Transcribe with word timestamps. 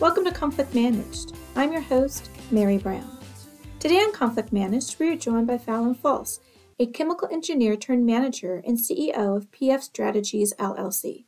Welcome 0.00 0.24
to 0.24 0.30
Conflict 0.30 0.74
Managed. 0.74 1.36
I'm 1.54 1.72
your 1.72 1.82
host, 1.82 2.30
Mary 2.50 2.78
Brown. 2.78 3.18
Today 3.80 3.98
on 3.98 4.14
Conflict 4.14 4.50
Managed, 4.50 4.98
we 4.98 5.10
are 5.10 5.14
joined 5.14 5.46
by 5.46 5.58
Phallyn 5.58 5.94
Folse, 5.94 6.40
a 6.78 6.86
chemical 6.86 7.28
engineer 7.30 7.76
turned 7.76 8.06
manager 8.06 8.62
and 8.66 8.78
CEO 8.78 9.36
of 9.36 9.50
PF 9.50 9.82
Strategies 9.82 10.54
LLC. 10.58 11.26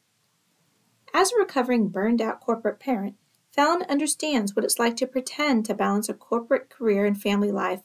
As 1.13 1.33
a 1.33 1.39
recovering 1.39 1.89
burned 1.89 2.23
out 2.23 2.41
corporate 2.41 2.80
parent, 2.80 3.16
Phallyn 3.55 3.87
understands 3.91 4.57
what 4.57 4.65
it's 4.65 4.79
like 4.79 4.97
to 4.97 5.07
pretend 5.07 5.66
to 5.66 5.75
balance 5.75 6.09
a 6.09 6.15
corporate 6.15 6.71
career 6.71 7.05
and 7.05 7.21
family 7.21 7.52
life, 7.52 7.83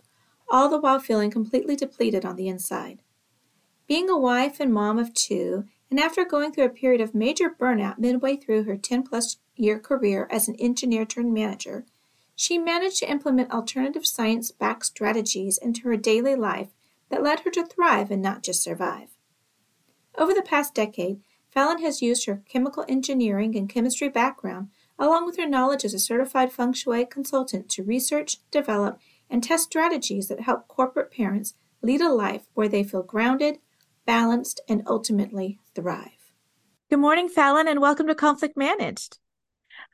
all 0.49 0.69
the 0.69 0.79
while 0.79 0.99
feeling 0.99 1.29
completely 1.29 1.75
depleted 1.75 2.23
on 2.23 2.37
the 2.37 2.47
inside. 2.47 3.01
Being 3.89 4.09
a 4.09 4.17
wife 4.17 4.61
and 4.61 4.73
mom 4.73 4.99
of 4.99 5.13
two, 5.13 5.65
and 5.91 5.99
after 5.99 6.23
going 6.23 6.53
through 6.53 6.65
a 6.65 6.69
period 6.69 7.01
of 7.01 7.13
major 7.13 7.49
burnout 7.49 7.97
midway 7.99 8.37
through 8.37 8.63
her 8.63 8.77
10 8.77 9.03
plus 9.03 9.35
year 9.57 9.79
career 9.79 10.27
as 10.31 10.47
an 10.47 10.55
engineer 10.55 11.05
turned 11.05 11.33
manager, 11.33 11.85
she 12.35 12.57
managed 12.57 12.99
to 12.99 13.09
implement 13.09 13.51
alternative 13.51 14.05
science 14.05 14.51
backed 14.51 14.85
strategies 14.85 15.57
into 15.57 15.81
her 15.83 15.97
daily 15.97 16.35
life 16.35 16.69
that 17.09 17.23
led 17.23 17.41
her 17.41 17.51
to 17.51 17.65
thrive 17.65 18.11
and 18.11 18.21
not 18.21 18.43
just 18.43 18.61
survive. 18.61 19.09
Over 20.17 20.33
the 20.33 20.41
past 20.41 20.73
decade, 20.73 21.21
Phallyn 21.55 21.81
has 21.81 22.01
used 22.01 22.25
her 22.25 22.43
chemical 22.47 22.85
engineering 22.87 23.55
and 23.55 23.69
chemistry 23.69 24.09
background, 24.09 24.69
along 24.99 25.25
with 25.25 25.37
her 25.37 25.47
knowledge 25.47 25.85
as 25.85 25.93
a 25.93 25.99
certified 25.99 26.51
feng 26.51 26.73
shui 26.73 27.05
consultant, 27.05 27.69
to 27.69 27.83
research, 27.83 28.37
develop, 28.51 28.99
and 29.29 29.43
test 29.43 29.65
strategies 29.65 30.27
that 30.27 30.41
help 30.41 30.67
corporate 30.67 31.11
parents 31.11 31.55
lead 31.81 32.01
a 32.01 32.11
life 32.11 32.43
where 32.53 32.67
they 32.67 32.83
feel 32.83 33.03
grounded, 33.03 33.59
balanced, 34.05 34.59
and 34.67 34.83
ultimately 34.87 35.59
thrive. 35.73 36.31
Good 36.89 36.99
morning, 36.99 37.29
Phallyn, 37.29 37.67
and 37.67 37.81
welcome 37.81 38.07
to 38.07 38.15
Conflict 38.15 38.55
Managed. 38.55 39.17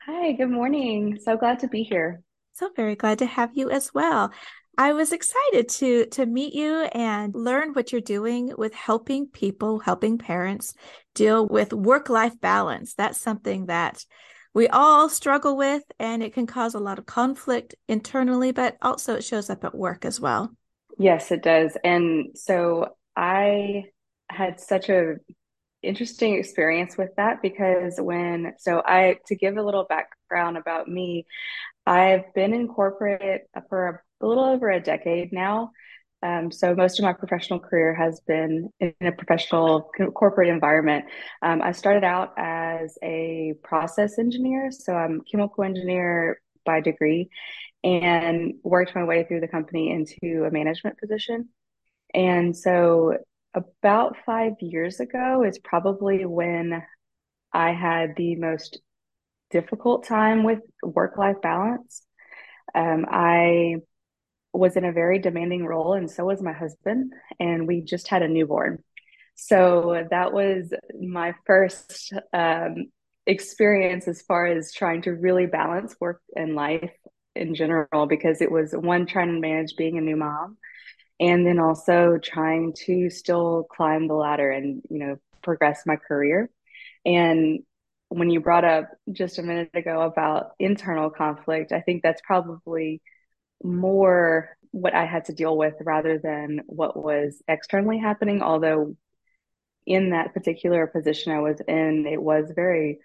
Hi, 0.06 0.32
good 0.32 0.50
morning. 0.50 1.18
So 1.18 1.38
glad 1.38 1.60
to 1.60 1.68
be 1.68 1.82
here. 1.82 2.22
So 2.52 2.68
very 2.76 2.94
glad 2.94 3.20
to 3.20 3.26
have 3.26 3.52
you 3.54 3.70
as 3.70 3.94
well. 3.94 4.32
I 4.76 4.92
was 4.92 5.12
excited 5.12 5.70
to 5.70 6.04
to 6.06 6.26
meet 6.26 6.52
you 6.52 6.82
and 6.92 7.34
learn 7.34 7.72
what 7.72 7.90
you're 7.90 8.02
doing 8.02 8.52
with 8.58 8.74
helping 8.74 9.28
people, 9.28 9.78
helping 9.78 10.18
parents 10.18 10.74
deal 11.14 11.48
with 11.48 11.72
work-life 11.72 12.38
balance. 12.38 12.92
That's 12.92 13.18
something 13.18 13.66
that 13.66 14.04
we 14.52 14.68
all 14.68 15.08
struggle 15.08 15.56
with 15.56 15.84
and 15.98 16.22
it 16.22 16.34
can 16.34 16.46
cause 16.46 16.74
a 16.74 16.80
lot 16.80 16.98
of 16.98 17.06
conflict 17.06 17.74
internally, 17.88 18.52
but 18.52 18.76
also 18.82 19.14
it 19.14 19.24
shows 19.24 19.48
up 19.48 19.64
at 19.64 19.74
work 19.74 20.04
as 20.04 20.20
well. 20.20 20.54
Yes, 20.98 21.32
it 21.32 21.42
does. 21.42 21.78
And 21.82 22.36
so 22.36 22.94
I 23.16 23.84
had 24.28 24.60
such 24.60 24.90
a 24.90 25.14
interesting 25.84 26.34
experience 26.34 26.96
with 26.96 27.10
that 27.16 27.42
because 27.42 27.98
when 27.98 28.54
so 28.58 28.82
I 28.84 29.18
to 29.26 29.36
give 29.36 29.56
a 29.56 29.62
little 29.62 29.84
background 29.84 30.56
about 30.56 30.88
me, 30.88 31.26
I've 31.86 32.32
been 32.34 32.54
in 32.54 32.68
corporate 32.68 33.48
for 33.68 34.02
a 34.20 34.26
little 34.26 34.44
over 34.44 34.70
a 34.70 34.80
decade 34.80 35.32
now. 35.32 35.70
Um, 36.22 36.50
so 36.50 36.74
most 36.74 36.98
of 36.98 37.04
my 37.04 37.12
professional 37.12 37.60
career 37.60 37.94
has 37.94 38.20
been 38.20 38.70
in 38.80 38.94
a 39.02 39.12
professional 39.12 39.90
corporate 40.14 40.48
environment. 40.48 41.04
Um, 41.42 41.60
I 41.60 41.72
started 41.72 42.02
out 42.02 42.32
as 42.38 42.96
a 43.02 43.52
process 43.62 44.18
engineer, 44.18 44.70
so 44.70 44.94
I'm 44.94 45.20
chemical 45.30 45.64
engineer 45.64 46.40
by 46.64 46.80
degree, 46.80 47.28
and 47.82 48.54
worked 48.62 48.94
my 48.94 49.04
way 49.04 49.24
through 49.24 49.40
the 49.40 49.48
company 49.48 49.90
into 49.90 50.44
a 50.44 50.50
management 50.50 50.98
position. 50.98 51.50
And 52.14 52.56
so 52.56 53.18
about 53.54 54.16
five 54.26 54.54
years 54.60 55.00
ago 55.00 55.44
is 55.44 55.58
probably 55.58 56.26
when 56.26 56.82
I 57.52 57.72
had 57.72 58.14
the 58.16 58.36
most 58.36 58.80
difficult 59.50 60.06
time 60.06 60.42
with 60.42 60.58
work 60.82 61.16
life 61.16 61.40
balance. 61.40 62.02
Um, 62.74 63.06
I 63.08 63.76
was 64.52 64.76
in 64.76 64.84
a 64.84 64.92
very 64.92 65.18
demanding 65.18 65.64
role, 65.64 65.94
and 65.94 66.10
so 66.10 66.24
was 66.24 66.42
my 66.42 66.52
husband, 66.52 67.12
and 67.38 67.66
we 67.66 67.80
just 67.80 68.08
had 68.08 68.22
a 68.22 68.28
newborn. 68.28 68.82
So 69.36 70.06
that 70.10 70.32
was 70.32 70.72
my 71.00 71.34
first 71.46 72.12
um, 72.32 72.86
experience 73.26 74.08
as 74.08 74.22
far 74.22 74.46
as 74.46 74.72
trying 74.72 75.02
to 75.02 75.12
really 75.12 75.46
balance 75.46 75.94
work 76.00 76.20
and 76.36 76.54
life 76.54 76.92
in 77.34 77.54
general, 77.54 78.06
because 78.06 78.40
it 78.40 78.50
was 78.50 78.72
one 78.72 79.06
trying 79.06 79.34
to 79.34 79.40
manage 79.40 79.74
being 79.76 79.98
a 79.98 80.00
new 80.00 80.16
mom 80.16 80.56
and 81.20 81.46
then 81.46 81.58
also 81.58 82.18
trying 82.18 82.72
to 82.86 83.10
still 83.10 83.66
climb 83.70 84.08
the 84.08 84.14
ladder 84.14 84.50
and 84.50 84.82
you 84.90 84.98
know 84.98 85.16
progress 85.42 85.82
my 85.86 85.96
career. 85.96 86.50
And 87.04 87.60
when 88.14 88.30
you 88.30 88.40
brought 88.40 88.64
up 88.64 88.90
just 89.12 89.38
a 89.38 89.42
minute 89.42 89.70
ago 89.74 90.00
about 90.02 90.52
internal 90.58 91.10
conflict 91.10 91.72
i 91.72 91.80
think 91.80 92.02
that's 92.02 92.22
probably 92.24 93.02
more 93.62 94.56
what 94.70 94.94
i 94.94 95.04
had 95.04 95.24
to 95.24 95.32
deal 95.32 95.56
with 95.56 95.74
rather 95.80 96.18
than 96.18 96.60
what 96.66 96.96
was 96.96 97.42
externally 97.48 97.98
happening 97.98 98.42
although 98.42 98.96
in 99.86 100.10
that 100.10 100.32
particular 100.32 100.86
position 100.86 101.32
i 101.32 101.40
was 101.40 101.60
in 101.66 102.06
it 102.06 102.22
was 102.22 102.52
very 102.54 102.98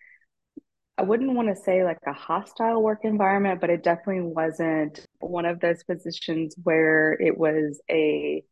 I 1.00 1.02
wouldn't 1.02 1.34
want 1.34 1.48
to 1.48 1.56
say 1.56 1.86
like 1.86 2.00
a 2.06 2.12
hostile 2.12 2.84
work 2.84 3.06
environment, 3.06 3.62
but 3.62 3.70
it 3.70 3.84
definitely 3.84 4.22
wasn't 4.22 5.00
one 5.22 5.46
of 5.46 5.62
those 5.62 5.82
positions 5.82 6.56
where 6.62 7.14
it 7.14 7.38
was 7.38 7.80
a 7.90 8.44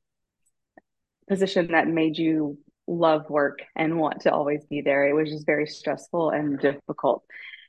position 1.28 1.74
that 1.74 1.90
made 1.90 2.18
you 2.18 2.58
love 2.88 3.30
work 3.30 3.60
and 3.76 4.00
want 4.00 4.22
to 4.22 4.32
always 4.32 4.64
be 4.70 4.80
there. 4.80 5.06
It 5.10 5.14
was 5.14 5.30
just 5.30 5.46
very 5.46 5.68
stressful 5.68 6.30
and 6.30 6.58
difficult. 6.58 7.26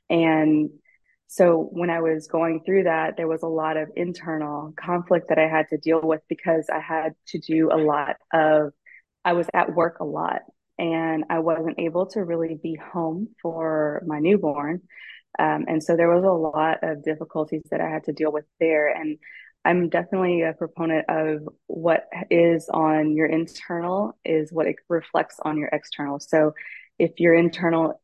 And 0.09 0.69
so 1.27 1.67
when 1.73 1.89
I 1.89 1.99
was 1.99 2.27
going 2.27 2.61
through 2.65 2.85
that, 2.85 3.17
there 3.17 3.27
was 3.27 3.43
a 3.43 3.47
lot 3.47 3.75
of 3.75 3.89
internal 3.97 4.73
conflict 4.79 5.27
that 5.27 5.37
I 5.37 5.49
had 5.49 5.67
to 5.71 5.77
deal 5.77 5.99
with 6.01 6.21
because 6.29 6.69
I 6.73 6.79
had 6.79 7.15
to 7.27 7.39
do 7.39 7.69
a 7.69 7.75
lot 7.75 8.15
of, 8.31 8.71
I 9.25 9.33
was 9.33 9.47
at 9.53 9.75
work 9.75 9.99
a 9.99 10.05
lot 10.05 10.43
and 10.79 11.25
I 11.29 11.39
wasn't 11.39 11.79
able 11.79 12.07
to 12.07 12.23
really 12.23 12.57
be 12.61 12.75
home 12.75 13.27
for 13.41 14.01
my 14.07 14.19
newborn. 14.19 14.81
Um, 15.37 15.65
and 15.67 15.83
so 15.83 15.95
there 15.95 16.09
was 16.09 16.23
a 16.23 16.27
lot 16.31 16.79
of 16.81 17.03
difficulties 17.03 17.63
that 17.69 17.81
I 17.81 17.89
had 17.89 18.05
to 18.05 18.13
deal 18.13 18.31
with 18.31 18.45
there. 18.59 18.87
And 18.87 19.17
I'm 19.65 19.89
definitely 19.89 20.41
a 20.41 20.53
proponent 20.53 21.05
of 21.09 21.47
what 21.67 22.05
is 22.31 22.69
on 22.69 23.15
your 23.15 23.27
internal 23.27 24.17
is 24.23 24.51
what 24.51 24.67
it 24.67 24.77
reflects 24.87 25.35
on 25.43 25.57
your 25.57 25.69
external. 25.71 26.19
So 26.19 26.53
if 26.97 27.19
your 27.19 27.33
internal 27.33 28.01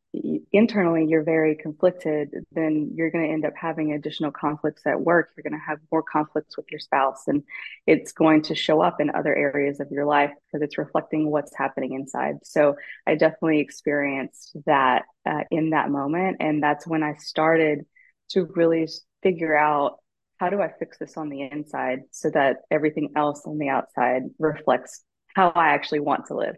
internally 0.52 1.06
you're 1.08 1.24
very 1.24 1.56
conflicted, 1.56 2.46
then 2.52 2.92
you're 2.96 3.12
going 3.12 3.26
to 3.26 3.32
end 3.32 3.46
up 3.46 3.54
having 3.56 3.94
additional 3.94 4.32
conflicts 4.32 4.82
at 4.86 5.00
work. 5.00 5.30
You're 5.36 5.50
going 5.50 5.60
to 5.60 5.66
have 5.66 5.80
more 5.92 6.04
conflicts 6.04 6.58
with 6.58 6.66
your 6.72 6.80
spouse, 6.80 7.24
and 7.28 7.44
it's 7.86 8.12
going 8.12 8.44
to 8.44 8.56
show 8.56 8.82
up 8.82 9.00
in 9.00 9.10
other 9.10 9.36
areas 9.36 9.80
of 9.80 9.92
your 9.92 10.06
life 10.06 10.32
because 10.48 10.64
it's 10.64 10.78
reflecting 10.78 11.30
what's 11.30 11.56
happening 11.56 11.94
inside. 11.94 12.36
So 12.44 12.76
I 13.06 13.16
definitely 13.16 13.60
experienced 13.60 14.56
that 14.66 15.04
uh, 15.26 15.44
in 15.52 15.72
that 15.72 15.90
moment. 15.90 16.38
And 16.40 16.62
that's 16.62 16.88
when 16.88 17.04
I 17.04 17.16
started 17.16 17.86
to 18.30 18.46
really 18.56 18.88
figure 19.22 19.56
out 19.56 19.98
how 20.38 20.50
do 20.50 20.62
I 20.62 20.72
fix 20.78 20.98
this 20.98 21.18
on 21.18 21.30
the 21.30 21.42
inside 21.42 22.02
so 22.12 22.30
that 22.32 22.58
everything 22.70 23.14
else 23.16 23.44
on 23.46 23.58
the 23.58 23.70
outside 23.70 24.24
reflects 24.38 25.04
how 25.36 25.50
I 25.50 25.70
actually 25.70 26.02
want 26.02 26.28
to 26.28 26.36
live. 26.36 26.56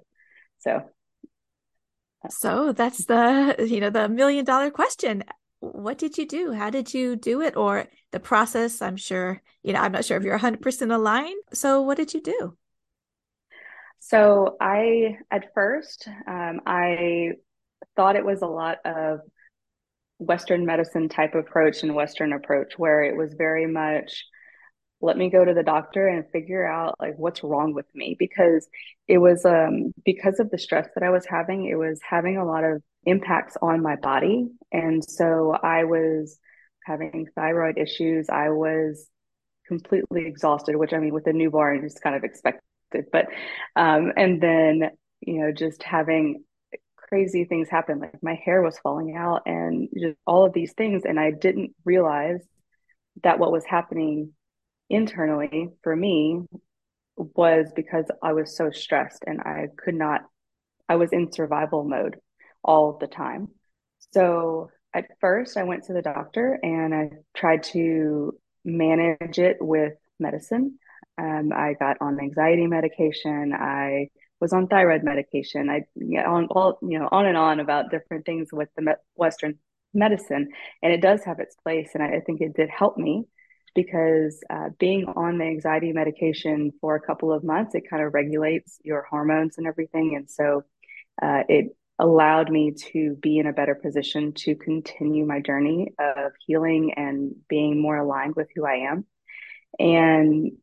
So 0.60 0.84
so 2.30 2.72
that's 2.72 3.06
the, 3.06 3.56
you 3.68 3.80
know, 3.80 3.90
the 3.90 4.10
million 4.10 4.46
dollar 4.46 4.72
question. 4.72 5.24
What 5.60 5.98
did 5.98 6.18
you 6.18 6.28
do? 6.28 6.54
How 6.54 6.70
did 6.70 6.94
you 6.94 7.16
do 7.16 7.42
it? 7.42 7.56
Or 7.56 7.86
the 8.12 8.20
process? 8.20 8.82
I'm 8.82 8.98
sure, 8.98 9.42
you 9.64 9.74
know, 9.74 9.80
I'm 9.80 9.92
not 9.92 10.06
sure 10.06 10.18
if 10.18 10.24
you're 10.24 10.38
100% 10.38 10.94
aligned. 10.94 11.42
So 11.54 11.82
what 11.82 11.98
did 11.98 12.14
you 12.14 12.22
do? 12.22 12.58
So 14.00 14.56
I, 14.62 15.18
at 15.32 15.54
first, 15.54 16.08
um, 16.28 16.62
I 16.66 17.32
thought 17.96 18.16
it 18.16 18.26
was 18.26 18.42
a 18.42 18.48
lot 18.48 18.78
of 18.86 19.20
Western 20.20 20.66
medicine 20.66 21.10
type 21.10 21.36
approach 21.36 21.84
and 21.84 21.96
Western 21.96 22.34
approach, 22.34 22.74
where 22.78 23.04
it 23.04 23.16
was 23.16 23.34
very 23.34 23.68
much 23.68 24.26
let 25.02 25.18
me 25.18 25.30
go 25.30 25.46
to 25.46 25.54
the 25.54 25.64
doctor 25.64 26.08
and 26.08 26.26
figure 26.32 26.66
out 26.66 26.96
like 27.00 27.16
what's 27.18 27.44
wrong 27.44 27.74
with 27.74 27.86
me 27.94 28.16
because 28.18 28.68
it 29.08 29.20
was 29.20 29.46
um 29.46 29.94
because 30.04 30.40
of 30.40 30.50
the 30.50 30.58
stress 30.58 30.88
that 30.96 31.04
I 31.04 31.10
was 31.10 31.26
having 31.26 31.66
it 31.66 31.76
was 31.76 32.00
having 32.08 32.38
a 32.38 32.46
lot 32.46 32.64
of 32.64 32.82
impacts 33.04 33.58
on 33.62 33.82
my 33.82 33.96
body. 33.96 34.48
And 34.72 35.04
so 35.04 35.52
I 35.52 35.84
was 35.86 36.40
having 36.84 37.28
thyroid 37.36 37.78
issues. 37.78 38.30
I 38.30 38.50
was 38.50 39.08
completely 39.68 40.26
exhausted 40.26 40.78
which 40.78 40.94
I 40.94 40.98
mean 41.00 41.14
with 41.14 41.28
a 41.28 41.34
newborn 41.34 41.84
is 41.84 42.00
kind 42.02 42.16
of 42.16 42.24
expected 42.24 42.62
but 43.12 43.26
um 43.76 44.14
and 44.16 44.42
then 44.42 44.92
you 45.20 45.42
know 45.42 45.52
just 45.52 45.84
having 45.84 46.46
crazy 47.10 47.46
things 47.46 47.70
happen 47.70 48.00
like 48.00 48.22
my 48.22 48.40
hair 48.46 48.62
was 48.62 48.78
falling 48.80 49.16
out 49.16 49.44
and 49.46 49.90
just 49.98 50.18
all 50.26 50.46
of 50.46 50.54
these 50.54 50.74
things. 50.74 51.04
And 51.06 51.20
I 51.20 51.32
didn't 51.32 51.72
realize 51.86 52.42
that 53.24 53.40
what 53.40 53.52
was 53.52 53.66
happening 53.66 54.34
internally 54.90 55.70
for 55.84 55.96
me 55.96 56.42
was 57.18 57.72
because 57.76 58.06
I 58.22 58.34
was 58.34 58.56
so 58.56 58.72
stressed 58.72 59.24
and 59.26 59.42
I 59.42 59.68
could 59.76 59.96
not, 59.96 60.22
I 60.88 60.96
was 60.96 61.12
in 61.14 61.32
survival 61.32 61.84
mode 61.84 62.18
all 62.64 62.98
the 63.00 63.08
time. 63.08 63.50
So 64.14 64.70
at 64.94 65.06
first, 65.20 65.58
I 65.58 65.64
went 65.64 65.86
to 65.86 65.94
the 65.94 66.02
doctor 66.02 66.60
and 66.62 66.94
I 66.94 67.10
tried 67.36 67.64
to 67.64 68.38
manage 68.64 69.40
it 69.40 69.58
with 69.60 69.94
medicine. 70.20 70.80
Um, 71.18 71.52
I 71.54 71.74
got 71.80 71.98
on 72.02 72.20
anxiety 72.20 72.68
medication. 72.68 73.54
I 73.54 74.10
was 74.40 74.54
on 74.54 74.68
thyroid 74.68 75.04
medication. 75.04 75.70
I 75.70 75.84
you 75.96 76.22
know, 76.22 76.36
on 76.36 76.48
all 76.48 76.78
you 76.82 77.00
know 77.00 77.10
on 77.12 77.26
and 77.26 77.38
on 77.38 77.60
about 77.60 77.90
different 77.90 78.26
things 78.26 78.50
with 78.52 78.70
the 78.76 78.96
Western 79.16 79.58
medicine, 79.94 80.50
and 80.84 80.94
it 80.94 81.02
does 81.02 81.24
have 81.24 81.40
its 81.40 81.56
place. 81.56 81.90
And 81.96 82.04
I, 82.04 82.18
I 82.18 82.20
think 82.20 82.42
it 82.42 82.56
did 82.56 82.70
help 82.70 82.98
me 82.98 83.26
because 83.78 84.44
uh, 84.50 84.70
being 84.80 85.06
on 85.06 85.38
the 85.38 85.46
anxiety 85.46 85.94
medication 85.94 86.72
for 86.82 86.96
a 86.96 87.00
couple 87.00 87.32
of 87.32 87.44
months, 87.44 87.76
it 87.76 87.88
kind 87.88 88.04
of 88.04 88.12
regulates 88.12 88.80
your 88.84 89.06
hormones 89.08 89.60
and 89.60 89.68
everything, 89.68 90.16
and 90.16 90.28
so 90.28 90.64
uh, 91.22 91.44
it 91.48 91.78
allowed 92.00 92.52
me 92.52 92.72
to 92.72 93.16
be 93.22 93.38
in 93.38 93.46
a 93.46 93.54
better 93.54 93.76
position 93.76 94.34
to 94.34 94.56
continue 94.56 95.26
my 95.26 95.40
journey 95.42 95.94
of 96.00 96.32
healing 96.46 96.94
and 96.96 97.36
being 97.48 97.80
more 97.80 97.98
aligned 97.98 98.36
with 98.36 98.48
who 98.56 98.66
I 98.66 98.90
am. 98.90 99.06
And 99.80 100.54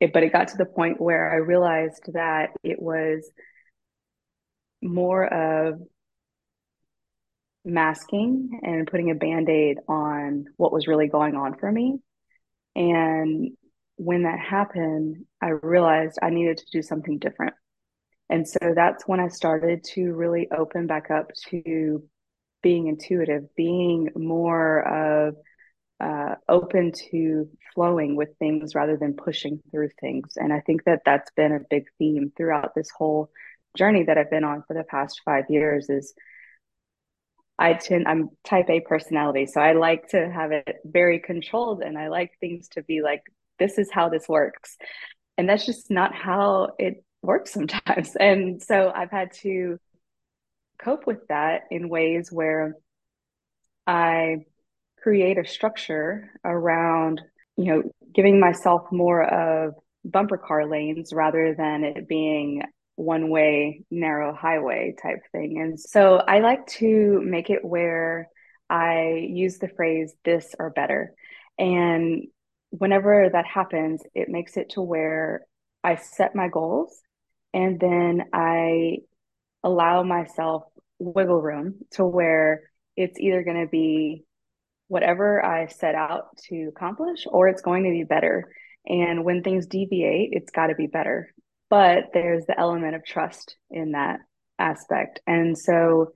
it, 0.00 0.12
but 0.12 0.24
it 0.24 0.32
got 0.32 0.48
to 0.48 0.56
the 0.56 0.66
point 0.66 1.00
where 1.00 1.32
I 1.32 1.36
realized 1.36 2.10
that 2.12 2.50
it 2.64 2.82
was 2.82 3.30
more 4.82 5.24
of 5.24 5.80
masking 7.64 8.60
and 8.62 8.86
putting 8.88 9.10
a 9.10 9.14
band-aid 9.14 9.78
on 9.88 10.46
what 10.56 10.72
was 10.72 10.88
really 10.88 11.08
going 11.08 11.36
on 11.36 11.56
for 11.56 11.70
me. 11.70 12.00
And 12.76 13.56
when 13.96 14.24
that 14.24 14.38
happened, 14.38 15.24
I 15.42 15.48
realized 15.48 16.18
I 16.22 16.30
needed 16.30 16.58
to 16.58 16.66
do 16.70 16.82
something 16.82 17.18
different. 17.18 17.54
And 18.28 18.46
so 18.46 18.58
that's 18.74 19.08
when 19.08 19.18
I 19.18 19.28
started 19.28 19.82
to 19.94 20.12
really 20.12 20.48
open 20.50 20.86
back 20.86 21.10
up 21.10 21.30
to 21.50 22.04
being 22.62 22.88
intuitive, 22.88 23.44
being 23.56 24.10
more 24.14 24.80
of 25.26 25.36
uh, 26.00 26.34
open 26.48 26.92
to 27.10 27.48
flowing 27.74 28.16
with 28.16 28.36
things 28.38 28.74
rather 28.74 28.98
than 28.98 29.14
pushing 29.14 29.60
through 29.70 29.88
things. 29.98 30.34
And 30.36 30.52
I 30.52 30.60
think 30.60 30.84
that 30.84 31.02
that's 31.06 31.30
been 31.30 31.52
a 31.52 31.60
big 31.70 31.84
theme 31.98 32.32
throughout 32.36 32.74
this 32.74 32.90
whole 32.90 33.30
journey 33.76 34.02
that 34.04 34.18
I've 34.18 34.30
been 34.30 34.44
on 34.44 34.64
for 34.66 34.74
the 34.74 34.84
past 34.84 35.22
five 35.24 35.44
years 35.48 35.88
is 35.88 36.12
I 37.58 37.74
tend 37.74 38.06
I'm 38.06 38.30
type 38.44 38.68
A 38.68 38.80
personality, 38.80 39.46
so 39.46 39.60
I 39.60 39.72
like 39.72 40.08
to 40.08 40.30
have 40.30 40.52
it 40.52 40.76
very 40.84 41.20
controlled 41.20 41.82
and 41.82 41.96
I 41.98 42.08
like 42.08 42.32
things 42.40 42.68
to 42.70 42.82
be 42.82 43.02
like 43.02 43.22
this 43.58 43.78
is 43.78 43.90
how 43.90 44.08
this 44.08 44.28
works. 44.28 44.76
And 45.38 45.48
that's 45.48 45.66
just 45.66 45.90
not 45.90 46.14
how 46.14 46.70
it 46.78 47.04
works 47.22 47.52
sometimes. 47.52 48.16
And 48.20 48.62
so 48.62 48.92
I've 48.94 49.10
had 49.10 49.32
to 49.42 49.78
cope 50.78 51.06
with 51.06 51.26
that 51.28 51.62
in 51.70 51.88
ways 51.88 52.30
where 52.30 52.74
I 53.86 54.38
create 55.02 55.38
a 55.38 55.46
structure 55.46 56.30
around, 56.44 57.22
you 57.56 57.64
know, 57.66 57.82
giving 58.14 58.40
myself 58.40 58.90
more 58.90 59.22
of 59.22 59.74
bumper 60.04 60.38
car 60.38 60.66
lanes 60.66 61.12
rather 61.12 61.54
than 61.56 61.84
it 61.84 62.08
being 62.08 62.62
one 62.96 63.30
way, 63.30 63.84
narrow 63.90 64.34
highway 64.34 64.94
type 65.00 65.20
thing. 65.32 65.60
And 65.60 65.78
so 65.78 66.16
I 66.16 66.40
like 66.40 66.66
to 66.78 67.20
make 67.24 67.50
it 67.50 67.64
where 67.64 68.28
I 68.68 69.26
use 69.30 69.58
the 69.58 69.68
phrase 69.68 70.14
this 70.24 70.54
or 70.58 70.70
better. 70.70 71.12
And 71.58 72.24
whenever 72.70 73.30
that 73.32 73.46
happens, 73.46 74.02
it 74.14 74.28
makes 74.28 74.56
it 74.56 74.70
to 74.70 74.82
where 74.82 75.46
I 75.84 75.96
set 75.96 76.34
my 76.34 76.48
goals 76.48 77.00
and 77.54 77.78
then 77.78 78.24
I 78.32 78.98
allow 79.62 80.02
myself 80.02 80.64
wiggle 80.98 81.40
room 81.40 81.76
to 81.92 82.04
where 82.04 82.62
it's 82.96 83.18
either 83.18 83.42
going 83.42 83.60
to 83.60 83.68
be 83.68 84.24
whatever 84.88 85.44
I 85.44 85.66
set 85.66 85.94
out 85.94 86.36
to 86.48 86.70
accomplish, 86.74 87.26
or 87.26 87.48
it's 87.48 87.62
going 87.62 87.84
to 87.84 87.90
be 87.90 88.04
better. 88.04 88.48
And 88.86 89.24
when 89.24 89.42
things 89.42 89.66
deviate, 89.66 90.30
it's 90.32 90.50
got 90.50 90.68
to 90.68 90.74
be 90.74 90.86
better. 90.86 91.32
But 91.68 92.10
there's 92.14 92.46
the 92.46 92.58
element 92.58 92.94
of 92.94 93.04
trust 93.04 93.56
in 93.70 93.92
that 93.92 94.20
aspect. 94.58 95.20
And 95.26 95.58
so 95.58 96.12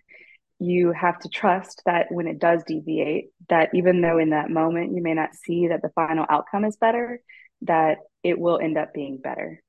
you 0.58 0.93
have 0.93 1.19
to 1.20 1.29
trust 1.29 1.82
that 1.87 2.06
when 2.11 2.26
it 2.26 2.38
does 2.38 2.62
deviate, 2.67 3.31
that 3.49 3.70
even 3.75 4.00
though 4.00 4.19
in 4.19 4.31
that 4.31 4.50
moment 4.50 4.94
you 4.94 5.02
may 5.02 5.14
not 5.14 5.35
see 5.35 5.69
that 5.69 5.82
the 5.82 5.91
final 5.91 6.26
outcome 6.29 6.64
is 6.64 6.76
better, 6.76 7.20
that 7.62 7.99
it 8.23 8.38
will 8.38 8.58
end 8.58 8.79
up 8.79 8.93
being 8.94 9.19
better. 9.19 9.62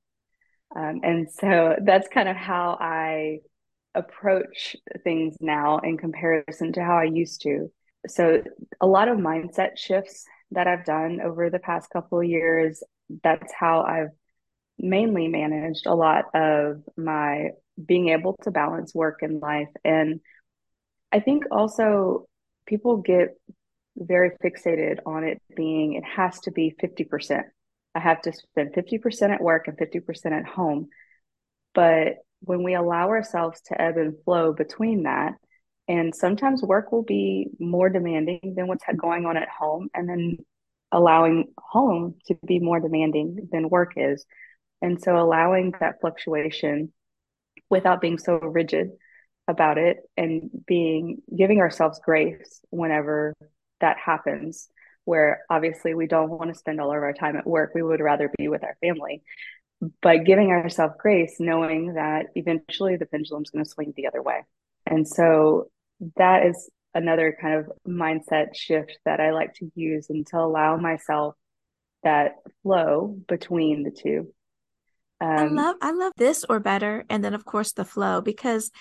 Um, 0.75 1.01
and 1.03 1.29
so 1.31 1.75
that's 1.83 2.07
kind 2.09 2.29
of 2.29 2.35
how 2.35 2.77
I 2.79 3.39
approach 3.95 4.75
things 5.03 5.35
now 5.41 5.79
in 5.79 5.97
comparison 5.97 6.73
to 6.73 6.83
how 6.83 6.97
I 6.97 7.03
used 7.05 7.41
to 7.41 7.69
so 8.07 8.41
a 8.79 8.87
lot 8.87 9.07
of 9.07 9.17
mindset 9.17 9.77
shifts 9.77 10.25
that 10.51 10.67
I've 10.67 10.85
done 10.85 11.21
over 11.21 11.49
the 11.49 11.59
past 11.59 11.89
couple 11.91 12.19
of 12.19 12.25
years. 12.25 12.83
That's 13.23 13.51
how 13.57 13.83
I've 13.83 14.09
mainly 14.81 15.27
managed 15.27 15.85
a 15.85 15.95
lot 15.95 16.25
of 16.33 16.83
my 16.97 17.51
being 17.83 18.09
able 18.09 18.35
to 18.43 18.51
balance 18.51 18.93
work 18.93 19.19
and 19.21 19.41
life. 19.41 19.69
And 19.85 20.19
I 21.11 21.19
think 21.19 21.45
also 21.51 22.27
people 22.65 22.97
get 22.97 23.29
very 23.95 24.31
fixated 24.43 24.99
on 25.05 25.23
it 25.23 25.41
being, 25.55 25.93
it 25.93 26.03
has 26.03 26.39
to 26.41 26.51
be 26.51 26.75
50%. 26.81 27.43
I 27.93 27.99
have 27.99 28.21
to 28.21 28.33
spend 28.33 28.73
50% 28.73 29.29
at 29.29 29.41
work 29.41 29.67
and 29.67 29.77
50% 29.77 30.31
at 30.31 30.45
home. 30.45 30.89
But 31.73 32.17
when 32.39 32.63
we 32.63 32.73
allow 32.73 33.09
ourselves 33.09 33.61
to 33.67 33.81
ebb 33.81 33.97
and 33.97 34.15
flow 34.23 34.53
between 34.53 35.03
that, 35.03 35.33
and 35.87 36.15
sometimes 36.15 36.61
work 36.61 36.91
will 36.91 37.03
be 37.03 37.47
more 37.59 37.89
demanding 37.89 38.53
than 38.55 38.67
what's 38.67 38.85
going 38.97 39.25
on 39.25 39.35
at 39.35 39.49
home, 39.49 39.89
and 39.93 40.07
then 40.07 40.37
allowing 40.91 41.51
home 41.57 42.15
to 42.27 42.37
be 42.45 42.59
more 42.59 42.79
demanding 42.79 43.49
than 43.51 43.69
work 43.69 43.93
is. 43.97 44.25
And 44.81 45.01
so 45.01 45.17
allowing 45.17 45.73
that 45.79 46.01
fluctuation 46.01 46.91
without 47.69 48.01
being 48.01 48.17
so 48.17 48.35
rigid 48.35 48.91
about 49.47 49.77
it 49.77 49.97
and 50.17 50.49
being 50.65 51.21
giving 51.35 51.59
ourselves 51.59 51.99
grace 52.03 52.61
whenever 52.69 53.33
that 53.79 53.97
happens 53.97 54.69
where 55.03 55.41
obviously 55.49 55.95
we 55.95 56.05
don't 56.05 56.29
want 56.29 56.53
to 56.53 56.57
spend 56.57 56.79
all 56.79 56.89
of 56.89 56.93
our 56.93 57.11
time 57.11 57.35
at 57.35 57.47
work 57.47 57.71
we 57.73 57.81
would 57.81 57.99
rather 57.99 58.31
be 58.37 58.47
with 58.47 58.63
our 58.63 58.77
family 58.81 59.23
but 60.01 60.25
giving 60.25 60.51
ourselves 60.51 60.93
grace 60.99 61.37
knowing 61.39 61.95
that 61.95 62.27
eventually 62.35 62.97
the 62.97 63.07
pendulum's 63.07 63.49
going 63.49 63.65
to 63.65 63.69
swing 63.69 63.91
the 63.97 64.05
other 64.05 64.21
way 64.21 64.41
and 64.85 65.07
so 65.07 65.69
that 66.17 66.45
is 66.45 66.69
another 66.93 67.37
kind 67.39 67.55
of 67.55 67.71
mindset 67.87 68.55
shift 68.55 68.99
that 69.05 69.19
I 69.19 69.31
like 69.31 69.53
to 69.55 69.71
use 69.75 70.09
and 70.09 70.25
to 70.27 70.37
allow 70.37 70.77
myself 70.77 71.35
that 72.03 72.35
flow 72.63 73.17
between 73.27 73.83
the 73.83 73.91
two. 73.91 74.33
Um, 75.21 75.29
I 75.29 75.45
love 75.45 75.75
I 75.81 75.91
love 75.91 76.13
this 76.17 76.45
or 76.49 76.59
better, 76.59 77.05
and 77.09 77.23
then 77.23 77.33
of 77.33 77.45
course 77.45 77.73
the 77.73 77.85
flow 77.85 78.21
because 78.21 78.71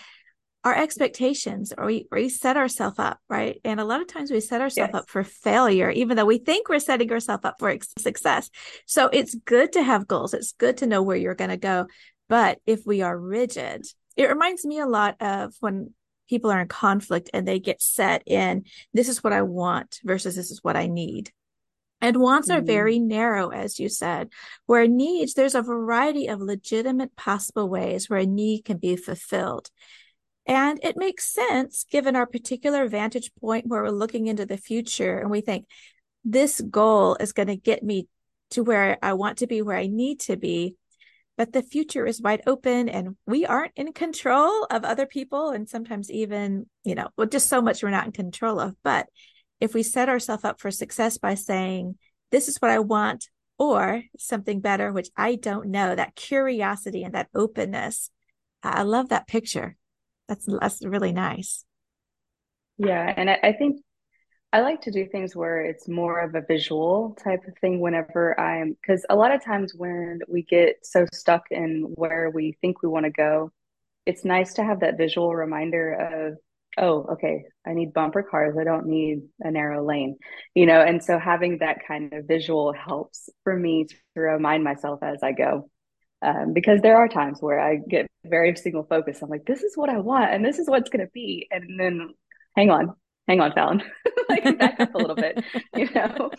our 0.62 0.75
expectations 0.75 1.73
or 1.76 1.87
we, 1.87 2.06
we 2.12 2.28
set 2.28 2.59
ourselves 2.59 2.99
up 2.99 3.18
right 3.30 3.59
and 3.64 3.80
a 3.80 3.85
lot 3.85 4.02
of 4.02 4.06
times 4.06 4.30
we 4.30 4.40
set 4.40 4.61
ourselves 4.61 4.90
yes. 4.92 5.02
up 5.02 5.09
for 5.09 5.25
failure 5.25 5.88
even 5.88 6.18
though 6.18 6.26
we 6.26 6.37
think 6.37 6.68
we're 6.68 6.78
setting 6.78 7.11
ourselves 7.11 7.47
up 7.47 7.54
for 7.59 7.75
success 7.99 8.50
so 8.85 9.09
it's 9.11 9.35
good 9.47 9.73
to 9.73 9.82
have 9.82 10.06
goals 10.06 10.35
it's 10.35 10.52
good 10.52 10.76
to 10.76 10.87
know 10.87 11.00
where 11.00 11.16
you're 11.16 11.35
going 11.35 11.49
to 11.49 11.56
go 11.56 11.87
but 12.28 12.59
if 12.66 12.85
we 12.85 13.00
are 13.00 13.18
rigid 13.18 13.87
it 14.18 14.28
reminds 14.28 14.66
me 14.66 14.78
a 14.78 14.87
lot 14.87 15.16
of 15.23 15.54
when 15.61 15.94
people 16.30 16.50
are 16.50 16.61
in 16.61 16.68
conflict 16.68 17.28
and 17.35 17.47
they 17.47 17.59
get 17.59 17.82
set 17.82 18.23
in 18.25 18.64
this 18.94 19.09
is 19.09 19.23
what 19.23 19.32
I 19.32 19.42
want 19.42 19.99
versus 20.04 20.37
this 20.37 20.50
is 20.50 20.62
what 20.62 20.76
I 20.76 20.87
need. 20.87 21.32
And 22.00 22.16
wants 22.19 22.49
mm-hmm. 22.49 22.59
are 22.59 22.64
very 22.64 22.99
narrow, 22.99 23.50
as 23.50 23.78
you 23.78 23.88
said, 23.88 24.30
where 24.66 24.87
needs, 24.87 25.35
there's 25.35 25.54
a 25.54 25.62
variety 25.62 26.28
of 26.28 26.40
legitimate 26.40 27.14
possible 27.16 27.69
ways 27.69 28.09
where 28.09 28.21
a 28.21 28.26
need 28.26 28.64
can 28.64 28.78
be 28.78 28.97
fulfilled. 28.97 29.71
And 30.47 30.80
it 30.83 30.97
makes 30.97 31.33
sense 31.33 31.85
given 31.90 32.16
our 32.16 32.26
particular 32.26 32.88
vantage 32.88 33.30
point 33.40 33.66
where 33.66 33.83
we're 33.83 33.90
looking 33.90 34.26
into 34.26 34.47
the 34.47 34.57
future 34.57 35.19
and 35.19 35.30
we 35.30 35.42
think 35.42 35.66
this 36.25 36.61
goal 36.61 37.16
is 37.21 37.33
going 37.33 37.49
to 37.49 37.57
get 37.57 37.83
me 37.83 38.09
to 38.50 38.62
where 38.62 38.99
I 39.02 39.12
want 39.12 39.38
to 39.38 39.47
be, 39.47 39.62
where 39.62 39.76
I 39.76 39.87
need 39.87 40.21
to 40.21 40.37
be 40.37 40.76
but 41.40 41.54
the 41.54 41.62
future 41.62 42.04
is 42.04 42.21
wide 42.21 42.42
open 42.47 42.90
and 42.90 43.16
we 43.26 43.47
aren't 43.47 43.73
in 43.75 43.95
control 43.95 44.66
of 44.71 44.85
other 44.85 45.07
people 45.07 45.49
and 45.49 45.66
sometimes 45.66 46.11
even 46.11 46.66
you 46.85 46.95
know 46.95 47.09
well 47.16 47.26
just 47.26 47.49
so 47.49 47.62
much 47.62 47.83
we're 47.83 47.88
not 47.88 48.04
in 48.04 48.12
control 48.12 48.61
of 48.61 48.76
but 48.85 49.07
if 49.60 49.74
we 49.74 49.82
set 49.82 50.08
ourselves 50.08 50.44
up 50.44 50.60
for 50.60 50.70
success 50.70 51.18
by 51.18 51.34
saying 51.34 51.96
this 52.30 52.48
is 52.48 52.58
what 52.58 52.70
i 52.70 52.78
want 52.78 53.28
or 53.58 54.02
something 54.18 54.60
better 54.60 54.92
which 54.92 55.08
i 55.16 55.34
don't 55.34 55.66
know 55.66 55.94
that 55.94 56.16
curiosity 56.16 57.02
and 57.02 57.14
that 57.14 57.28
openness 57.34 58.10
i 58.62 58.82
love 58.82 59.08
that 59.08 59.26
picture. 59.26 59.76
That's 60.28 60.46
that's 60.60 60.84
really 60.84 61.12
nice. 61.12 61.64
Yeah 62.78 63.12
and 63.16 63.28
i, 63.30 63.38
I 63.42 63.52
think 63.52 63.80
I 64.52 64.62
like 64.62 64.80
to 64.82 64.90
do 64.90 65.06
things 65.06 65.36
where 65.36 65.60
it's 65.60 65.86
more 65.86 66.18
of 66.18 66.34
a 66.34 66.40
visual 66.40 67.16
type 67.22 67.46
of 67.46 67.56
thing 67.60 67.78
whenever 67.78 68.38
I'm, 68.38 68.72
because 68.72 69.06
a 69.08 69.14
lot 69.14 69.32
of 69.32 69.44
times 69.44 69.74
when 69.76 70.20
we 70.26 70.42
get 70.42 70.84
so 70.84 71.06
stuck 71.12 71.44
in 71.52 71.82
where 71.94 72.30
we 72.30 72.56
think 72.60 72.82
we 72.82 72.88
want 72.88 73.04
to 73.04 73.10
go, 73.10 73.52
it's 74.06 74.24
nice 74.24 74.54
to 74.54 74.64
have 74.64 74.80
that 74.80 74.98
visual 74.98 75.36
reminder 75.36 75.92
of, 75.92 76.38
oh, 76.80 77.06
okay, 77.12 77.44
I 77.66 77.75
need 77.75 77.92
bumper 77.92 78.22
cars. 78.22 78.56
I 78.58 78.64
don't 78.64 78.87
need 78.87 79.22
a 79.40 79.50
narrow 79.50 79.87
lane, 79.87 80.16
you 80.54 80.66
know? 80.66 80.80
And 80.80 81.02
so 81.02 81.18
having 81.18 81.58
that 81.58 81.87
kind 81.87 82.12
of 82.12 82.26
visual 82.26 82.72
helps 82.72 83.28
for 83.44 83.54
me 83.54 83.87
to 83.87 84.20
remind 84.20 84.64
myself 84.64 85.00
as 85.02 85.22
I 85.22 85.32
go. 85.32 85.70
Um, 86.22 86.52
because 86.52 86.80
there 86.80 86.96
are 86.96 87.08
times 87.08 87.40
where 87.40 87.58
I 87.60 87.76
get 87.76 88.06
very 88.25 88.54
single 88.56 88.84
focused. 88.84 89.22
I'm 89.22 89.30
like, 89.30 89.46
this 89.46 89.62
is 89.62 89.76
what 89.76 89.88
I 89.88 89.99
want 89.99 90.32
and 90.32 90.44
this 90.44 90.58
is 90.58 90.68
what's 90.68 90.90
going 90.90 91.04
to 91.04 91.10
be. 91.12 91.49
And 91.50 91.80
then 91.80 92.10
hang 92.56 92.70
on, 92.70 92.94
hang 93.26 93.40
on, 93.40 93.52
Phallyn, 93.52 93.82
like 94.28 94.58
back 94.58 94.80
up 94.80 94.94
a 94.94 94.99
little 94.99 95.16
bit, 95.16 95.42
you 95.75 95.88
know? 95.94 96.30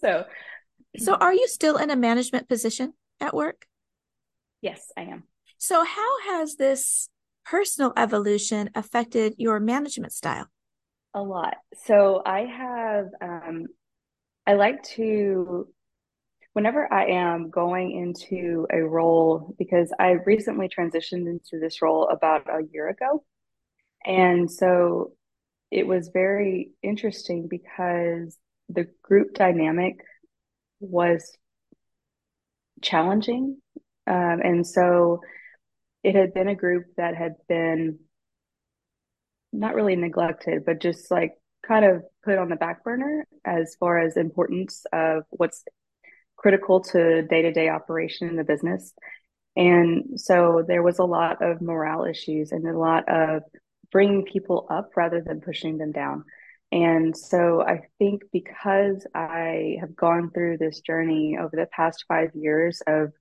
So, 0.00 0.24
so 0.98 1.14
are 1.14 1.34
you 1.34 1.48
still 1.48 1.76
in 1.76 1.90
a 1.90 1.96
management 1.96 2.48
position 2.48 2.94
at 3.20 3.34
work? 3.34 3.66
Yes, 4.60 4.92
I 4.96 5.02
am. 5.02 5.24
So, 5.58 5.84
how 5.84 6.20
has 6.28 6.56
this 6.56 7.08
personal 7.44 7.92
evolution 7.96 8.70
affected 8.74 9.34
your 9.38 9.60
management 9.60 10.12
style? 10.12 10.46
A 11.14 11.22
lot. 11.22 11.56
So, 11.84 12.22
I 12.24 12.40
have, 12.40 13.06
um, 13.20 13.66
I 14.46 14.54
like 14.54 14.82
to, 14.94 15.68
whenever 16.52 16.92
I 16.92 17.06
am 17.06 17.50
going 17.50 17.92
into 17.92 18.66
a 18.72 18.80
role, 18.80 19.54
because 19.58 19.92
I 19.98 20.12
recently 20.24 20.68
transitioned 20.68 21.28
into 21.28 21.60
this 21.60 21.82
role 21.82 22.08
about 22.08 22.48
a 22.48 22.62
year 22.72 22.88
ago. 22.88 23.24
And 24.04 24.50
so 24.50 25.12
it 25.70 25.86
was 25.86 26.10
very 26.12 26.70
interesting 26.82 27.48
because 27.48 28.36
the 28.68 28.88
group 29.02 29.34
dynamic 29.34 30.00
was 30.80 31.36
challenging. 32.82 33.60
Um, 34.06 34.40
and 34.42 34.66
so 34.66 35.20
it 36.02 36.14
had 36.14 36.34
been 36.34 36.48
a 36.48 36.54
group 36.54 36.84
that 36.96 37.14
had 37.14 37.34
been 37.48 37.98
not 39.52 39.74
really 39.74 39.96
neglected, 39.96 40.64
but 40.64 40.80
just 40.80 41.10
like 41.10 41.32
kind 41.66 41.84
of 41.84 42.02
put 42.24 42.38
on 42.38 42.48
the 42.48 42.56
back 42.56 42.84
burner 42.84 43.26
as 43.44 43.76
far 43.78 43.98
as 43.98 44.16
importance 44.16 44.84
of 44.92 45.24
what's 45.30 45.64
critical 46.36 46.80
to 46.80 47.22
day-to-day 47.22 47.68
operation 47.68 48.28
in 48.28 48.36
the 48.36 48.44
business. 48.44 48.94
And 49.56 50.18
so 50.18 50.64
there 50.66 50.82
was 50.82 50.98
a 50.98 51.04
lot 51.04 51.42
of 51.42 51.60
morale 51.60 52.04
issues 52.04 52.52
and 52.52 52.66
a 52.66 52.78
lot 52.78 53.08
of 53.08 53.42
bringing 53.92 54.24
people 54.24 54.66
up 54.70 54.90
rather 54.96 55.20
than 55.20 55.40
pushing 55.40 55.76
them 55.76 55.92
down. 55.92 56.24
And 56.72 57.16
so 57.16 57.60
I 57.60 57.80
think 57.98 58.22
because 58.32 59.04
I 59.14 59.76
have 59.80 59.96
gone 59.96 60.30
through 60.30 60.58
this 60.58 60.80
journey 60.80 61.36
over 61.38 61.56
the 61.56 61.66
past 61.66 62.04
five 62.06 62.30
years 62.34 62.80
of 62.86 63.12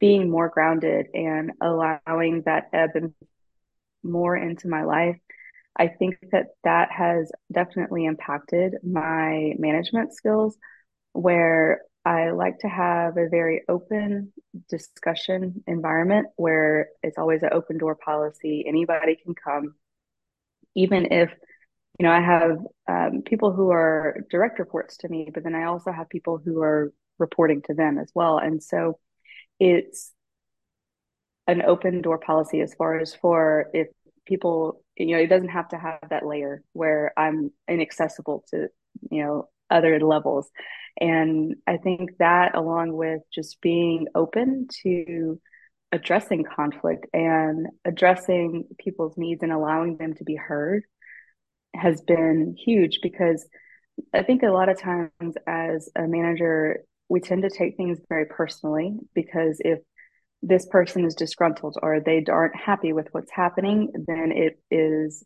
being 0.00 0.30
more 0.30 0.48
grounded 0.48 1.06
and 1.14 1.52
allowing 1.60 2.42
that 2.46 2.68
ebb 2.72 2.90
and 2.94 3.14
more 4.02 4.36
into 4.36 4.68
my 4.68 4.84
life, 4.84 5.16
I 5.76 5.88
think 5.88 6.18
that 6.32 6.48
that 6.64 6.90
has 6.90 7.30
definitely 7.52 8.04
impacted 8.04 8.76
my 8.82 9.54
management 9.58 10.12
skills 10.12 10.56
where 11.12 11.82
I 12.04 12.30
like 12.30 12.58
to 12.60 12.68
have 12.68 13.16
a 13.16 13.28
very 13.28 13.62
open 13.68 14.32
discussion 14.68 15.62
environment 15.66 16.28
where 16.36 16.88
it's 17.02 17.18
always 17.18 17.42
an 17.42 17.50
open 17.52 17.78
door 17.78 17.94
policy. 17.94 18.64
Anybody 18.66 19.16
can 19.16 19.34
come, 19.34 19.74
even 20.74 21.12
if 21.12 21.30
you 21.98 22.06
know, 22.06 22.12
I 22.12 22.20
have 22.20 22.58
um, 22.88 23.22
people 23.22 23.52
who 23.52 23.70
are 23.70 24.18
direct 24.30 24.60
reports 24.60 24.96
to 24.98 25.08
me, 25.08 25.30
but 25.34 25.42
then 25.42 25.54
I 25.56 25.64
also 25.64 25.90
have 25.90 26.08
people 26.08 26.38
who 26.38 26.62
are 26.62 26.92
reporting 27.18 27.60
to 27.62 27.74
them 27.74 27.98
as 27.98 28.12
well. 28.14 28.38
And 28.38 28.62
so 28.62 29.00
it's 29.58 30.12
an 31.46 31.62
open 31.62 32.02
door 32.02 32.18
policy 32.18 32.60
as 32.60 32.74
far 32.74 32.98
as 32.98 33.14
for 33.14 33.70
if 33.72 33.88
people, 34.26 34.82
you 34.96 35.16
know, 35.16 35.22
it 35.22 35.28
doesn't 35.28 35.48
have 35.48 35.68
to 35.68 35.78
have 35.78 36.00
that 36.10 36.26
layer 36.26 36.62
where 36.72 37.12
I'm 37.16 37.50
inaccessible 37.66 38.44
to, 38.50 38.68
you 39.10 39.24
know, 39.24 39.48
other 39.70 39.98
levels. 40.00 40.50
And 41.00 41.56
I 41.66 41.78
think 41.78 42.10
that 42.18 42.54
along 42.56 42.92
with 42.92 43.22
just 43.32 43.60
being 43.60 44.06
open 44.14 44.68
to 44.82 45.40
addressing 45.92 46.44
conflict 46.44 47.06
and 47.12 47.68
addressing 47.84 48.64
people's 48.78 49.16
needs 49.16 49.42
and 49.42 49.52
allowing 49.52 49.96
them 49.96 50.14
to 50.14 50.24
be 50.24 50.36
heard 50.36 50.82
has 51.74 52.02
been 52.02 52.56
huge 52.58 52.98
because 53.02 53.46
I 54.12 54.22
think 54.22 54.42
a 54.42 54.50
lot 54.50 54.68
of 54.68 54.78
times 54.78 55.34
as 55.46 55.88
a 55.96 56.06
manager, 56.06 56.84
we 57.08 57.20
tend 57.20 57.42
to 57.42 57.50
take 57.50 57.76
things 57.76 57.98
very 58.08 58.26
personally 58.26 58.96
because 59.14 59.60
if 59.60 59.80
this 60.42 60.66
person 60.66 61.04
is 61.04 61.14
disgruntled 61.14 61.76
or 61.82 62.00
they 62.00 62.24
aren't 62.28 62.54
happy 62.54 62.92
with 62.92 63.08
what's 63.12 63.30
happening, 63.30 63.90
then 64.06 64.30
it 64.32 64.60
is 64.70 65.24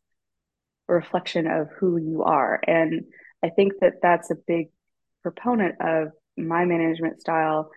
a 0.89 0.95
reflection 0.95 1.47
of 1.47 1.69
who 1.79 1.97
you 1.99 2.23
are. 2.23 2.61
And 2.67 3.05
I 3.43 3.51
think 3.51 3.75
that 3.81 3.95
that's 4.03 4.31
a 4.31 4.37
big 4.47 4.69
proponent 5.23 5.77
of 5.81 6.09
my 6.37 6.65
management 6.65 7.21
style 7.21 7.71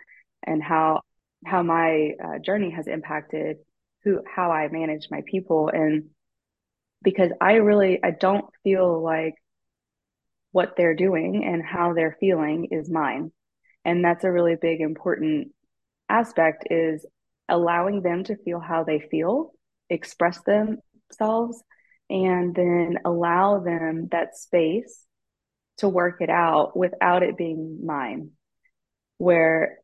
and 0.43 0.63
how 0.63 1.01
how 1.45 1.61
my 1.61 2.11
uh, 2.23 2.39
journey 2.39 2.71
has 2.71 2.87
impacted 2.87 3.57
who 4.03 4.21
how 4.25 4.51
I 4.51 4.67
manage 4.69 5.07
my 5.11 5.21
people 5.29 5.69
and 5.69 6.05
because 7.03 7.31
I 7.41 7.55
really 7.55 7.99
I 8.03 8.11
don't 8.11 8.45
feel 8.63 9.03
like 9.03 9.35
what 10.51 10.75
they're 10.77 10.95
doing 10.95 11.43
and 11.45 11.61
how 11.61 11.93
they're 11.93 12.15
feeling 12.19 12.69
is 12.71 12.89
mine. 12.89 13.31
And 13.85 14.03
that's 14.03 14.23
a 14.23 14.31
really 14.31 14.55
big 14.59 14.81
important 14.81 15.49
aspect 16.09 16.67
is 16.71 17.05
allowing 17.47 18.01
them 18.01 18.23
to 18.25 18.35
feel 18.35 18.59
how 18.59 18.83
they 18.83 18.99
feel, 18.99 19.53
express 19.89 20.41
themselves 20.41 21.63
and 22.09 22.55
then 22.55 22.97
allow 23.05 23.59
them 23.59 24.09
that 24.11 24.37
space 24.37 25.03
to 25.77 25.89
work 25.89 26.17
it 26.21 26.29
out 26.29 26.75
without 26.75 27.23
it 27.23 27.37
being 27.37 27.85
mine. 27.85 28.31
Where 29.17 29.77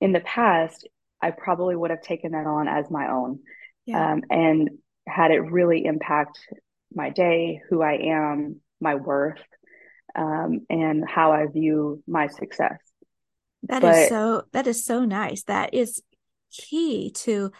in 0.00 0.12
the 0.12 0.20
past, 0.20 0.86
I 1.20 1.30
probably 1.30 1.76
would 1.76 1.90
have 1.90 2.02
taken 2.02 2.32
that 2.32 2.46
on 2.46 2.68
as 2.68 2.90
my 2.90 3.10
own. 3.10 3.40
Yeah. 3.86 4.12
Um, 4.12 4.22
and 4.30 4.70
had 5.06 5.30
it 5.30 5.40
really 5.40 5.84
impact 5.84 6.38
my 6.94 7.10
day, 7.10 7.60
who 7.68 7.82
I 7.82 7.94
am, 7.94 8.60
my 8.80 8.94
worth, 8.94 9.40
um, 10.14 10.60
and 10.70 11.04
how 11.06 11.32
I 11.32 11.46
view 11.46 12.02
my 12.06 12.28
success. 12.28 12.78
That 13.68 13.82
but, 13.82 13.94
is 13.94 14.08
so 14.08 14.42
that 14.52 14.66
is 14.66 14.84
so 14.84 15.04
nice. 15.04 15.44
That 15.44 15.74
is 15.74 16.02
key 16.52 17.10
to 17.10 17.50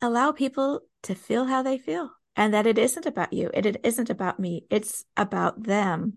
allow 0.00 0.32
people 0.32 0.80
to 1.04 1.14
feel 1.14 1.44
how 1.44 1.62
they 1.62 1.78
feel 1.78 2.10
and 2.36 2.54
that 2.54 2.66
it 2.66 2.78
isn't 2.78 3.06
about 3.06 3.32
you. 3.32 3.50
It, 3.52 3.66
it 3.66 3.80
isn't 3.84 4.10
about 4.10 4.38
me. 4.38 4.66
It's 4.70 5.04
about 5.16 5.62
them. 5.62 6.14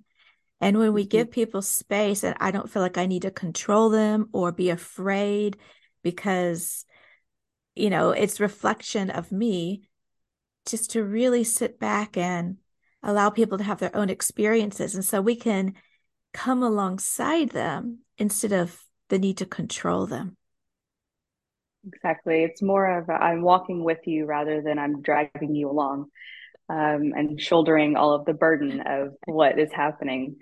And 0.59 0.77
when 0.77 0.93
we 0.93 1.03
mm-hmm. 1.03 1.09
give 1.09 1.31
people 1.31 1.61
space 1.61 2.23
and 2.23 2.35
I 2.39 2.51
don't 2.51 2.69
feel 2.69 2.81
like 2.81 2.97
I 2.97 3.05
need 3.05 3.23
to 3.23 3.31
control 3.31 3.89
them 3.89 4.29
or 4.33 4.51
be 4.51 4.69
afraid 4.69 5.57
because 6.03 6.85
you 7.77 7.89
know, 7.89 8.09
it's 8.09 8.39
reflection 8.39 9.09
of 9.11 9.31
me, 9.31 9.87
just 10.65 10.91
to 10.91 11.03
really 11.03 11.43
sit 11.43 11.79
back 11.79 12.17
and 12.17 12.57
allow 13.03 13.29
people 13.29 13.59
to 13.59 13.63
have 13.63 13.79
their 13.79 13.95
own 13.95 14.09
experiences. 14.09 14.95
And 14.95 15.05
so 15.05 15.21
we 15.21 15.35
can 15.35 15.75
come 16.33 16.63
alongside 16.63 17.49
them 17.49 17.99
instead 18.17 18.51
of 18.51 18.77
the 19.09 19.19
need 19.19 19.37
to 19.37 19.45
control 19.45 20.05
them. 20.05 20.37
Exactly. 21.85 22.43
It's 22.43 22.61
more 22.61 22.99
of 22.99 23.09
i 23.09 23.31
am 23.31 23.41
walking 23.41 23.83
with 23.83 23.99
you 24.05 24.25
rather 24.25 24.61
than 24.61 24.77
I'm 24.77 25.01
dragging 25.01 25.55
you 25.55 25.69
along 25.69 26.07
um, 26.69 27.13
and 27.15 27.39
shouldering 27.39 27.95
all 27.95 28.13
of 28.13 28.25
the 28.25 28.33
burden 28.33 28.81
of 28.81 29.13
what 29.25 29.57
is 29.57 29.71
happening. 29.71 30.37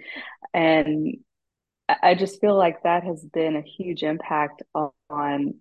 And 0.54 1.18
I 1.88 2.16
just 2.16 2.42
feel 2.42 2.58
like 2.58 2.82
that 2.84 3.04
has 3.04 3.24
been 3.24 3.56
a 3.56 3.62
huge 3.62 4.02
impact 4.02 4.64
on 5.10 5.56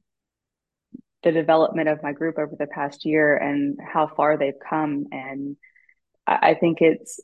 the 1.22 1.32
development 1.32 1.88
of 1.88 2.02
my 2.02 2.12
group 2.12 2.38
over 2.38 2.54
the 2.58 2.66
past 2.66 3.04
year 3.04 3.36
and 3.36 3.78
how 3.80 4.06
far 4.06 4.38
they've 4.38 4.54
come. 4.66 5.06
And 5.10 5.56
I 6.26 6.54
think 6.54 6.80
it's 6.80 7.20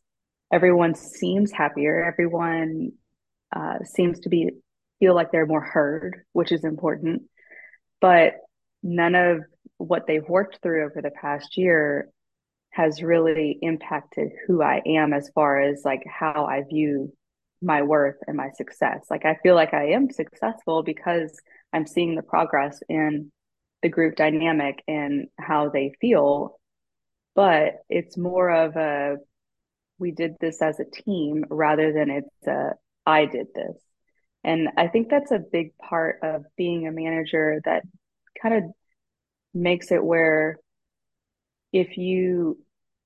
everyone 0.53 0.95
seems 0.95 1.53
happier. 1.53 2.05
Everyone 2.05 2.93
uh, 3.55 3.79
seems 3.85 4.21
to 4.21 4.29
be 4.29 4.51
feel 5.01 5.15
like 5.15 5.33
they're 5.33 5.47
more 5.47 5.61
heard, 5.61 6.23
which 6.33 6.53
is 6.53 6.65
important. 6.65 7.23
But 8.01 8.35
none 8.83 9.15
of 9.15 9.41
what 9.79 10.07
they've 10.07 10.29
worked 10.29 10.61
through 10.63 10.85
over 10.85 11.03
the 11.03 11.11
past 11.11 11.57
year 11.57 12.09
has 12.71 13.03
really 13.03 13.59
impacted 13.63 14.31
who 14.47 14.63
I 14.63 14.81
am 14.87 15.13
as 15.13 15.31
far 15.35 15.61
as 15.61 15.83
like 15.85 16.05
how 16.07 16.47
I 16.47 16.63
view 16.63 17.13
my 17.61 17.83
worth 17.83 18.17
and 18.27 18.37
my 18.37 18.51
success. 18.51 19.07
Like 19.11 19.25
I 19.25 19.37
feel 19.43 19.55
like 19.55 19.75
I 19.75 19.91
am 19.91 20.11
successful 20.11 20.83
because 20.83 21.37
I'm 21.73 21.87
seeing 21.87 22.15
the 22.15 22.23
progress 22.23 22.81
in 22.89 23.33
the 23.83 23.89
group 23.89 24.17
dynamic 24.17 24.83
and 24.87 25.27
how 25.39 25.69
they 25.71 25.93
feel. 26.01 26.59
But 27.35 27.77
it's 27.89 28.17
more 28.17 28.51
of 28.51 28.77
a 28.77 29.17
we 29.99 30.13
did 30.13 30.37
this 30.41 30.63
as 30.63 30.81
a 30.81 30.85
team 30.85 31.45
rather 31.51 31.93
than 31.93 32.11
it's 32.11 32.47
a 32.47 32.75
I 33.05 33.27
did 33.27 33.49
this. 33.55 33.77
And 34.43 34.69
I 34.77 34.89
think 34.89 35.09
that's 35.11 35.31
a 35.31 35.39
big 35.39 35.77
part 35.77 36.21
of 36.23 36.45
being 36.57 36.87
a 36.87 36.93
manager 36.93 37.61
that 37.65 37.83
kind 38.41 38.55
of 38.55 38.65
makes 39.53 39.91
it 39.91 40.03
where 40.03 40.57
if 41.73 41.97
you 41.97 42.59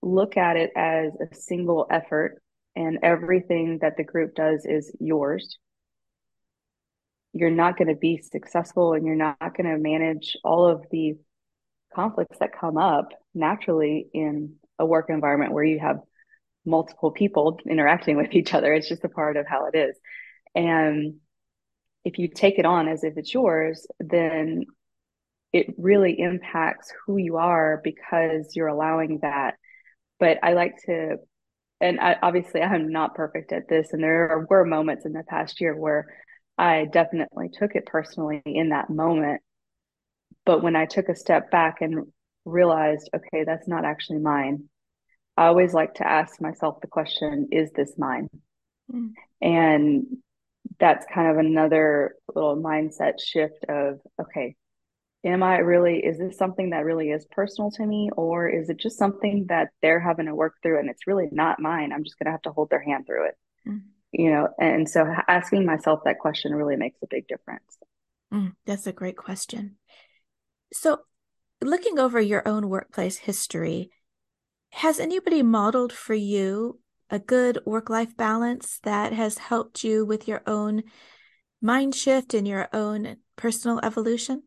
look 0.02 0.36
at 0.36 0.56
it 0.56 0.70
as 0.76 1.12
a 1.14 1.34
single 1.34 1.86
effort 1.90 2.40
and 2.76 2.98
everything 3.02 3.78
that 3.80 3.96
the 3.96 4.04
group 4.04 4.34
does 4.34 4.64
is 4.64 4.94
yours, 5.00 5.58
you're 7.32 7.50
not 7.50 7.76
going 7.76 7.88
to 7.88 7.96
be 7.96 8.18
successful 8.22 8.92
and 8.92 9.04
you're 9.04 9.16
not 9.16 9.38
going 9.40 9.70
to 9.70 9.78
manage 9.78 10.36
all 10.44 10.66
of 10.66 10.84
the 10.90 11.14
conflicts 11.94 12.38
that 12.38 12.58
come 12.58 12.76
up 12.76 13.08
naturally 13.34 14.06
in 14.12 14.54
a 14.78 14.86
work 14.86 15.06
environment 15.08 15.52
where 15.52 15.64
you 15.64 15.78
have 15.80 15.98
multiple 16.64 17.10
people 17.10 17.58
interacting 17.68 18.16
with 18.16 18.32
each 18.32 18.54
other. 18.54 18.72
It's 18.72 18.88
just 18.88 19.04
a 19.04 19.08
part 19.08 19.36
of 19.36 19.46
how 19.48 19.66
it 19.66 19.76
is. 19.76 19.96
And 20.54 21.16
if 22.04 22.18
you 22.18 22.28
take 22.28 22.58
it 22.58 22.66
on 22.66 22.88
as 22.88 23.02
if 23.02 23.16
it's 23.16 23.32
yours, 23.32 23.86
then 23.98 24.64
it 25.52 25.74
really 25.78 26.18
impacts 26.18 26.92
who 27.06 27.16
you 27.16 27.36
are 27.36 27.80
because 27.82 28.54
you're 28.54 28.68
allowing 28.68 29.20
that. 29.22 29.54
But 30.18 30.38
I 30.42 30.52
like 30.52 30.76
to, 30.86 31.16
and 31.80 32.00
I, 32.00 32.16
obviously 32.22 32.60
I'm 32.60 32.90
not 32.90 33.14
perfect 33.14 33.52
at 33.52 33.68
this. 33.68 33.92
And 33.92 34.02
there 34.02 34.46
were 34.50 34.64
moments 34.64 35.06
in 35.06 35.12
the 35.12 35.22
past 35.28 35.60
year 35.60 35.74
where 35.76 36.06
I 36.58 36.86
definitely 36.92 37.50
took 37.52 37.74
it 37.74 37.86
personally 37.86 38.42
in 38.44 38.70
that 38.70 38.90
moment. 38.90 39.42
But 40.44 40.62
when 40.62 40.76
I 40.76 40.86
took 40.86 41.08
a 41.08 41.16
step 41.16 41.50
back 41.50 41.80
and 41.80 42.06
realized, 42.44 43.08
okay, 43.14 43.44
that's 43.44 43.66
not 43.66 43.84
actually 43.84 44.18
mine, 44.18 44.68
I 45.36 45.46
always 45.46 45.72
like 45.72 45.94
to 45.94 46.06
ask 46.06 46.40
myself 46.40 46.80
the 46.80 46.86
question, 46.86 47.48
is 47.50 47.70
this 47.72 47.94
mine? 47.96 48.28
Mm. 48.92 49.12
And 49.40 50.06
that's 50.78 51.06
kind 51.12 51.30
of 51.30 51.38
another 51.38 52.16
little 52.34 52.56
mindset 52.56 53.20
shift 53.20 53.64
of, 53.68 54.00
okay, 54.20 54.56
am 55.24 55.42
I 55.42 55.58
really, 55.58 55.98
is 55.98 56.18
this 56.18 56.36
something 56.36 56.70
that 56.70 56.84
really 56.84 57.10
is 57.10 57.26
personal 57.30 57.70
to 57.72 57.86
me? 57.86 58.10
Or 58.16 58.48
is 58.48 58.68
it 58.68 58.78
just 58.78 58.98
something 58.98 59.46
that 59.48 59.68
they're 59.82 60.00
having 60.00 60.26
to 60.26 60.34
work 60.34 60.54
through 60.62 60.78
and 60.78 60.90
it's 60.90 61.06
really 61.06 61.28
not 61.32 61.60
mine? 61.60 61.92
I'm 61.92 62.04
just 62.04 62.18
going 62.18 62.26
to 62.26 62.32
have 62.32 62.42
to 62.42 62.52
hold 62.52 62.70
their 62.70 62.82
hand 62.82 63.06
through 63.06 63.28
it. 63.28 63.34
Mm. 63.66 63.82
You 64.12 64.30
know, 64.30 64.48
and 64.60 64.88
so 64.88 65.06
asking 65.26 65.66
myself 65.66 66.00
that 66.04 66.20
question 66.20 66.54
really 66.54 66.76
makes 66.76 66.98
a 67.02 67.08
big 67.10 67.26
difference. 67.26 67.64
Mm, 68.32 68.52
that's 68.64 68.86
a 68.86 68.92
great 68.92 69.16
question. 69.16 69.76
So, 70.72 71.00
looking 71.60 71.98
over 71.98 72.20
your 72.20 72.46
own 72.46 72.68
workplace 72.68 73.18
history, 73.18 73.90
has 74.70 75.00
anybody 75.00 75.42
modeled 75.42 75.92
for 75.92 76.14
you 76.14 76.80
a 77.10 77.18
good 77.18 77.58
work 77.64 77.90
life 77.90 78.16
balance 78.16 78.80
that 78.82 79.12
has 79.12 79.38
helped 79.38 79.84
you 79.84 80.04
with 80.04 80.26
your 80.26 80.42
own 80.46 80.82
mind 81.60 81.94
shift 81.94 82.34
and 82.34 82.46
your 82.46 82.68
own 82.72 83.16
personal 83.36 83.80
evolution? 83.82 84.42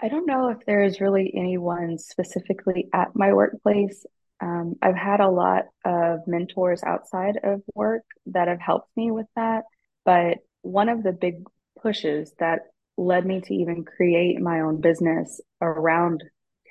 I 0.00 0.08
don't 0.08 0.26
know 0.26 0.50
if 0.50 0.64
there 0.66 0.82
is 0.82 1.00
really 1.00 1.32
anyone 1.34 1.98
specifically 1.98 2.88
at 2.92 3.14
my 3.14 3.32
workplace. 3.32 4.06
Um, 4.40 4.76
I've 4.80 4.96
had 4.96 5.20
a 5.20 5.28
lot 5.28 5.64
of 5.84 6.20
mentors 6.26 6.82
outside 6.84 7.38
of 7.42 7.62
work 7.74 8.04
that 8.26 8.46
have 8.46 8.60
helped 8.60 8.96
me 8.96 9.10
with 9.10 9.26
that. 9.34 9.64
But 10.04 10.38
one 10.62 10.88
of 10.88 11.02
the 11.02 11.12
big 11.12 11.44
pushes 11.82 12.32
that 12.38 12.60
led 12.96 13.26
me 13.26 13.40
to 13.40 13.54
even 13.54 13.84
create 13.84 14.40
my 14.40 14.60
own 14.60 14.80
business 14.80 15.40
around 15.60 16.22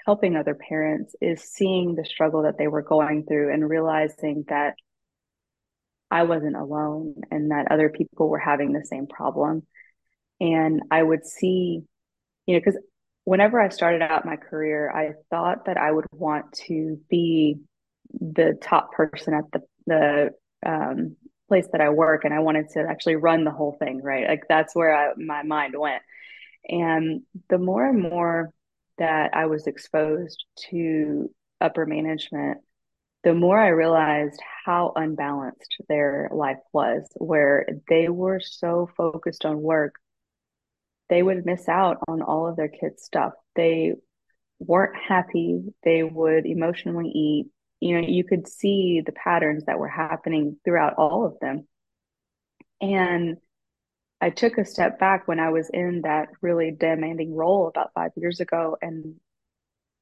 helping 0.07 0.37
other 0.37 0.55
parents 0.55 1.13
is 1.19 1.43
seeing 1.43 1.93
the 1.93 2.05
struggle 2.05 2.43
that 2.43 2.57
they 2.57 2.69
were 2.69 2.81
going 2.81 3.25
through 3.25 3.53
and 3.53 3.69
realizing 3.69 4.45
that 4.47 4.75
I 6.09 6.23
wasn't 6.23 6.55
alone 6.55 7.15
and 7.29 7.51
that 7.51 7.69
other 7.69 7.89
people 7.89 8.29
were 8.29 8.39
having 8.39 8.71
the 8.71 8.85
same 8.85 9.07
problem. 9.07 9.67
And 10.39 10.81
I 10.89 11.03
would 11.03 11.25
see, 11.25 11.81
you 12.45 12.53
know, 12.53 12.59
because 12.61 12.79
whenever 13.25 13.59
I 13.59 13.67
started 13.67 14.01
out 14.01 14.25
my 14.25 14.37
career, 14.37 14.89
I 14.89 15.11
thought 15.29 15.65
that 15.65 15.75
I 15.75 15.91
would 15.91 16.05
want 16.13 16.53
to 16.67 17.01
be 17.09 17.57
the 18.13 18.57
top 18.61 18.93
person 18.93 19.33
at 19.33 19.43
the 19.51 19.61
the 19.87 20.29
um, 20.65 21.17
place 21.49 21.67
that 21.73 21.81
I 21.81 21.89
work, 21.89 22.23
and 22.23 22.33
I 22.33 22.39
wanted 22.39 22.69
to 22.75 22.85
actually 22.89 23.17
run 23.17 23.43
the 23.43 23.51
whole 23.51 23.75
thing, 23.77 24.01
right? 24.01 24.25
Like 24.29 24.43
that's 24.47 24.73
where 24.73 24.95
I, 24.95 25.11
my 25.17 25.43
mind 25.43 25.75
went. 25.77 26.01
And 26.69 27.23
the 27.49 27.57
more 27.57 27.85
and 27.85 28.01
more 28.01 28.53
that 28.97 29.31
I 29.33 29.45
was 29.45 29.67
exposed 29.67 30.45
to 30.69 31.29
upper 31.61 31.85
management, 31.85 32.59
the 33.23 33.33
more 33.33 33.59
I 33.59 33.69
realized 33.69 34.39
how 34.65 34.93
unbalanced 34.95 35.75
their 35.89 36.29
life 36.31 36.59
was, 36.71 37.07
where 37.15 37.65
they 37.89 38.09
were 38.09 38.39
so 38.39 38.89
focused 38.95 39.45
on 39.45 39.61
work, 39.61 39.95
they 41.09 41.23
would 41.23 41.45
miss 41.45 41.67
out 41.67 41.97
on 42.07 42.21
all 42.21 42.47
of 42.47 42.55
their 42.55 42.67
kids' 42.67 43.03
stuff. 43.03 43.33
They 43.55 43.93
weren't 44.59 44.95
happy. 44.95 45.61
They 45.83 46.03
would 46.03 46.45
emotionally 46.45 47.09
eat. 47.09 47.47
You 47.79 48.01
know, 48.01 48.07
you 48.07 48.23
could 48.23 48.47
see 48.47 49.01
the 49.05 49.11
patterns 49.11 49.65
that 49.65 49.79
were 49.79 49.87
happening 49.87 50.57
throughout 50.65 50.95
all 50.97 51.25
of 51.25 51.39
them. 51.39 51.67
And 52.81 53.37
I 54.19 54.29
took 54.31 54.57
a 54.57 54.65
step 54.65 54.99
back 54.99 55.27
when 55.27 55.39
I 55.39 55.49
was 55.49 55.69
in 55.71 56.01
that 56.01 56.29
really 56.41 56.71
demanding 56.71 57.35
role 57.35 57.67
about 57.67 57.91
five 57.93 58.11
years 58.15 58.39
ago 58.39 58.77
and, 58.81 59.15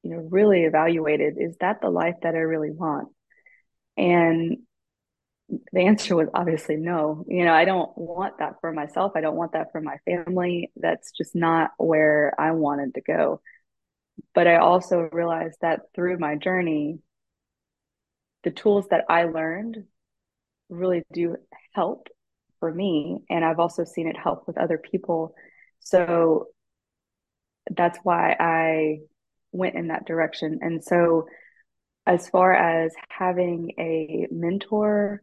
you 0.04 0.12
know, 0.12 0.28
really 0.30 0.64
evaluated 0.64 1.36
is 1.38 1.58
that 1.60 1.82
the 1.82 1.90
life 1.90 2.16
that 2.24 2.36
I 2.36 2.40
really 2.40 2.72
want? 2.72 3.10
And 3.98 4.60
the 5.72 5.82
answer 5.82 6.16
was 6.16 6.30
obviously 6.34 6.78
no. 6.78 7.26
You 7.28 7.46
know, 7.46 7.54
I 7.54 7.66
don't 7.66 7.96
want 7.98 8.40
that 8.40 8.56
for 8.62 8.72
myself. 8.72 9.12
I 9.16 9.22
don't 9.22 9.36
want 9.36 9.52
that 9.54 9.72
for 9.72 9.82
my 9.82 9.98
family. 10.06 10.72
That's 10.76 11.12
just 11.12 11.36
not 11.36 11.72
where 11.78 12.34
I 12.40 12.52
wanted 12.52 12.96
to 12.96 13.02
go. 13.02 13.42
But 14.34 14.48
I 14.48 14.58
also 14.58 15.10
realized 15.12 15.58
that 15.62 15.82
through 15.94 16.18
my 16.20 16.36
journey, 16.36 17.00
the 18.44 18.52
tools 18.52 18.86
that 18.92 19.06
I 19.10 19.26
learned 19.26 19.84
really 20.70 21.04
do 21.12 21.36
help 21.74 22.08
for 22.66 22.74
me 22.74 23.20
and 23.30 23.46
i've 23.46 23.60
also 23.60 23.84
seen 23.84 24.08
it 24.08 24.18
help 24.18 24.48
with 24.48 24.58
other 24.58 24.80
people. 24.80 25.36
So 25.82 26.48
that's 27.70 28.00
why 28.02 28.36
i 28.40 28.98
went 29.52 29.76
in 29.76 29.90
that 29.90 30.08
direction. 30.08 30.60
And 30.62 30.84
so 30.84 31.28
as 32.08 32.28
far 32.28 32.54
as 32.56 32.92
having 33.10 33.72
a 33.78 34.26
mentor 34.32 35.22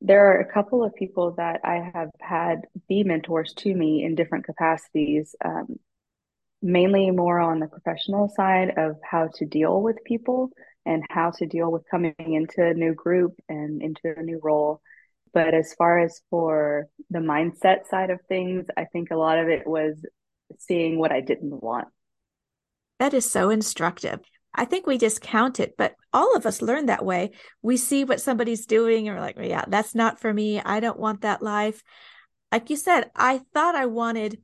there 0.00 0.26
are 0.30 0.40
a 0.40 0.52
couple 0.52 0.84
of 0.84 0.94
people 0.94 1.34
that 1.36 1.60
i 1.64 1.90
have 1.94 2.10
had 2.20 2.62
be 2.88 3.02
mentors 3.02 3.52
to 3.54 3.74
me 3.74 4.04
in 4.04 4.14
different 4.14 4.44
capacities 4.44 5.34
um, 5.44 5.76
mainly 6.60 7.10
more 7.10 7.38
on 7.40 7.58
the 7.58 7.66
professional 7.66 8.28
side 8.28 8.70
of 8.76 8.96
how 9.08 9.28
to 9.34 9.44
deal 9.46 9.80
with 9.82 9.96
people 10.04 10.50
and 10.86 11.02
how 11.10 11.30
to 11.30 11.46
deal 11.46 11.70
with 11.72 11.82
coming 11.90 12.14
into 12.18 12.64
a 12.64 12.74
new 12.74 12.94
group 12.94 13.32
and 13.48 13.82
into 13.82 14.14
a 14.16 14.22
new 14.22 14.40
role 14.42 14.80
but 15.32 15.54
as 15.54 15.74
far 15.74 15.98
as 15.98 16.20
for 16.30 16.88
the 17.10 17.18
mindset 17.18 17.86
side 17.88 18.10
of 18.10 18.20
things, 18.28 18.66
I 18.76 18.84
think 18.84 19.10
a 19.10 19.16
lot 19.16 19.38
of 19.38 19.48
it 19.48 19.66
was 19.66 20.04
seeing 20.58 20.98
what 20.98 21.12
I 21.12 21.20
didn't 21.20 21.62
want. 21.62 21.88
That 22.98 23.14
is 23.14 23.28
so 23.28 23.50
instructive. 23.50 24.20
I 24.54 24.64
think 24.66 24.86
we 24.86 24.98
discount 24.98 25.60
it, 25.60 25.76
but 25.78 25.94
all 26.12 26.36
of 26.36 26.44
us 26.44 26.60
learn 26.60 26.86
that 26.86 27.04
way. 27.04 27.30
We 27.62 27.76
see 27.76 28.04
what 28.04 28.20
somebody's 28.20 28.66
doing 28.66 29.08
and 29.08 29.16
we're 29.16 29.22
like, 29.22 29.38
yeah, 29.40 29.64
that's 29.66 29.94
not 29.94 30.20
for 30.20 30.32
me. 30.32 30.60
I 30.60 30.80
don't 30.80 31.00
want 31.00 31.22
that 31.22 31.42
life. 31.42 31.82
Like 32.50 32.68
you 32.68 32.76
said, 32.76 33.10
I 33.16 33.40
thought 33.54 33.74
I 33.74 33.86
wanted 33.86 34.40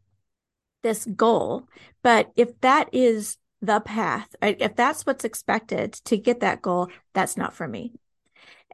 this 0.82 1.04
goal, 1.04 1.68
but 2.02 2.30
if 2.36 2.58
that 2.62 2.88
is 2.92 3.36
the 3.60 3.80
path, 3.80 4.34
right, 4.40 4.56
if 4.58 4.76
that's 4.76 5.04
what's 5.04 5.24
expected 5.24 5.92
to 6.04 6.16
get 6.16 6.40
that 6.40 6.62
goal, 6.62 6.88
that's 7.12 7.36
not 7.36 7.52
for 7.52 7.68
me. 7.68 7.92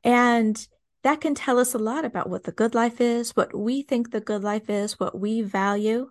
And 0.04 0.66
that 1.04 1.20
can 1.20 1.34
tell 1.34 1.58
us 1.58 1.74
a 1.74 1.78
lot 1.78 2.04
about 2.04 2.28
what 2.28 2.44
the 2.44 2.52
good 2.52 2.74
life 2.74 3.00
is, 3.00 3.36
what 3.36 3.56
we 3.56 3.82
think 3.82 4.10
the 4.10 4.20
good 4.20 4.42
life 4.42 4.68
is, 4.68 4.98
what 4.98 5.18
we 5.18 5.42
value. 5.42 6.10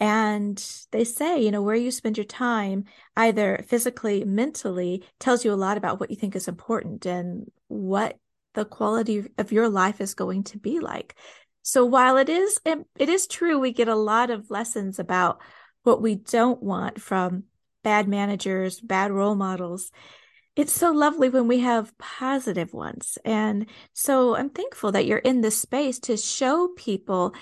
And 0.00 0.64
they 0.92 1.04
say, 1.04 1.42
you 1.42 1.50
know, 1.50 1.62
where 1.62 1.74
you 1.74 1.90
spend 1.90 2.16
your 2.16 2.24
time, 2.24 2.84
either 3.16 3.64
physically, 3.68 4.24
mentally, 4.24 5.04
tells 5.18 5.44
you 5.44 5.52
a 5.52 5.54
lot 5.54 5.76
about 5.76 6.00
what 6.00 6.10
you 6.10 6.16
think 6.16 6.36
is 6.36 6.48
important 6.48 7.06
and 7.06 7.50
what 7.68 8.16
the 8.54 8.64
quality 8.64 9.26
of 9.36 9.52
your 9.52 9.68
life 9.68 10.00
is 10.00 10.14
going 10.14 10.44
to 10.44 10.58
be 10.58 10.78
like. 10.78 11.16
So 11.62 11.84
while 11.84 12.16
it 12.16 12.28
is, 12.28 12.60
it 12.64 13.08
is 13.08 13.26
true, 13.26 13.58
we 13.58 13.72
get 13.72 13.88
a 13.88 13.96
lot 13.96 14.30
of 14.30 14.50
lessons 14.50 14.98
about 14.98 15.40
what 15.82 16.00
we 16.00 16.14
don't 16.14 16.62
want 16.62 17.00
from 17.00 17.44
bad 17.82 18.06
managers, 18.06 18.80
bad 18.80 19.10
role 19.10 19.34
models 19.34 19.90
it's 20.56 20.72
so 20.72 20.92
lovely 20.92 21.28
when 21.28 21.48
we 21.48 21.60
have 21.60 21.96
positive 21.98 22.72
ones. 22.72 23.18
And 23.24 23.66
so 23.92 24.36
I'm 24.36 24.50
thankful 24.50 24.92
that 24.92 25.06
you're 25.06 25.18
in 25.18 25.40
this 25.40 25.58
space 25.58 25.98
to 26.00 26.16
show 26.16 26.68
people 26.76 27.34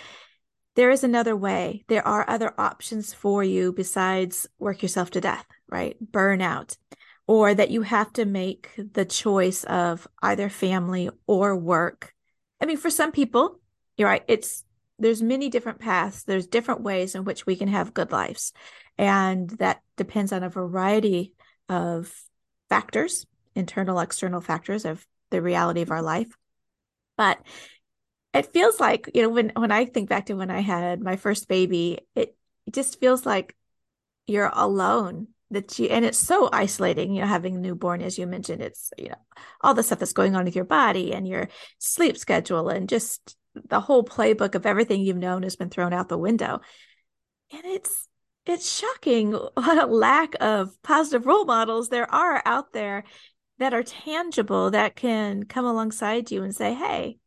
there 0.74 0.90
is 0.90 1.04
another 1.04 1.36
way. 1.36 1.84
There 1.88 2.06
are 2.06 2.24
other 2.28 2.54
options 2.58 3.12
for 3.12 3.44
you 3.44 3.72
besides 3.72 4.48
work 4.58 4.82
yourself 4.82 5.10
to 5.10 5.20
death, 5.20 5.44
right? 5.68 5.96
Burnout, 6.02 6.78
or 7.26 7.52
that 7.52 7.70
you 7.70 7.82
have 7.82 8.10
to 8.14 8.24
make 8.24 8.70
the 8.76 9.04
choice 9.04 9.64
of 9.64 10.08
either 10.22 10.48
family 10.48 11.10
or 11.26 11.54
work. 11.54 12.14
I 12.60 12.64
mean, 12.64 12.78
for 12.78 12.88
some 12.88 13.12
people, 13.12 13.60
you're 13.98 14.08
right. 14.08 14.24
It's, 14.28 14.64
there's 14.98 15.22
many 15.22 15.50
different 15.50 15.78
paths. 15.78 16.22
There's 16.22 16.46
different 16.46 16.80
ways 16.80 17.14
in 17.14 17.24
which 17.24 17.44
we 17.44 17.56
can 17.56 17.68
have 17.68 17.92
good 17.92 18.10
lives. 18.10 18.54
And 18.96 19.50
that 19.58 19.82
depends 19.98 20.32
on 20.32 20.42
a 20.42 20.48
variety 20.48 21.34
of 21.68 22.10
factors. 22.72 23.26
internal, 23.54 24.00
external 24.00 24.40
factors 24.40 24.86
of 24.86 25.06
the 25.30 25.42
reality 25.42 25.82
of 25.82 25.90
our 25.90 26.00
life. 26.00 26.38
But 27.18 27.38
it 28.32 28.46
feels 28.46 28.80
like, 28.80 29.10
you 29.14 29.20
know, 29.20 29.28
when 29.28 29.52
when 29.54 29.70
I 29.70 29.84
think 29.84 30.08
back 30.08 30.26
to 30.26 30.34
when 30.34 30.50
I 30.50 30.60
had 30.60 31.02
my 31.02 31.16
first 31.16 31.48
baby, 31.48 31.98
it, 32.14 32.34
it 32.66 32.72
just 32.72 32.98
feels 32.98 33.26
like 33.26 33.54
you're 34.26 34.50
alone 34.54 35.28
that 35.50 35.78
you 35.78 35.88
and 35.88 36.04
it's 36.06 36.16
so 36.16 36.48
isolating 36.50 37.12
you 37.14 37.20
know 37.20 37.26
having 37.26 37.56
a 37.56 37.58
newborn 37.58 38.00
as 38.00 38.16
you 38.16 38.26
mentioned 38.26 38.62
it's 38.62 38.90
you 38.96 39.10
know 39.10 39.22
all 39.60 39.74
the 39.74 39.82
stuff 39.82 39.98
that's 39.98 40.14
going 40.14 40.34
on 40.34 40.46
with 40.46 40.56
your 40.56 40.64
body 40.64 41.12
and 41.12 41.28
your 41.28 41.48
sleep 41.78 42.16
schedule 42.16 42.70
and 42.70 42.88
just 42.88 43.36
the 43.68 43.80
whole 43.80 44.02
playbook 44.02 44.54
of 44.54 44.64
everything 44.64 45.02
you've 45.02 45.26
known 45.26 45.42
has 45.42 45.56
been 45.56 45.68
thrown 45.68 45.92
out 45.92 46.08
the 46.08 46.16
window 46.16 46.60
and 47.52 47.62
it's 47.66 48.08
it's 48.46 48.70
shocking 48.70 49.32
what 49.54 49.78
a 49.78 49.86
lack 49.86 50.34
of 50.40 50.80
positive 50.82 51.26
role 51.26 51.44
models 51.44 51.88
there 51.88 52.12
are 52.12 52.42
out 52.44 52.72
there 52.72 53.04
that 53.58 53.74
are 53.74 53.82
tangible 53.82 54.70
that 54.70 54.96
can 54.96 55.44
come 55.44 55.64
alongside 55.64 56.30
you 56.30 56.42
and 56.42 56.54
say 56.54 56.74
hey 56.74 57.18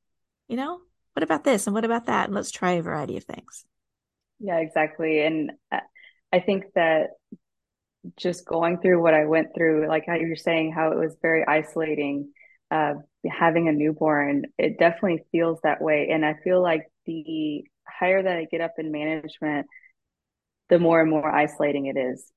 you 0.48 0.56
know 0.56 0.80
what 1.16 1.24
about 1.24 1.46
this 1.46 1.66
and 1.66 1.74
what 1.74 1.86
about 1.86 2.08
that? 2.08 2.26
And 2.26 2.36
let's 2.36 2.52
try 2.52 2.74
a 2.74 2.82
variety 2.82 3.16
of 3.18 3.24
things. 3.24 3.66
Yeah 4.40 4.58
exactly. 4.58 5.22
And 5.22 5.52
i 6.34 6.40
think 6.40 6.66
that 6.76 7.12
just 8.18 8.46
going 8.46 8.80
through 8.80 9.02
what 9.02 9.14
I 9.16 9.26
went 9.26 9.56
through, 9.56 9.88
like 9.88 10.04
how 10.06 10.16
you're 10.16 10.36
saying 10.36 10.74
how 10.74 10.92
it 10.92 10.98
was 10.98 11.16
very 11.22 11.44
isolating, 11.48 12.34
uh, 12.70 12.96
having 13.28 13.68
a 13.68 13.72
newborn, 13.72 14.44
it 14.60 14.78
definitely 14.78 15.24
feels 15.32 15.60
that 15.64 15.82
way. 15.82 16.10
And 16.12 16.24
I 16.24 16.36
feel 16.44 16.62
like 16.62 16.86
the 17.08 17.64
higher 17.88 18.22
that 18.22 18.38
I 18.38 18.46
get 18.46 18.62
up 18.62 18.74
in 18.78 18.92
management, 18.92 19.66
the 20.70 20.80
more 20.80 21.02
and 21.02 21.10
more 21.10 21.30
isolating 21.30 21.86
it 21.86 21.98
is 21.98 22.32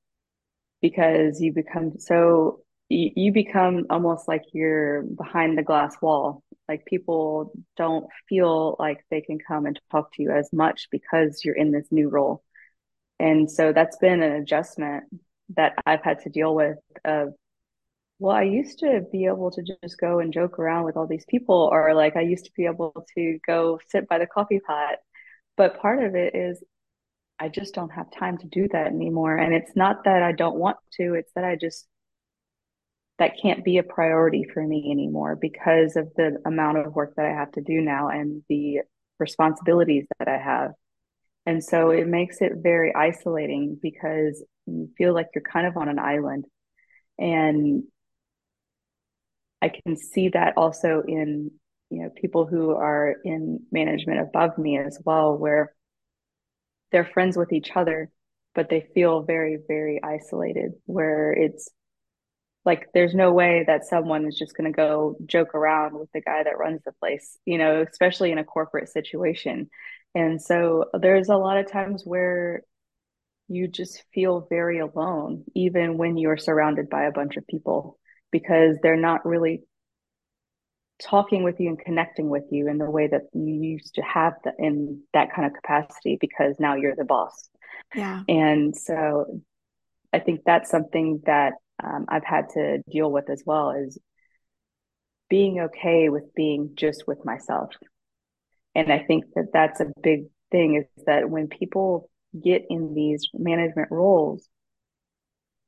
because 0.81 1.41
you 1.41 1.53
become 1.53 1.99
so 1.99 2.61
you, 2.89 3.11
you 3.17 3.33
become 3.33 3.87
almost 3.91 4.29
like 4.29 4.43
you're 4.53 5.03
behind 5.03 5.57
the 5.57 5.63
glass 5.63 5.97
wall 6.01 6.43
like 6.69 6.85
people 6.85 7.53
don't 7.77 8.07
feel 8.29 8.77
like 8.79 9.05
they 9.11 9.21
can 9.21 9.39
come 9.39 9.67
and 9.67 9.81
talk 9.91 10.13
to 10.15 10.23
you 10.23 10.31
as 10.31 10.51
much 10.53 10.89
because 10.91 11.45
you're 11.45 11.57
in 11.57 11.73
this 11.73 11.87
new 11.91 12.09
role 12.09 12.43
and 13.19 13.51
so 13.51 13.73
that's 13.73 13.97
been 13.97 14.23
an 14.23 14.33
adjustment 14.33 15.05
that 15.57 15.75
I've 15.87 16.03
had 16.03 16.21
to 16.21 16.31
deal 16.31 16.55
with 16.55 16.79
of 17.05 17.35
well, 18.19 18.35
I 18.35 18.43
used 18.43 18.81
to 18.81 19.03
be 19.13 19.27
able 19.27 19.51
to 19.53 19.63
just 19.63 19.99
go 19.99 20.19
and 20.19 20.33
joke 20.33 20.59
around 20.59 20.85
with 20.85 20.97
all 20.97 21.07
these 21.07 21.25
people, 21.29 21.69
or 21.71 21.95
like 21.95 22.17
I 22.17 22.23
used 22.23 22.47
to 22.47 22.51
be 22.57 22.67
able 22.67 23.07
to 23.17 23.39
go 23.47 23.79
sit 23.89 24.09
by 24.09 24.19
the 24.19 24.27
coffee 24.27 24.61
pot. 24.61 24.97
But 25.57 25.81
part 25.81 26.03
of 26.03 26.15
it 26.17 26.35
is 26.35 26.63
I 27.41 27.49
just 27.49 27.75
don't 27.75 27.91
have 27.91 28.11
time 28.11 28.39
to 28.39 28.47
do 28.47 28.69
that 28.73 28.89
anymore. 28.89 29.37
And 29.37 29.55
it's 29.55 29.77
not 29.77 30.05
that 30.05 30.23
I 30.23 30.33
don't 30.33 30.57
want 30.57 30.79
to, 30.95 31.15
it's 31.15 31.33
that 31.35 31.45
I 31.45 31.57
just, 31.57 31.87
that 33.19 33.41
can't 33.41 33.65
be 33.65 33.79
a 33.79 33.83
priority 33.83 34.45
for 34.53 34.65
me 34.65 34.89
anymore 34.91 35.37
because 35.37 35.97
of 35.97 36.09
the 36.17 36.39
amount 36.47 36.79
of 36.79 36.95
work 36.95 37.15
that 37.17 37.27
I 37.27 37.31
have 37.31 37.53
to 37.53 37.61
do 37.61 37.81
now 37.81 38.09
and 38.09 38.43
the 38.49 38.81
responsibilities 39.19 40.07
that 40.19 40.29
I 40.29 40.39
have. 40.39 40.73
And 41.47 41.63
so 41.63 41.91
it 41.91 42.07
makes 42.07 42.41
it 42.41 42.53
very 42.57 42.95
isolating 42.95 43.79
because 43.81 44.45
you 44.67 44.91
feel 44.99 45.15
like 45.15 45.29
you're 45.35 45.43
kind 45.43 45.67
of 45.67 45.77
on 45.77 45.89
an 45.89 45.99
island. 45.99 46.45
And 47.19 47.85
I 49.63 49.71
can 49.71 49.97
see 49.97 50.29
that 50.31 50.55
also 50.57 51.03
in, 51.07 51.51
you 51.91 52.03
know, 52.03 52.11
people 52.11 52.47
who 52.47 52.73
are 52.73 53.17
in 53.25 53.61
management 53.73 54.21
above 54.21 54.59
me 54.59 54.79
as 54.79 55.01
well, 55.05 55.37
where 55.37 55.73
they're 56.93 57.11
friends 57.13 57.37
with 57.37 57.53
each 57.53 57.71
other, 57.75 58.11
but 58.55 58.69
they 58.69 58.89
feel 58.95 59.23
very, 59.23 59.59
very 59.69 60.01
isolated, 60.03 60.73
where 60.87 61.33
it's 61.33 61.69
like 62.65 62.89
there's 62.93 63.15
no 63.15 63.33
way 63.33 63.65
that 63.67 63.87
someone 63.87 64.27
is 64.27 64.37
just 64.37 64.57
going 64.57 64.71
to 64.71 64.77
go 64.77 65.17
joke 65.25 65.55
around 65.55 65.99
with 65.99 66.11
the 66.13 66.21
guy 66.21 66.43
that 66.43 66.59
runs 66.59 66.83
the 66.85 66.93
place, 66.93 67.39
you 67.47 67.57
know, 67.57 67.85
especially 67.91 68.31
in 68.31 68.39
a 68.39 68.45
corporate 68.45 68.89
situation. 68.89 69.71
And 70.15 70.41
so 70.41 70.87
there's 71.01 71.29
a 71.29 71.37
lot 71.37 71.59
of 71.59 71.71
times 71.71 72.03
where 72.05 72.63
you 73.49 73.69
just 73.69 74.03
feel 74.13 74.47
very 74.51 74.81
alone, 74.81 75.45
even 75.55 75.97
when 75.97 76.19
you're 76.19 76.37
surrounded 76.37 76.91
by 76.91 77.05
a 77.05 77.13
bunch 77.13 77.37
of 77.37 77.47
people, 77.47 77.99
because 78.31 78.77
they're 78.83 78.97
not 78.97 79.25
really 79.25 79.63
talking 81.01 81.43
with 81.43 81.61
you 81.61 81.69
and 81.69 81.79
connecting 81.79 82.29
with 82.29 82.45
you 82.51 82.69
in 82.69 82.79
the 82.79 82.91
way 82.91 83.07
that 83.07 83.23
you 83.33 83.55
used 83.55 83.95
to 83.95 84.03
have 84.03 84.35
the, 84.45 84.53
in 84.59 85.01
that 85.15 85.33
kind 85.35 85.47
of 85.47 85.55
capacity 85.55 86.19
because 86.21 86.57
now 86.59 86.75
you're 86.75 86.97
the 86.97 87.05
boss. 87.05 87.49
Yeah. 87.95 88.23
And 88.29 88.77
so 88.77 89.41
I 90.13 90.19
think 90.19 90.41
that's 90.45 90.71
something 90.71 91.23
that 91.27 91.55
um, 91.83 92.07
I've 92.09 92.25
had 92.25 92.49
to 92.55 92.83
deal 92.91 93.11
with 93.11 93.31
as 93.31 93.43
well 93.47 93.71
is 93.71 93.99
being 95.31 95.61
okay 95.61 96.09
with 96.09 96.35
being 96.35 96.73
just 96.75 97.05
with 97.07 97.25
myself. 97.25 97.71
And 98.75 98.93
I 98.93 99.01
think 99.01 99.25
that 99.35 99.53
that's 99.53 99.81
a 99.81 99.93
big 100.03 100.25
thing 100.51 100.77
is 100.77 101.05
that 101.07 101.29
when 101.29 101.49
people 101.49 102.11
get 102.43 102.65
in 102.71 102.95
these 102.95 103.29
management 103.35 103.91
roles, 103.91 104.49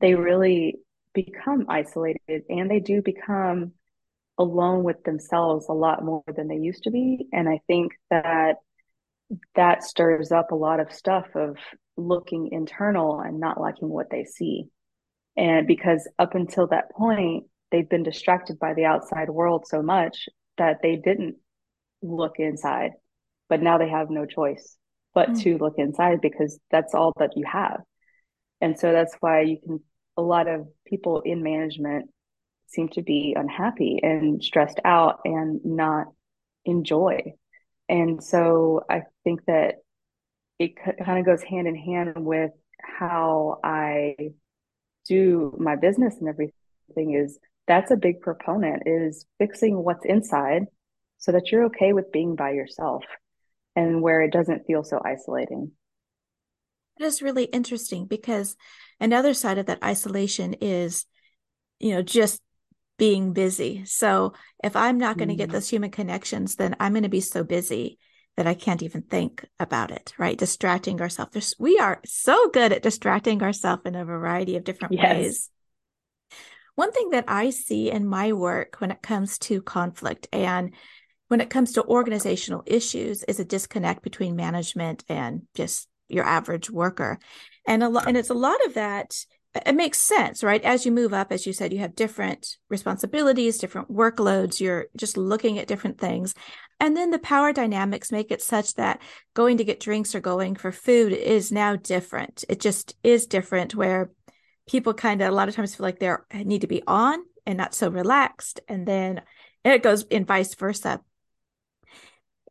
they 0.00 0.14
really 0.14 0.76
become 1.12 1.66
isolated 1.68 2.42
and 2.48 2.70
they 2.70 2.80
do 2.80 3.02
become 3.02 3.72
alone 4.40 4.82
with 4.82 5.04
themselves 5.04 5.66
a 5.68 5.74
lot 5.74 6.02
more 6.02 6.24
than 6.34 6.48
they 6.48 6.56
used 6.56 6.84
to 6.84 6.90
be. 6.90 7.26
And 7.30 7.46
I 7.46 7.60
think 7.66 7.92
that 8.10 8.56
that 9.54 9.84
stirs 9.84 10.32
up 10.32 10.50
a 10.50 10.56
lot 10.56 10.80
of 10.80 10.90
stuff 10.90 11.26
of 11.34 11.56
looking 11.98 12.48
internal 12.50 13.20
and 13.20 13.38
not 13.38 13.60
liking 13.60 13.90
what 13.90 14.10
they 14.10 14.24
see. 14.24 14.64
And 15.36 15.66
because 15.66 16.08
up 16.18 16.34
until 16.34 16.68
that 16.68 16.90
point, 16.90 17.44
they've 17.70 17.88
been 17.88 18.02
distracted 18.02 18.58
by 18.58 18.72
the 18.72 18.86
outside 18.86 19.28
world 19.28 19.66
so 19.66 19.82
much 19.82 20.26
that 20.56 20.78
they 20.82 20.96
didn't 20.96 21.36
look 22.02 22.36
inside, 22.38 22.92
but 23.50 23.62
now 23.62 23.76
they 23.76 23.90
have 23.90 24.08
no 24.08 24.24
choice 24.24 24.76
but 25.12 25.28
mm. 25.30 25.42
to 25.42 25.58
look 25.58 25.74
inside 25.76 26.20
because 26.22 26.58
that's 26.70 26.94
all 26.94 27.12
that 27.18 27.36
you 27.36 27.44
have. 27.44 27.80
And 28.62 28.78
so 28.78 28.90
that's 28.90 29.14
why 29.20 29.42
you 29.42 29.58
can, 29.62 29.80
a 30.16 30.22
lot 30.22 30.48
of 30.48 30.66
people 30.86 31.20
in 31.24 31.42
management 31.42 32.10
seem 32.70 32.88
to 32.90 33.02
be 33.02 33.34
unhappy 33.36 33.98
and 34.02 34.42
stressed 34.42 34.80
out 34.84 35.20
and 35.24 35.60
not 35.64 36.06
enjoy. 36.64 37.34
And 37.88 38.22
so 38.22 38.82
I 38.88 39.02
think 39.24 39.44
that 39.46 39.76
it 40.58 40.74
kind 40.76 41.18
of 41.18 41.26
goes 41.26 41.42
hand 41.42 41.66
in 41.66 41.74
hand 41.74 42.24
with 42.24 42.52
how 42.80 43.58
I 43.64 44.14
do 45.06 45.56
my 45.58 45.76
business 45.76 46.16
and 46.20 46.28
everything 46.28 47.14
is 47.14 47.38
that's 47.66 47.90
a 47.90 47.96
big 47.96 48.20
proponent 48.20 48.82
is 48.86 49.26
fixing 49.38 49.76
what's 49.76 50.04
inside 50.04 50.66
so 51.18 51.32
that 51.32 51.50
you're 51.50 51.64
okay 51.66 51.92
with 51.92 52.12
being 52.12 52.36
by 52.36 52.52
yourself 52.52 53.04
and 53.76 54.02
where 54.02 54.22
it 54.22 54.32
doesn't 54.32 54.66
feel 54.66 54.82
so 54.82 55.00
isolating. 55.04 55.72
It 56.98 57.04
is 57.04 57.22
really 57.22 57.44
interesting 57.44 58.06
because 58.06 58.56
another 59.00 59.34
side 59.34 59.58
of 59.58 59.66
that 59.66 59.82
isolation 59.82 60.54
is, 60.60 61.06
you 61.78 61.94
know, 61.94 62.02
just 62.02 62.42
being 63.00 63.32
busy. 63.32 63.82
So 63.86 64.34
if 64.62 64.76
I'm 64.76 64.98
not 64.98 65.16
going 65.16 65.30
to 65.30 65.34
get 65.34 65.48
mm. 65.48 65.52
those 65.52 65.70
human 65.70 65.90
connections, 65.90 66.56
then 66.56 66.76
I'm 66.78 66.92
going 66.92 67.04
to 67.04 67.08
be 67.08 67.22
so 67.22 67.42
busy 67.42 67.98
that 68.36 68.46
I 68.46 68.52
can't 68.52 68.82
even 68.82 69.00
think 69.00 69.42
about 69.58 69.90
it, 69.90 70.12
right? 70.18 70.36
Distracting 70.36 71.00
ourselves. 71.00 71.32
There's, 71.32 71.54
we 71.58 71.78
are 71.78 72.02
so 72.04 72.50
good 72.50 72.72
at 72.74 72.82
distracting 72.82 73.42
ourselves 73.42 73.84
in 73.86 73.94
a 73.94 74.04
variety 74.04 74.56
of 74.56 74.64
different 74.64 74.92
yes. 74.92 75.16
ways. 75.16 75.50
One 76.74 76.92
thing 76.92 77.08
that 77.10 77.24
I 77.26 77.48
see 77.48 77.90
in 77.90 78.06
my 78.06 78.34
work 78.34 78.76
when 78.80 78.90
it 78.90 79.00
comes 79.00 79.38
to 79.38 79.62
conflict 79.62 80.28
and 80.30 80.74
when 81.28 81.40
it 81.40 81.48
comes 81.48 81.72
to 81.72 81.84
organizational 81.84 82.64
issues 82.66 83.22
is 83.24 83.40
a 83.40 83.46
disconnect 83.46 84.02
between 84.02 84.36
management 84.36 85.04
and 85.08 85.42
just 85.54 85.88
your 86.08 86.24
average 86.24 86.68
worker. 86.68 87.18
And 87.66 87.82
a 87.82 87.88
lot, 87.88 88.06
and 88.06 88.16
it's 88.18 88.28
a 88.28 88.34
lot 88.34 88.62
of 88.66 88.74
that. 88.74 89.14
It 89.66 89.74
makes 89.74 89.98
sense, 89.98 90.44
right? 90.44 90.62
As 90.62 90.86
you 90.86 90.92
move 90.92 91.12
up, 91.12 91.32
as 91.32 91.44
you 91.44 91.52
said, 91.52 91.72
you 91.72 91.80
have 91.80 91.96
different 91.96 92.56
responsibilities, 92.68 93.58
different 93.58 93.90
workloads. 93.90 94.60
You're 94.60 94.86
just 94.96 95.16
looking 95.16 95.58
at 95.58 95.66
different 95.66 95.98
things. 95.98 96.34
And 96.78 96.96
then 96.96 97.10
the 97.10 97.18
power 97.18 97.52
dynamics 97.52 98.12
make 98.12 98.30
it 98.30 98.42
such 98.42 98.74
that 98.74 99.02
going 99.34 99.56
to 99.56 99.64
get 99.64 99.80
drinks 99.80 100.14
or 100.14 100.20
going 100.20 100.54
for 100.54 100.70
food 100.70 101.12
is 101.12 101.50
now 101.50 101.74
different. 101.74 102.44
It 102.48 102.60
just 102.60 102.94
is 103.02 103.26
different 103.26 103.74
where 103.74 104.10
people 104.68 104.94
kind 104.94 105.20
of 105.20 105.28
a 105.28 105.34
lot 105.34 105.48
of 105.48 105.56
times 105.56 105.74
feel 105.74 105.84
like 105.84 105.98
they 105.98 106.08
eh, 106.30 106.44
need 106.44 106.60
to 106.60 106.68
be 106.68 106.84
on 106.86 107.18
and 107.44 107.58
not 107.58 107.74
so 107.74 107.90
relaxed. 107.90 108.60
And 108.68 108.86
then 108.86 109.22
it 109.64 109.82
goes 109.82 110.04
in 110.04 110.24
vice 110.24 110.54
versa. 110.54 111.00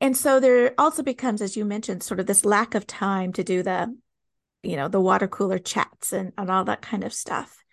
And 0.02 0.16
so 0.16 0.40
there 0.40 0.74
also 0.78 1.02
becomes, 1.02 1.42
as 1.42 1.56
you 1.58 1.66
mentioned, 1.66 2.04
sort 2.04 2.20
of 2.20 2.26
this 2.26 2.46
lack 2.46 2.76
of 2.76 2.86
time 2.86 3.34
to 3.34 3.44
do 3.44 3.64
the, 3.64 3.96
you 4.64 4.76
know, 4.76 4.88
the 4.88 5.00
water 5.00 5.28
cooler 5.28 5.60
chats 5.60 6.14
and, 6.14 6.34
and 6.38 6.50
all 6.50 6.66
that 6.66 6.82
kind 6.82 7.04
of 7.04 7.14
stuff. 7.14 7.64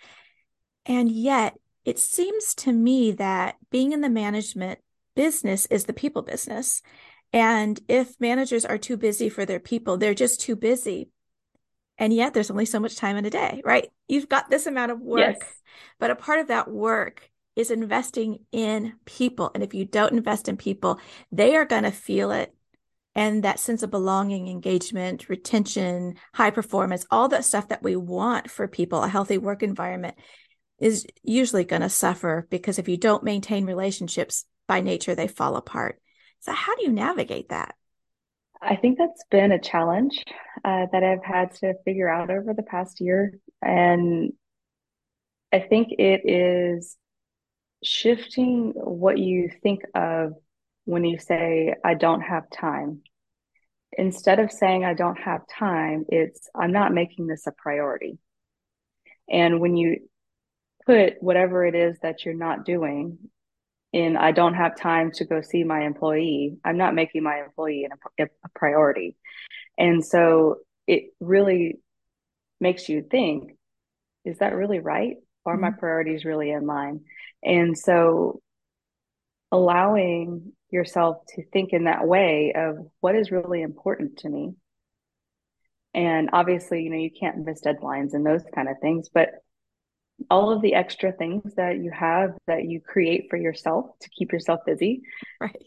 And 0.85 1.11
yet 1.11 1.55
it 1.85 1.99
seems 1.99 2.55
to 2.57 2.73
me 2.73 3.13
that 3.13 3.57
being 3.71 3.93
in 3.93 4.01
the 4.01 4.11
management 4.11 4.79
business 5.15 5.67
is 5.67 5.85
the 5.85 5.93
people 5.93 6.23
business. 6.23 6.83
And 7.33 7.81
if 7.89 8.21
managers 8.21 8.65
are 8.65 8.79
too 8.79 8.97
busy 8.97 9.29
for 9.29 9.45
their 9.45 9.61
people, 9.61 9.97
they're 9.97 10.15
just 10.15 10.41
too 10.41 10.57
busy. 10.57 11.11
And 11.99 12.13
yet 12.13 12.35
there's 12.35 12.51
only 12.51 12.67
so 12.67 12.79
much 12.79 12.97
time 12.97 13.17
in 13.17 13.25
a 13.25 13.31
day, 13.31 13.63
right? 13.65 13.89
You've 14.07 14.29
got 14.29 14.51
this 14.51 14.67
amount 14.67 14.93
of 14.93 15.01
work, 15.01 15.37
yes. 15.41 15.63
but 15.99 16.11
a 16.11 16.17
part 16.17 16.41
of 16.41 16.49
that 16.49 16.71
work 16.71 17.31
is 17.57 17.71
investing 17.71 18.41
in 18.53 18.95
people. 19.07 19.51
And 19.55 19.63
if 19.63 19.75
you 19.75 19.87
don't 19.87 20.13
invest 20.13 20.49
in 20.49 20.57
people, 20.57 21.01
they 21.33 21.57
are 21.57 21.65
going 21.65 21.85
to 21.85 21.91
feel 21.91 22.31
it. 22.31 22.55
And 23.17 23.43
that 23.45 23.59
sense 23.59 23.83
of 23.83 23.91
belonging, 23.91 24.47
engagement, 24.47 25.31
retention, 25.31 26.17
high 26.35 26.51
performance, 26.51 27.07
all 27.11 27.29
that 27.29 27.47
stuff 27.47 27.69
that 27.69 27.83
we 27.83 27.97
want 27.97 28.51
for 28.51 28.69
people, 28.69 29.03
a 29.03 29.09
healthy 29.09 29.39
work 29.39 29.63
environment 29.63 30.17
is 30.79 31.07
usually 31.23 31.65
going 31.65 31.81
to 31.81 31.89
suffer 31.89 32.47
because 32.51 32.79
if 32.79 32.89
you 32.89 32.99
don't 32.99 33.25
maintain 33.25 33.65
relationships 33.65 34.45
by 34.69 34.83
nature, 34.83 35.15
they 35.15 35.29
fall 35.29 35.57
apart. 35.57 35.99
So, 36.41 36.53
how 36.53 36.77
do 36.77 36.83
you 36.83 36.93
navigate 36.93 37.49
that? 37.49 37.75
I 38.61 38.77
think 38.77 38.99
that's 38.99 39.25
been 39.31 39.51
a 39.51 39.59
challenge 39.59 40.23
uh, 40.63 40.85
that 40.93 41.03
I've 41.03 41.25
had 41.25 41.55
to 41.57 41.73
figure 41.87 42.11
out 42.11 42.31
over 42.31 42.53
the 42.53 42.63
past 42.63 43.01
year. 43.01 43.39
And 43.63 44.35
I 45.55 45.61
think 45.61 45.89
it 45.99 46.29
is 46.29 46.99
shifting 47.83 48.73
what 48.75 49.17
you 49.17 49.51
think 49.63 49.83
of 49.95 50.35
when 50.87 51.05
you 51.05 51.19
say, 51.19 51.75
I 51.85 51.95
don't 51.95 52.23
have 52.23 52.49
time. 52.51 53.03
Instead 53.93 54.39
of 54.39 54.51
saying, 54.51 54.85
I 54.85 54.95
don't 54.95 55.19
have 55.19 55.43
time, 55.47 56.05
it's, 56.09 56.49
I'm 56.55 56.73
not 56.73 56.95
making 56.95 57.27
this 57.27 57.47
a 57.47 57.53
priority. 57.53 58.19
And 59.29 59.61
when 59.61 59.77
you 59.77 60.09
put 60.87 61.15
whatever 61.21 61.67
it 61.67 61.75
is 61.75 61.99
that 62.03 62.25
you're 62.25 62.35
not 62.35 62.65
doing 62.65 63.19
in, 63.93 64.17
I 64.17 64.33
don't 64.33 64.55
have 64.55 64.77
time 64.77 65.11
to 65.13 65.25
go 65.25 65.41
see 65.41 65.65
my 65.65 65.85
employee, 65.85 66.57
I'm 66.65 66.79
not 66.79 66.95
making 66.95 67.23
my 67.23 67.43
employee 67.45 67.89
a, 68.19 68.25
a 68.25 68.49
priority. 68.55 69.17
And 69.77 70.05
so 70.05 70.57
it 70.87 71.15
really 71.21 71.79
makes 72.61 72.89
you 72.89 73.03
think, 73.03 73.57
is 74.25 74.39
that 74.39 74.55
really 74.55 74.79
right? 74.79 75.17
Are 75.45 75.55
mm-hmm. 75.55 75.63
my 75.63 75.71
priorities 75.73 76.25
really 76.25 76.51
in 76.51 76.67
line? 76.67 77.01
And 77.43 77.77
so 77.77 78.41
allowing 79.51 80.53
yourself 80.71 81.19
to 81.35 81.45
think 81.51 81.73
in 81.73 81.85
that 81.85 82.07
way 82.07 82.53
of 82.57 82.79
what 83.01 83.15
is 83.15 83.31
really 83.31 83.63
important 83.63 84.19
to 84.19 84.29
me. 84.29 84.55
And 85.95 86.31
obviously, 86.33 86.83
you 86.83 86.91
know, 86.91 86.97
you 86.97 87.11
can't 87.11 87.45
miss 87.45 87.63
deadlines 87.63 88.13
and 88.13 88.27
those 88.27 88.43
kind 88.55 88.69
of 88.69 88.77
things, 88.81 89.09
but 89.09 89.31
all 90.31 90.51
of 90.51 90.63
the 90.63 90.75
extra 90.75 91.13
things 91.13 91.55
that 91.57 91.79
you 91.79 91.91
have 91.91 92.31
that 92.47 92.65
you 92.65 92.81
create 92.81 93.27
for 93.31 93.37
yourself 93.37 93.87
to 94.01 94.11
keep 94.11 94.33
yourself 94.33 94.61
busy. 94.67 95.03
Right. 95.41 95.67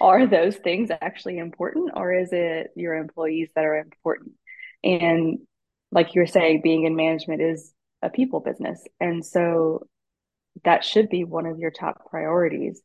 Are 0.00 0.26
those 0.26 0.56
things 0.56 0.90
actually 1.00 1.38
important 1.38 1.90
or 1.96 2.12
is 2.12 2.30
it 2.32 2.70
your 2.76 2.94
employees 2.94 3.48
that 3.54 3.64
are 3.64 3.76
important? 3.76 4.32
And 4.84 5.40
like 5.90 6.14
you're 6.14 6.26
saying, 6.26 6.60
being 6.62 6.84
in 6.84 6.94
management 6.94 7.42
is 7.42 7.72
a 8.02 8.08
people 8.08 8.40
business. 8.40 8.82
And 9.00 9.24
so 9.24 9.86
that 10.64 10.84
should 10.84 11.08
be 11.08 11.24
one 11.24 11.46
of 11.46 11.58
your 11.58 11.70
top 11.70 12.08
priorities. 12.08 12.80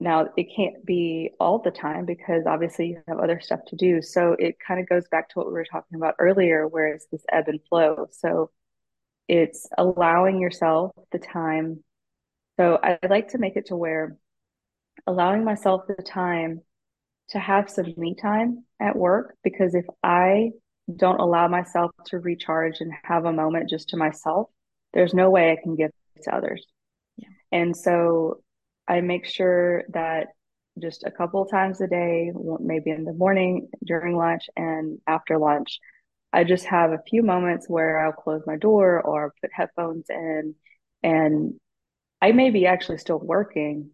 Now, 0.00 0.28
it 0.36 0.54
can't 0.54 0.84
be 0.86 1.30
all 1.40 1.58
the 1.58 1.72
time 1.72 2.04
because 2.04 2.44
obviously 2.46 2.88
you 2.88 3.02
have 3.08 3.18
other 3.18 3.40
stuff 3.40 3.60
to 3.68 3.76
do. 3.76 4.00
So 4.00 4.36
it 4.38 4.56
kind 4.64 4.80
of 4.80 4.88
goes 4.88 5.08
back 5.08 5.28
to 5.30 5.38
what 5.38 5.48
we 5.48 5.52
were 5.52 5.66
talking 5.70 5.96
about 5.96 6.14
earlier, 6.18 6.68
where 6.68 6.88
it's 6.88 7.06
this 7.06 7.24
ebb 7.32 7.48
and 7.48 7.60
flow. 7.68 8.06
So 8.12 8.50
it's 9.26 9.68
allowing 9.76 10.40
yourself 10.40 10.92
the 11.10 11.18
time. 11.18 11.82
So 12.58 12.78
I 12.82 12.98
like 13.08 13.28
to 13.30 13.38
make 13.38 13.56
it 13.56 13.66
to 13.66 13.76
where 13.76 14.16
allowing 15.06 15.44
myself 15.44 15.82
the 15.88 16.02
time 16.02 16.62
to 17.30 17.38
have 17.38 17.68
some 17.68 17.92
me 17.96 18.14
time 18.14 18.64
at 18.80 18.96
work 18.96 19.36
because 19.42 19.74
if 19.74 19.84
I 20.02 20.50
don't 20.94 21.20
allow 21.20 21.48
myself 21.48 21.90
to 22.06 22.18
recharge 22.18 22.80
and 22.80 22.92
have 23.04 23.24
a 23.24 23.32
moment 23.32 23.68
just 23.68 23.90
to 23.90 23.96
myself, 23.96 24.48
there's 24.94 25.12
no 25.12 25.28
way 25.28 25.52
I 25.52 25.62
can 25.62 25.76
give 25.76 25.90
to 26.22 26.34
others. 26.34 26.66
Yeah. 27.16 27.28
And 27.52 27.76
so 27.76 28.42
I 28.88 29.00
make 29.00 29.26
sure 29.26 29.84
that 29.90 30.28
just 30.80 31.04
a 31.04 31.10
couple 31.10 31.44
times 31.46 31.80
a 31.80 31.86
day, 31.86 32.32
maybe 32.60 32.90
in 32.90 33.04
the 33.04 33.12
morning, 33.12 33.68
during 33.84 34.16
lunch, 34.16 34.44
and 34.56 34.98
after 35.06 35.38
lunch, 35.38 35.78
I 36.32 36.44
just 36.44 36.66
have 36.66 36.92
a 36.92 37.02
few 37.08 37.22
moments 37.22 37.68
where 37.68 38.04
I'll 38.04 38.12
close 38.12 38.42
my 38.46 38.56
door 38.56 39.00
or 39.00 39.34
put 39.40 39.50
headphones 39.52 40.06
in 40.10 40.54
and 41.02 41.54
I 42.20 42.32
may 42.32 42.50
be 42.50 42.66
actually 42.66 42.98
still 42.98 43.18
working, 43.18 43.90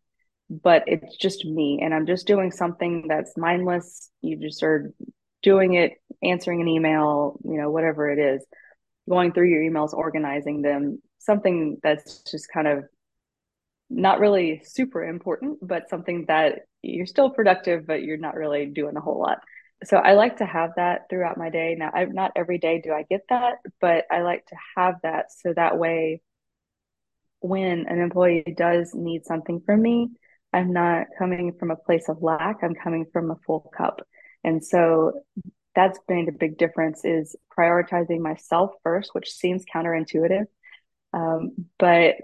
but 0.51 0.85
it's 0.87 1.17
just 1.17 1.45
me 1.45 1.81
and 1.83 1.95
I'm 1.95 2.07
just 2.07 2.27
doing 2.27 2.51
something 2.51 3.07
that's 3.09 3.37
mindless. 3.37 4.11
You 4.21 4.37
just 4.37 4.63
are 4.63 4.93
doing 5.43 5.75
it, 5.75 5.93
answering 6.23 6.61
an 6.61 6.69
email, 6.69 7.39
you 7.45 7.61
know, 7.61 7.71
whatever 7.71 8.11
it 8.11 8.19
is, 8.19 8.45
going 9.09 9.33
through 9.33 9.49
your 9.49 9.63
emails, 9.63 9.93
organizing 9.93 10.63
them, 10.63 11.01
something 11.19 11.79
that's 11.83 12.23
just 12.23 12.49
kind 12.49 12.67
of 12.67 12.85
not 13.95 14.21
really 14.21 14.63
super 14.65 15.05
important, 15.05 15.59
but 15.63 15.89
something 15.89 16.25
that 16.29 16.63
you're 16.83 17.07
still 17.07 17.31
productive, 17.31 17.87
but 17.87 18.03
you're 18.03 18.17
not 18.17 18.35
really 18.35 18.67
doing 18.67 18.97
a 18.97 19.01
whole 19.01 19.21
lot. 19.21 19.39
So 19.85 19.97
I 19.97 20.15
like 20.15 20.39
to 20.39 20.47
have 20.47 20.71
that 20.77 21.09
throughout 21.11 21.37
my 21.39 21.51
day. 21.51 21.77
Now, 21.79 21.91
I, 21.95 22.05
not 22.05 22.33
every 22.37 22.59
day 22.59 22.81
do 22.81 22.93
I 22.93 23.05
get 23.09 23.23
that, 23.29 23.57
but 23.81 24.05
I 24.11 24.23
like 24.23 24.47
to 24.47 24.57
have 24.77 24.97
that 25.03 25.27
so 25.31 25.53
that 25.55 25.79
way, 25.79 26.23
when 27.41 27.87
an 27.87 28.01
employee 28.01 28.55
does 28.57 28.95
need 28.95 29.27
something 29.27 29.61
from 29.67 29.83
me, 29.83 30.09
I'm 30.53 30.73
not 30.73 31.09
coming 31.19 31.53
from 31.59 31.71
a 31.71 31.77
place 31.77 32.09
of 32.09 32.23
lack. 32.23 32.61
I'm 32.63 32.75
coming 32.75 33.07
from 33.13 33.31
a 33.31 33.37
full 33.47 33.71
cup. 33.77 34.01
And 34.43 34.65
so 34.65 35.25
that's 35.75 35.99
been 36.09 36.29
a 36.29 36.33
big 36.33 36.57
difference 36.57 37.05
is 37.05 37.37
prioritizing 37.57 38.21
myself 38.21 38.73
first, 38.83 39.15
which 39.15 39.31
seems 39.31 39.65
counterintuitive. 39.65 40.47
Um, 41.13 41.67
but 41.79 42.15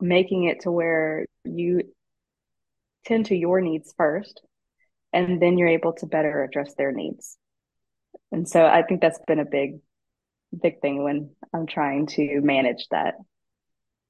making 0.00 0.44
it 0.44 0.60
to 0.62 0.70
where 0.70 1.26
you 1.44 1.82
tend 3.04 3.26
to 3.26 3.36
your 3.36 3.60
needs 3.60 3.94
first, 3.96 4.40
and 5.12 5.40
then 5.40 5.58
you're 5.58 5.68
able 5.68 5.92
to 5.94 6.06
better 6.06 6.42
address 6.42 6.74
their 6.74 6.92
needs. 6.92 7.36
And 8.32 8.48
so 8.48 8.64
I 8.64 8.82
think 8.82 9.00
that's 9.00 9.20
been 9.26 9.38
a 9.38 9.44
big, 9.44 9.78
big 10.60 10.80
thing 10.80 11.02
when 11.02 11.30
I'm 11.54 11.66
trying 11.66 12.06
to 12.08 12.40
manage 12.40 12.86
that. 12.90 13.14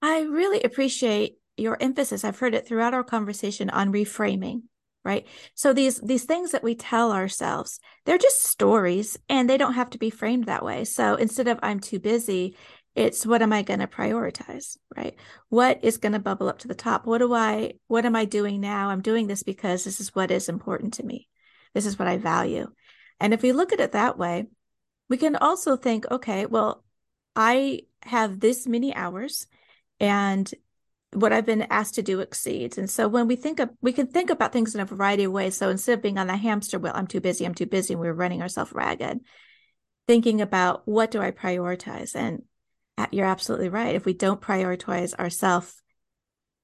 I 0.03 0.23
really 0.23 0.63
appreciate 0.63 1.37
your 1.57 1.77
emphasis. 1.81 2.25
I've 2.25 2.39
heard 2.39 2.55
it 2.55 2.67
throughout 2.67 2.95
our 2.95 3.05
conversation 3.05 3.71
on 3.71 3.93
reframing 3.93 4.63
right 5.07 5.25
so 5.55 5.73
these 5.73 6.01
these 6.01 6.25
things 6.25 6.51
that 6.51 6.65
we 6.65 6.75
tell 6.75 7.13
ourselves 7.13 7.79
they're 8.05 8.19
just 8.19 8.43
stories 8.43 9.17
and 9.29 9.49
they 9.49 9.57
don't 9.57 9.75
have 9.75 9.89
to 9.89 9.99
be 9.99 10.11
framed 10.11 10.47
that 10.47 10.65
way 10.65 10.85
so 10.85 11.15
instead 11.15 11.47
of 11.47 11.61
i'm 11.63 11.79
too 11.79 12.01
busy 12.01 12.57
it's 12.97 13.27
what 13.27 13.43
am 13.43 13.53
i 13.53 13.63
going 13.63 13.79
to 13.79 13.87
prioritize 13.87 14.77
right 14.97 15.15
what 15.51 15.79
is 15.85 15.99
going 15.99 16.13
to 16.13 16.19
bubble 16.19 16.49
up 16.49 16.59
to 16.59 16.69
the 16.69 16.75
top 16.75 17.07
what 17.07 17.19
do 17.19 17.33
i 17.33 17.73
what 17.87 18.05
am 18.05 18.17
i 18.17 18.25
doing 18.25 18.61
now 18.61 18.89
i'm 18.89 19.03
doing 19.03 19.27
this 19.27 19.43
because 19.43 19.85
this 19.85 20.01
is 20.01 20.15
what 20.15 20.31
is 20.31 20.49
important 20.49 20.95
to 20.95 21.05
me 21.05 21.29
this 21.75 21.87
is 21.87 21.99
what 21.99 22.09
i 22.09 22.17
value 22.17 22.67
and 23.21 23.33
if 23.33 23.43
we 23.43 23.53
look 23.53 23.73
at 23.73 23.81
it 23.81 23.93
that 23.93 24.19
way 24.19 24.47
we 25.09 25.17
can 25.17 25.37
also 25.37 25.77
think 25.77 26.11
okay 26.11 26.47
well 26.47 26.83
i 27.37 27.81
have 28.03 28.41
this 28.41 28.67
many 28.67 28.95
hours 28.95 29.47
and 30.01 30.53
what 31.13 31.33
I've 31.33 31.47
been 31.47 31.67
asked 31.71 31.95
to 31.95 32.03
do 32.03 32.21
exceeds. 32.21 32.77
And 32.77 32.91
so 32.91 33.09
when 33.09 33.27
we 33.27 33.37
think 33.37 33.59
of, 33.59 33.71
we 33.81 33.93
can 33.93 34.07
think 34.07 34.29
about 34.29 34.53
things 34.53 34.75
in 34.75 34.83
a 34.83 34.85
variety 34.85 35.25
of 35.25 35.33
ways. 35.33 35.57
So 35.57 35.71
instead 35.71 35.95
of 35.95 36.03
being 36.03 36.19
on 36.19 36.27
the 36.27 36.37
hamster 36.37 36.79
wheel, 36.79 36.93
I'm 36.95 37.07
too 37.07 37.21
busy, 37.21 37.47
I'm 37.47 37.55
too 37.55 37.65
busy, 37.65 37.95
and 37.95 38.01
we're 38.01 38.13
running 38.13 38.43
ourselves 38.43 38.73
ragged, 38.73 39.21
thinking 40.07 40.43
about 40.43 40.87
what 40.87 41.11
do 41.11 41.23
I 41.23 41.31
prioritize? 41.31 42.15
And 42.15 42.43
you're 43.11 43.27
absolutely 43.27 43.69
right. 43.69 43.95
If 43.95 44.05
we 44.05 44.15
don't 44.15 44.41
prioritize 44.41 45.15
ourselves, 45.15 45.83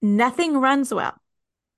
nothing 0.01 0.57
runs 0.57 0.92
well. 0.92 1.14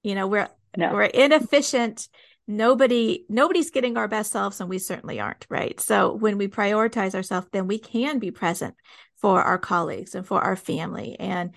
You 0.02 0.14
know, 0.14 0.26
we're 0.26 0.48
no. 0.76 0.92
we're 0.92 1.04
inefficient. 1.04 2.08
Nobody 2.46 3.24
nobody's 3.28 3.70
getting 3.70 3.96
our 3.96 4.08
best 4.08 4.32
selves, 4.32 4.60
and 4.60 4.68
we 4.68 4.78
certainly 4.78 5.18
aren't, 5.18 5.46
right? 5.48 5.80
So 5.80 6.14
when 6.14 6.38
we 6.38 6.48
prioritize 6.48 7.14
ourselves, 7.14 7.48
then 7.52 7.66
we 7.66 7.78
can 7.78 8.18
be 8.18 8.30
present 8.30 8.74
for 9.16 9.42
our 9.42 9.58
colleagues 9.58 10.14
and 10.14 10.26
for 10.26 10.40
our 10.40 10.56
family 10.56 11.16
and 11.18 11.52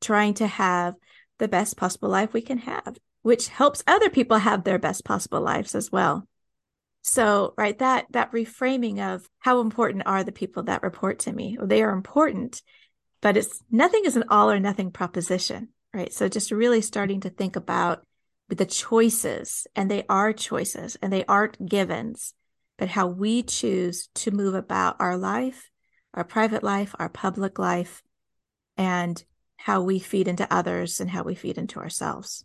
trying 0.00 0.34
to 0.34 0.46
have 0.46 0.94
the 1.38 1.48
best 1.48 1.76
possible 1.76 2.08
life 2.08 2.32
we 2.32 2.40
can 2.40 2.58
have, 2.58 2.96
which 3.22 3.48
helps 3.48 3.84
other 3.86 4.08
people 4.08 4.38
have 4.38 4.64
their 4.64 4.78
best 4.78 5.04
possible 5.04 5.40
lives 5.40 5.74
as 5.74 5.92
well. 5.92 6.26
So, 7.02 7.54
right, 7.56 7.78
that 7.78 8.06
that 8.10 8.32
reframing 8.32 9.00
of 9.00 9.28
how 9.38 9.60
important 9.60 10.02
are 10.06 10.22
the 10.22 10.32
people 10.32 10.64
that 10.64 10.82
report 10.82 11.20
to 11.20 11.32
me? 11.32 11.56
Well, 11.58 11.66
they 11.66 11.82
are 11.82 11.92
important, 11.92 12.62
but 13.20 13.36
it's 13.36 13.62
nothing 13.70 14.04
is 14.04 14.16
an 14.16 14.24
all 14.28 14.50
or 14.50 14.60
nothing 14.60 14.90
proposition, 14.90 15.68
right? 15.94 16.12
So 16.12 16.28
just 16.28 16.50
really 16.50 16.82
starting 16.82 17.20
to 17.20 17.30
think 17.30 17.56
about 17.56 18.04
the 18.48 18.66
choices, 18.66 19.66
and 19.76 19.90
they 19.90 20.04
are 20.08 20.32
choices 20.32 20.96
and 21.00 21.12
they 21.12 21.24
aren't 21.26 21.64
givens, 21.64 22.34
but 22.78 22.88
how 22.88 23.06
we 23.06 23.42
choose 23.42 24.08
to 24.16 24.30
move 24.30 24.54
about 24.54 24.96
our 24.98 25.16
life, 25.16 25.70
our 26.14 26.24
private 26.24 26.62
life, 26.62 26.94
our 26.98 27.08
public 27.08 27.58
life, 27.58 28.02
and 28.76 29.22
how 29.56 29.82
we 29.82 29.98
feed 29.98 30.26
into 30.26 30.52
others 30.52 31.00
and 31.00 31.10
how 31.10 31.22
we 31.22 31.34
feed 31.34 31.58
into 31.58 31.78
ourselves. 31.78 32.44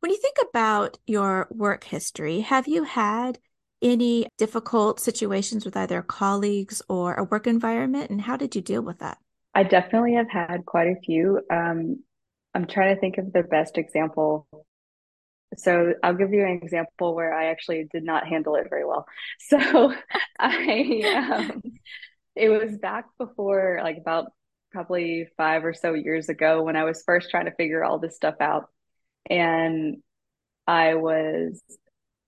When 0.00 0.12
you 0.12 0.18
think 0.18 0.36
about 0.50 0.98
your 1.06 1.48
work 1.50 1.84
history, 1.84 2.40
have 2.40 2.68
you 2.68 2.84
had 2.84 3.38
any 3.82 4.28
difficult 4.38 5.00
situations 5.00 5.64
with 5.64 5.76
either 5.76 6.02
colleagues 6.02 6.82
or 6.88 7.14
a 7.14 7.24
work 7.24 7.46
environment, 7.46 8.10
and 8.10 8.20
how 8.20 8.36
did 8.36 8.54
you 8.54 8.62
deal 8.62 8.82
with 8.82 8.98
that? 8.98 9.18
I 9.54 9.62
definitely 9.62 10.14
have 10.14 10.30
had 10.30 10.64
quite 10.66 10.88
a 10.88 11.00
few. 11.00 11.40
Um, 11.50 12.02
I'm 12.54 12.66
trying 12.66 12.94
to 12.94 13.00
think 13.00 13.18
of 13.18 13.32
the 13.32 13.42
best 13.42 13.78
example. 13.78 14.46
So 15.56 15.94
I'll 16.02 16.14
give 16.14 16.32
you 16.32 16.44
an 16.44 16.60
example 16.62 17.14
where 17.14 17.32
I 17.32 17.46
actually 17.46 17.88
did 17.92 18.04
not 18.04 18.26
handle 18.26 18.56
it 18.56 18.68
very 18.68 18.84
well. 18.84 19.06
So 19.48 19.94
I, 20.38 21.50
um, 21.50 21.62
it 22.36 22.48
was 22.48 22.76
back 22.76 23.06
before, 23.18 23.80
like 23.82 23.98
about 23.98 24.32
probably 24.70 25.26
five 25.36 25.64
or 25.64 25.72
so 25.72 25.94
years 25.94 26.28
ago 26.28 26.62
when 26.62 26.76
I 26.76 26.84
was 26.84 27.02
first 27.04 27.30
trying 27.30 27.46
to 27.46 27.54
figure 27.54 27.82
all 27.82 27.98
this 27.98 28.16
stuff 28.16 28.36
out. 28.40 28.68
And 29.28 29.96
I 30.66 30.94
was 30.94 31.62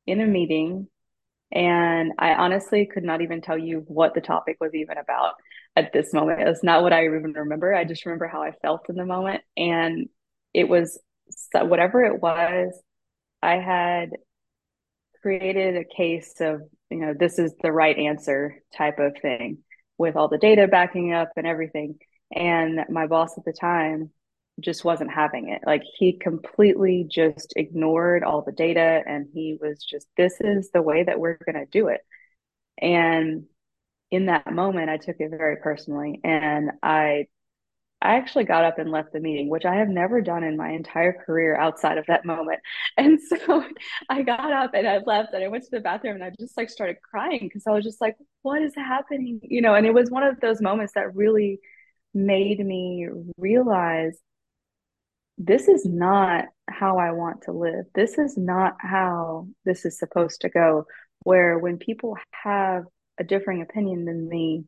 in 0.06 0.20
a 0.20 0.26
meeting 0.26 0.88
and 1.52 2.12
I 2.18 2.34
honestly 2.34 2.86
could 2.86 3.04
not 3.04 3.22
even 3.22 3.40
tell 3.40 3.58
you 3.58 3.84
what 3.86 4.14
the 4.14 4.20
topic 4.20 4.56
was 4.60 4.74
even 4.74 4.98
about 4.98 5.34
at 5.76 5.92
this 5.92 6.12
moment. 6.12 6.48
It's 6.48 6.62
not 6.62 6.82
what 6.82 6.92
I 6.92 7.04
even 7.06 7.32
remember. 7.32 7.74
I 7.74 7.84
just 7.84 8.06
remember 8.06 8.28
how 8.28 8.42
I 8.42 8.52
felt 8.62 8.88
in 8.88 8.96
the 8.96 9.04
moment. 9.04 9.42
And 9.56 10.08
it 10.54 10.68
was 10.68 10.98
whatever 11.52 12.04
it 12.04 12.20
was, 12.20 12.72
I 13.42 13.56
had 13.56 14.10
created 15.22 15.76
a 15.76 15.84
case 15.84 16.34
of, 16.40 16.62
you 16.90 16.98
know, 16.98 17.14
this 17.18 17.38
is 17.38 17.54
the 17.62 17.72
right 17.72 17.96
answer 17.96 18.62
type 18.76 18.98
of 18.98 19.16
thing 19.20 19.58
with 19.98 20.16
all 20.16 20.28
the 20.28 20.38
data 20.38 20.66
backing 20.66 21.12
up 21.12 21.30
and 21.36 21.46
everything. 21.46 21.98
And 22.34 22.80
my 22.88 23.06
boss 23.06 23.36
at 23.36 23.44
the 23.44 23.52
time 23.52 24.10
just 24.60 24.84
wasn't 24.84 25.12
having 25.12 25.50
it. 25.50 25.62
Like 25.66 25.82
he 25.98 26.12
completely 26.12 27.06
just 27.08 27.52
ignored 27.56 28.22
all 28.24 28.42
the 28.42 28.52
data 28.52 29.02
and 29.06 29.26
he 29.32 29.56
was 29.60 29.82
just, 29.84 30.06
this 30.16 30.34
is 30.40 30.70
the 30.72 30.82
way 30.82 31.04
that 31.04 31.18
we're 31.18 31.38
going 31.44 31.58
to 31.58 31.66
do 31.66 31.88
it. 31.88 32.00
And 32.80 33.44
in 34.10 34.26
that 34.26 34.52
moment, 34.52 34.90
I 34.90 34.96
took 34.96 35.16
it 35.18 35.30
very 35.30 35.56
personally 35.56 36.20
and 36.24 36.70
I 36.82 37.26
I 38.02 38.16
actually 38.16 38.44
got 38.44 38.64
up 38.64 38.78
and 38.78 38.90
left 38.90 39.12
the 39.12 39.20
meeting, 39.20 39.50
which 39.50 39.66
I 39.66 39.74
have 39.74 39.88
never 39.88 40.22
done 40.22 40.42
in 40.42 40.56
my 40.56 40.70
entire 40.70 41.12
career 41.12 41.54
outside 41.56 41.98
of 41.98 42.06
that 42.06 42.24
moment. 42.24 42.60
And 42.96 43.18
so 43.20 43.64
I 44.08 44.22
got 44.22 44.52
up 44.52 44.72
and 44.74 44.86
I 44.86 44.98
left 44.98 45.32
and 45.32 45.44
I 45.44 45.48
went 45.48 45.64
to 45.64 45.70
the 45.70 45.80
bathroom 45.80 46.16
and 46.16 46.24
I 46.24 46.32
just 46.38 46.56
like 46.56 46.70
started 46.70 46.96
crying 47.02 47.40
because 47.42 47.64
I 47.66 47.72
was 47.72 47.84
just 47.84 48.00
like, 48.00 48.16
what 48.42 48.62
is 48.62 48.74
happening? 48.74 49.40
You 49.42 49.60
know, 49.62 49.74
and 49.74 49.86
it 49.86 49.94
was 49.94 50.10
one 50.10 50.22
of 50.22 50.40
those 50.40 50.60
moments 50.60 50.94
that 50.94 51.14
really 51.14 51.60
made 52.14 52.64
me 52.64 53.06
realize 53.36 54.18
this 55.42 55.68
is 55.68 55.86
not 55.86 56.44
how 56.68 56.98
I 56.98 57.12
want 57.12 57.42
to 57.42 57.52
live. 57.52 57.86
This 57.94 58.18
is 58.18 58.36
not 58.36 58.76
how 58.78 59.48
this 59.64 59.86
is 59.86 59.98
supposed 59.98 60.42
to 60.42 60.50
go. 60.50 60.84
Where 61.22 61.58
when 61.58 61.78
people 61.78 62.18
have 62.32 62.84
a 63.18 63.24
differing 63.24 63.62
opinion 63.62 64.04
than 64.04 64.28
me, 64.28 64.64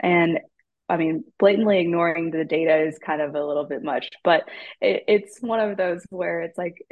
and 0.00 0.40
I 0.88 0.96
mean, 0.96 1.24
blatantly 1.38 1.78
ignoring 1.78 2.30
the 2.30 2.44
data 2.44 2.86
is 2.86 2.98
kind 2.98 3.20
of 3.20 3.34
a 3.34 3.44
little 3.44 3.64
bit 3.64 3.82
much, 3.82 4.08
but 4.22 4.48
it, 4.80 5.04
it's 5.08 5.40
one 5.40 5.60
of 5.60 5.76
those 5.76 6.02
where 6.08 6.40
it's 6.40 6.56
like 6.56 6.82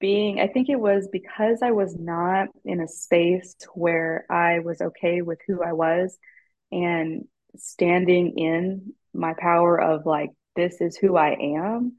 being, 0.00 0.40
I 0.40 0.48
think 0.48 0.68
it 0.68 0.80
was 0.80 1.08
because 1.10 1.58
I 1.62 1.70
was 1.70 1.96
not 1.96 2.48
in 2.64 2.80
a 2.80 2.88
space 2.88 3.54
where 3.74 4.26
I 4.28 4.60
was 4.60 4.80
okay 4.80 5.22
with 5.22 5.38
who 5.46 5.62
I 5.62 5.72
was 5.72 6.18
and 6.72 7.24
standing 7.56 8.36
in 8.36 8.94
my 9.14 9.34
power 9.38 9.80
of 9.80 10.06
like, 10.06 10.30
this 10.56 10.80
is 10.80 10.96
who 10.96 11.16
I 11.16 11.36
am. 11.56 11.96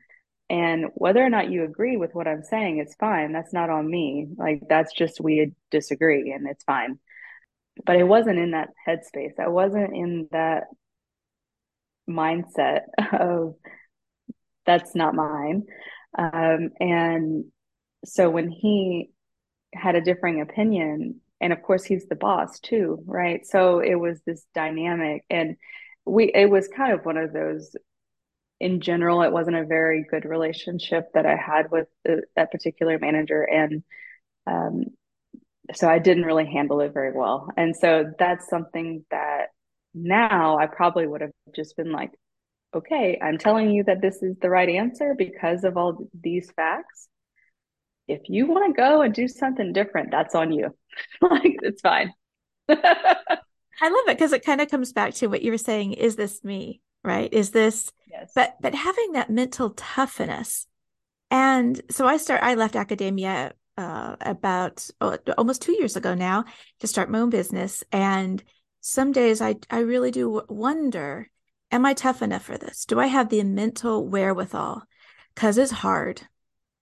And 0.49 0.87
whether 0.95 1.23
or 1.23 1.29
not 1.29 1.51
you 1.51 1.63
agree 1.63 1.95
with 1.97 2.15
what 2.15 2.27
I'm 2.27 2.43
saying, 2.43 2.79
it's 2.79 2.95
fine. 2.95 3.31
That's 3.33 3.53
not 3.53 3.69
on 3.69 3.89
me. 3.89 4.27
Like, 4.35 4.63
that's 4.67 4.93
just 4.93 5.21
we 5.21 5.51
disagree 5.69 6.31
and 6.31 6.47
it's 6.47 6.63
fine. 6.63 6.99
But 7.85 7.97
it 7.97 8.03
wasn't 8.03 8.39
in 8.39 8.51
that 8.51 8.69
headspace. 8.87 9.39
I 9.39 9.47
wasn't 9.49 9.95
in 9.95 10.27
that 10.31 10.63
mindset 12.09 12.81
of 13.13 13.55
that's 14.65 14.95
not 14.95 15.15
mine. 15.15 15.63
Um, 16.17 16.71
and 16.79 17.45
so 18.05 18.29
when 18.29 18.49
he 18.49 19.11
had 19.73 19.95
a 19.95 20.01
differing 20.01 20.41
opinion, 20.41 21.21
and 21.41 21.53
of 21.53 21.61
course 21.61 21.83
he's 21.83 22.07
the 22.07 22.15
boss 22.15 22.59
too, 22.59 23.01
right? 23.05 23.45
So 23.45 23.79
it 23.79 23.95
was 23.95 24.19
this 24.25 24.45
dynamic, 24.53 25.23
and 25.29 25.55
we 26.05 26.31
it 26.33 26.49
was 26.49 26.67
kind 26.67 26.93
of 26.93 27.05
one 27.05 27.17
of 27.17 27.33
those. 27.33 27.75
In 28.59 28.81
general, 28.81 29.21
it 29.21 29.31
wasn't 29.31 29.55
a 29.55 29.65
very 29.65 30.05
good 30.09 30.25
relationship 30.25 31.09
that 31.13 31.25
I 31.25 31.35
had 31.35 31.71
with 31.71 31.87
the, 32.03 32.23
that 32.35 32.51
particular 32.51 32.99
manager, 32.99 33.41
and 33.43 33.83
um, 34.45 34.85
so 35.73 35.87
I 35.87 35.99
didn't 35.99 36.25
really 36.25 36.45
handle 36.45 36.81
it 36.81 36.93
very 36.93 37.11
well. 37.11 37.49
And 37.55 37.75
so 37.75 38.11
that's 38.17 38.49
something 38.49 39.05
that 39.11 39.47
now 39.93 40.57
I 40.57 40.67
probably 40.67 41.07
would 41.07 41.21
have 41.21 41.31
just 41.55 41.77
been 41.77 41.91
like, 41.91 42.11
okay, 42.75 43.19
I'm 43.21 43.37
telling 43.37 43.71
you 43.71 43.83
that 43.85 44.01
this 44.01 44.21
is 44.21 44.37
the 44.41 44.49
right 44.49 44.69
answer 44.69 45.15
because 45.17 45.63
of 45.63 45.77
all 45.77 46.09
these 46.19 46.51
facts. 46.51 47.07
If 48.07 48.21
you 48.27 48.47
want 48.47 48.75
to 48.75 48.79
go 48.79 49.01
and 49.01 49.13
do 49.13 49.27
something 49.27 49.73
different, 49.73 50.11
that's 50.11 50.35
on 50.35 50.51
you. 50.51 50.75
like, 51.21 51.57
it's 51.61 51.81
fine. 51.81 52.13
I 52.69 53.87
love 53.87 54.07
it 54.07 54.17
because 54.17 54.33
it 54.33 54.45
kind 54.45 54.61
of 54.61 54.69
comes 54.69 54.91
back 54.91 55.13
to 55.15 55.27
what 55.27 55.41
you 55.41 55.51
were 55.51 55.57
saying 55.57 55.93
is 55.93 56.15
this 56.15 56.43
me, 56.43 56.81
right? 57.03 57.31
Is 57.31 57.51
this, 57.51 57.91
yes. 58.09 58.31
but, 58.35 58.55
but 58.61 58.75
having 58.75 59.13
that 59.13 59.29
mental 59.29 59.71
toughness. 59.71 60.67
And 61.31 61.79
so 61.89 62.07
I 62.07 62.17
start, 62.17 62.41
I 62.43 62.55
left 62.55 62.75
academia 62.75 63.53
uh, 63.77 64.15
about 64.21 64.89
oh, 64.99 65.17
almost 65.37 65.61
two 65.61 65.73
years 65.73 65.95
ago 65.95 66.13
now 66.15 66.45
to 66.79 66.87
start 66.87 67.09
my 67.09 67.19
own 67.19 67.29
business. 67.29 67.83
And 67.91 68.43
some 68.81 69.11
days 69.11 69.41
I, 69.41 69.55
I 69.69 69.79
really 69.79 70.11
do 70.11 70.41
wonder 70.49 71.29
am 71.71 71.85
I 71.85 71.93
tough 71.93 72.21
enough 72.21 72.43
for 72.43 72.57
this? 72.57 72.85
Do 72.85 72.99
I 72.99 73.07
have 73.07 73.29
the 73.29 73.43
mental 73.43 74.07
wherewithal? 74.07 74.83
Because 75.35 75.57
it's 75.57 75.71
hard. 75.71 76.21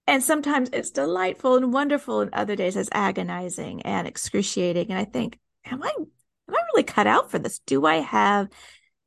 And 0.07 0.23
sometimes 0.23 0.69
it's 0.71 0.91
delightful 0.91 1.57
and 1.57 1.73
wonderful, 1.73 2.21
and 2.21 2.33
other 2.33 2.55
days 2.55 2.77
it's 2.77 2.89
agonizing 2.93 3.81
and 3.81 4.07
excruciating. 4.07 4.89
And 4.89 4.97
I 4.97 5.03
think, 5.03 5.37
am 5.65 5.83
I 5.83 5.91
am 5.97 6.55
I 6.55 6.61
really 6.73 6.83
cut 6.83 7.07
out 7.07 7.29
for 7.29 7.39
this? 7.39 7.59
Do 7.59 7.85
I 7.85 7.97
have 7.97 8.47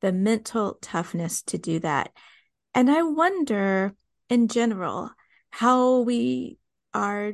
the 0.01 0.13
mental 0.13 0.79
toughness 0.81 1.43
to 1.43 1.59
do 1.59 1.79
that? 1.81 2.11
And 2.75 2.91
I 2.91 3.03
wonder 3.03 3.95
in 4.29 4.49
general 4.49 5.11
how 5.51 6.01
we 6.01 6.59
are 6.95 7.33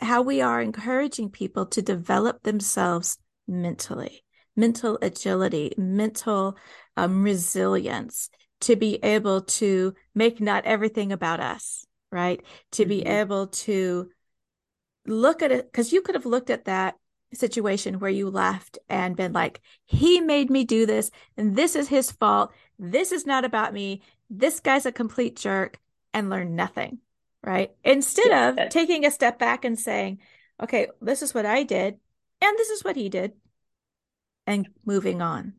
how 0.00 0.22
we 0.22 0.40
are 0.40 0.60
encouraging 0.60 1.30
people 1.30 1.66
to 1.66 1.82
develop 1.82 2.42
themselves 2.42 3.18
mentally 3.48 4.22
mental 4.58 4.98
agility, 5.00 5.72
mental 5.78 6.56
um, 6.96 7.22
resilience 7.22 8.28
to 8.60 8.74
be 8.74 8.98
able 9.04 9.42
to 9.42 9.94
make 10.16 10.40
not 10.40 10.64
everything 10.64 11.12
about 11.12 11.38
us, 11.38 11.86
right? 12.10 12.42
To 12.72 12.82
mm-hmm. 12.82 12.88
be 12.88 13.06
able 13.06 13.46
to 13.46 14.10
look 15.06 15.42
at 15.42 15.52
it, 15.52 15.70
because 15.70 15.92
you 15.92 16.02
could 16.02 16.16
have 16.16 16.26
looked 16.26 16.50
at 16.50 16.64
that 16.64 16.96
situation 17.34 18.00
where 18.00 18.10
you 18.10 18.30
left 18.30 18.78
and 18.88 19.16
been 19.16 19.32
like, 19.32 19.60
he 19.84 20.20
made 20.20 20.50
me 20.50 20.64
do 20.64 20.86
this, 20.86 21.10
and 21.36 21.56
this 21.56 21.76
is 21.76 21.88
his 21.88 22.10
fault. 22.10 22.52
This 22.78 23.12
is 23.12 23.26
not 23.26 23.44
about 23.44 23.72
me. 23.72 24.02
This 24.30 24.60
guy's 24.60 24.86
a 24.86 24.92
complete 24.92 25.36
jerk, 25.36 25.78
and 26.14 26.30
learn 26.30 26.56
nothing, 26.56 26.98
right? 27.42 27.70
Instead 27.84 28.28
yeah. 28.28 28.48
of 28.48 28.68
taking 28.70 29.04
a 29.04 29.10
step 29.10 29.38
back 29.38 29.64
and 29.64 29.78
saying, 29.78 30.20
okay, 30.62 30.88
this 31.02 31.22
is 31.22 31.34
what 31.34 31.46
I 31.46 31.62
did, 31.62 31.98
and 32.40 32.58
this 32.58 32.70
is 32.70 32.82
what 32.82 32.96
he 32.96 33.08
did 33.08 33.32
and 34.46 34.68
moving 34.86 35.20
on. 35.20 35.52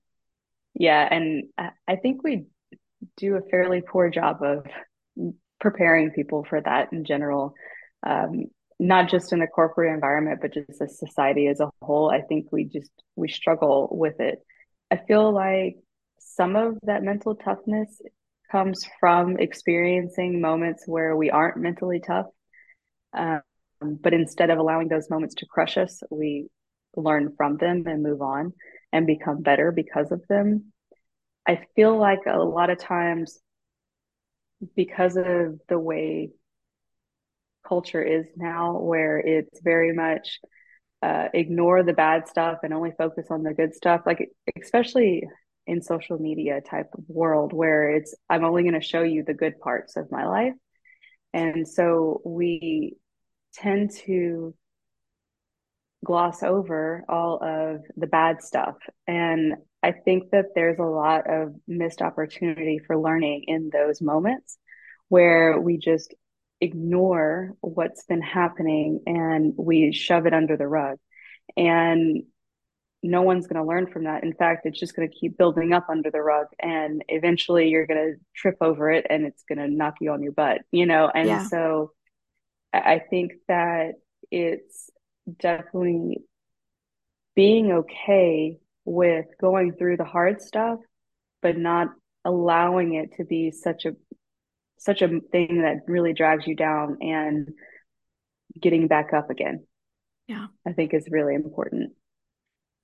Yeah. 0.74 1.07
And 1.09 1.49
I 1.88 1.95
think 1.97 2.24
we 2.24 2.45
do 3.17 3.36
a 3.36 3.41
fairly 3.49 3.82
poor 3.82 4.09
job 4.09 4.41
of 4.41 4.65
preparing 5.59 6.11
people 6.11 6.45
for 6.49 6.59
that 6.59 6.91
in 6.91 7.05
general. 7.05 7.53
Um, 8.05 8.45
not 8.80 9.09
just 9.09 9.34
in 9.34 9.39
the 9.39 9.47
corporate 9.47 9.93
environment, 9.93 10.39
but 10.41 10.53
just 10.53 10.82
as 10.82 10.97
society 10.97 11.47
as 11.47 11.59
a 11.59 11.69
whole. 11.82 12.09
I 12.09 12.21
think 12.21 12.47
we 12.51 12.63
just 12.63 12.91
we 13.15 13.27
struggle 13.27 13.89
with 13.91 14.19
it. 14.19 14.39
I 14.89 14.97
feel 14.97 15.32
like 15.32 15.77
some 16.19 16.55
of 16.55 16.77
that 16.84 17.03
mental 17.03 17.36
toughness 17.36 18.01
comes 18.51 18.86
from 18.99 19.38
experiencing 19.38 20.41
moments 20.41 20.84
where 20.88 21.15
we 21.15 21.30
aren't 21.30 21.57
mentally 21.57 21.99
tough. 21.99 22.27
Um, 23.13 23.41
but 23.82 24.13
instead 24.13 24.49
of 24.49 24.57
allowing 24.57 24.88
those 24.88 25.09
moments 25.09 25.36
to 25.36 25.45
crush 25.45 25.77
us, 25.77 26.01
we 26.09 26.47
learn 26.95 27.34
from 27.38 27.57
them 27.57 27.84
and 27.86 28.01
move 28.01 28.21
on 28.21 28.53
and 28.91 29.05
become 29.05 29.41
better 29.41 29.71
because 29.71 30.11
of 30.11 30.25
them. 30.27 30.71
I 31.47 31.65
feel 31.75 31.97
like 31.97 32.21
a 32.27 32.39
lot 32.39 32.69
of 32.69 32.80
times, 32.80 33.39
because 34.75 35.15
of 35.15 35.59
the 35.69 35.80
way 35.80 36.32
culture 37.70 38.01
is 38.01 38.26
now, 38.36 38.80
where 38.80 39.20
it's 39.20 39.61
very 39.61 39.93
much 39.93 40.39
uh, 41.01 41.28
ignore 41.34 41.84
the 41.84 41.93
bad 41.93 42.28
stuff 42.28 42.57
and 42.63 42.74
only 42.74 42.91
focus 42.97 43.28
on 43.30 43.43
the 43.43 43.53
good 43.53 43.74
stuff, 43.74 44.01
like 44.05 44.30
especially 44.61 45.24
in 45.67 45.82
social 45.82 46.17
media 46.17 46.61
type 46.61 46.89
of 46.97 47.03
world 47.07 47.53
where 47.53 47.91
it's 47.91 48.15
I'm 48.30 48.43
only 48.43 48.63
going 48.63 48.74
to 48.74 48.82
show 48.82 49.03
you 49.03 49.24
the 49.24 49.36
good 49.36 49.59
parts 49.59 49.95
of 49.95 50.11
my 50.11 50.26
life. 50.26 50.53
And 51.32 51.67
so 51.67 52.22
we 52.26 52.97
tend 53.53 53.91
to 54.05 54.55
gloss 56.03 56.43
over 56.43 57.03
all 57.07 57.39
of 57.43 57.82
the 57.95 58.07
bad 58.07 58.41
stuff. 58.41 58.78
And 59.07 59.55
I 59.84 59.91
think 59.91 60.32
that 60.32 60.47
there's 60.55 60.80
a 60.80 60.84
lot 60.84 61.30
of 61.30 61.53
missed 61.67 62.01
opportunity 62.01 62.80
for 62.86 62.97
learning 62.97 63.45
in 63.47 63.70
those 63.72 64.01
moments 64.01 64.57
where 65.07 65.59
we 65.59 65.78
just 65.78 66.13
ignore 66.62 67.55
what's 67.62 68.03
been 68.05 68.22
happening 68.22 69.01
and 69.05 69.53
we 69.57 69.91
shove 69.93 70.26
it 70.26 70.34
under 70.34 70.57
the 70.57 70.68
rug. 70.68 70.97
And 71.55 72.24
no 73.01 73.22
one's 73.22 73.47
going 73.47 73.62
to 73.62 73.68
learn 73.68 73.88
from 73.88 74.03
that. 74.03 74.24
In 74.24 74.34
fact, 74.34 74.66
it's 74.66 74.80
just 74.80 74.95
going 74.95 75.10
to 75.10 75.16
keep 75.16 75.38
building 75.38 75.72
up 75.72 75.88
under 75.89 76.12
the 76.12 76.22
rug. 76.22 76.47
And 76.60 77.03
eventually 77.07 77.70
you're 77.70 77.88
going 77.88 78.14
to 78.14 78.20
trip 78.36 78.57
over 78.62 78.91
it 78.91 79.05
and 79.10 79.26
it's 79.26 79.43
going 79.43 79.60
to 79.60 79.74
knock 79.74 79.95
you 80.01 80.12
on 80.12 80.22
your 80.22 80.34
butt, 80.34 80.62
you 80.72 80.86
know? 80.86 81.10
And 81.14 81.30
yeah. 81.30 81.47
so 81.47 81.93
I 82.74 83.01
think 83.10 83.34
that 83.47 83.93
it's 84.32 84.89
definitely 85.39 86.20
being 87.36 87.72
okay 87.72 88.57
with 88.84 89.28
going 89.39 89.74
through 89.74 89.97
the 89.97 90.03
hard 90.03 90.41
stuff, 90.41 90.80
but 91.41 91.57
not 91.57 91.88
allowing 92.26 92.95
it 92.95 93.14
to 93.16 93.24
be 93.24 93.51
such 93.51 93.86
a 93.86 93.95
such 94.80 95.01
a 95.01 95.19
thing 95.32 95.61
that 95.61 95.82
really 95.88 96.13
drags 96.13 96.47
you 96.47 96.55
down 96.55 96.97
and 97.01 97.49
getting 98.59 98.88
back 98.88 99.13
up 99.13 99.30
again. 99.30 99.65
Yeah. 100.27 100.47
I 100.65 100.73
think 100.73 100.93
is 100.93 101.07
really 101.09 101.36
important. 101.36 101.91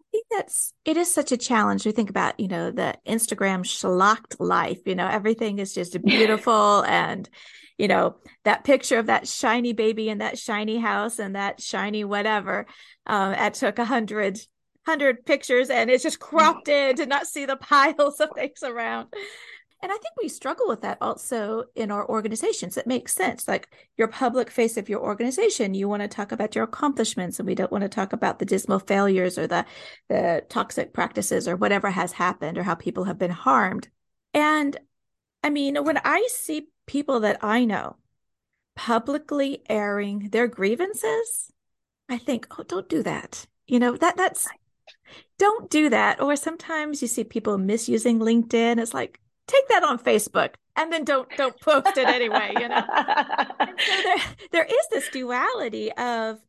I 0.02 0.06
think 0.12 0.26
that's 0.32 0.74
it 0.84 0.98
is 0.98 1.14
such 1.14 1.32
a 1.32 1.38
challenge. 1.38 1.86
We 1.86 1.92
think 1.92 2.10
about, 2.10 2.40
you 2.40 2.48
know, 2.48 2.72
the 2.72 2.96
Instagram 3.08 3.66
schlocked 3.66 4.40
life, 4.40 4.80
you 4.86 4.96
know, 4.96 5.08
everything 5.08 5.60
is 5.60 5.74
just 5.74 6.02
beautiful 6.06 6.84
and 6.84 7.30
you 7.78 7.90
know, 7.90 8.16
that 8.46 8.64
picture 8.64 9.00
of 9.00 9.08
that 9.08 9.28
shiny 9.28 9.74
baby 9.74 10.08
in 10.10 10.20
that 10.20 10.38
shiny 10.38 10.78
house 10.78 11.20
and 11.20 11.36
that 11.36 11.62
shiny 11.62 12.06
whatever. 12.06 12.66
Um, 13.06 13.34
it 13.34 13.54
took 13.56 13.80
a 13.80 13.86
hundred 13.86 14.40
hundred 14.86 15.26
pictures 15.26 15.70
and 15.70 15.90
it's 15.90 16.04
just 16.04 16.20
cropped 16.20 16.68
in 16.68 16.96
to 16.96 17.06
not 17.06 17.28
see 17.28 17.46
the 17.46 17.56
piles 17.56 18.20
of 18.20 18.30
things 18.36 18.64
around. 18.64 19.08
And 19.86 19.92
I 19.92 19.98
think 19.98 20.16
we 20.20 20.30
struggle 20.30 20.68
with 20.68 20.82
that 20.82 20.98
also 21.00 21.66
in 21.76 21.92
our 21.92 22.10
organizations. 22.10 22.76
It 22.76 22.88
makes 22.88 23.14
sense. 23.14 23.48
Like 23.48 23.70
your 23.98 24.08
public 24.08 24.50
face 24.50 24.78
of 24.78 24.90
your 24.90 25.00
organization, 25.00 25.76
you 25.76 25.88
want 25.88 26.02
to 26.02 26.08
talk 26.08 26.32
about 26.32 26.56
your 26.56 26.64
accomplishments 26.64 27.38
and 27.38 27.46
we 27.46 27.54
don't 27.54 27.72
want 27.72 27.84
to 27.84 27.88
talk 27.88 28.12
about 28.12 28.40
the 28.40 28.46
dismal 28.46 28.80
failures 28.80 29.38
or 29.38 29.46
the, 29.46 29.64
the 30.10 30.44
toxic 30.50 30.92
practices 30.92 31.48
or 31.48 31.56
whatever 31.56 31.92
has 31.92 32.14
happened 32.14 32.58
or 32.58 32.64
how 32.64 32.74
people 32.74 33.04
have 33.04 33.20
been 33.20 33.30
harmed. 33.30 33.88
And 34.34 34.76
I 35.44 35.52
mean, 35.52 35.76
when 35.84 36.00
I 36.04 36.28
see 36.32 36.70
people 36.88 37.20
that 37.20 37.38
I 37.44 37.64
know 37.64 37.98
publicly 38.76 39.62
airing 39.70 40.30
their 40.30 40.48
grievances, 40.48 41.52
I 42.10 42.18
think, 42.18 42.48
oh, 42.58 42.64
don't 42.64 42.90
do 42.90 43.04
that. 43.04 43.46
You 43.68 43.78
know, 43.78 43.96
that 43.98 44.18
that's 44.18 44.48
don't 45.38 45.70
do 45.70 45.90
that. 45.90 46.20
Or 46.20 46.36
sometimes 46.36 47.04
you 47.04 47.08
see 47.08 47.24
people 47.24 47.60
misusing 47.60 48.18
LinkedIn. 48.18 48.80
It's 48.80 48.96
like, 48.96 49.20
take 49.48 49.68
that 49.70 49.84
on 49.84 50.00
Facebook 50.00 50.56
and 50.76 50.92
then 50.92 51.04
don't 51.04 51.30
don't 51.38 51.60
post 51.60 51.98
it 51.98 52.08
anyway, 52.08 52.54
you 52.60 52.68
know. 52.68 52.84
so 53.60 54.04
there, 54.04 54.18
there 54.52 54.66
is 54.66 54.88
this 54.92 55.10
duality 55.10 55.92
of 55.94 56.40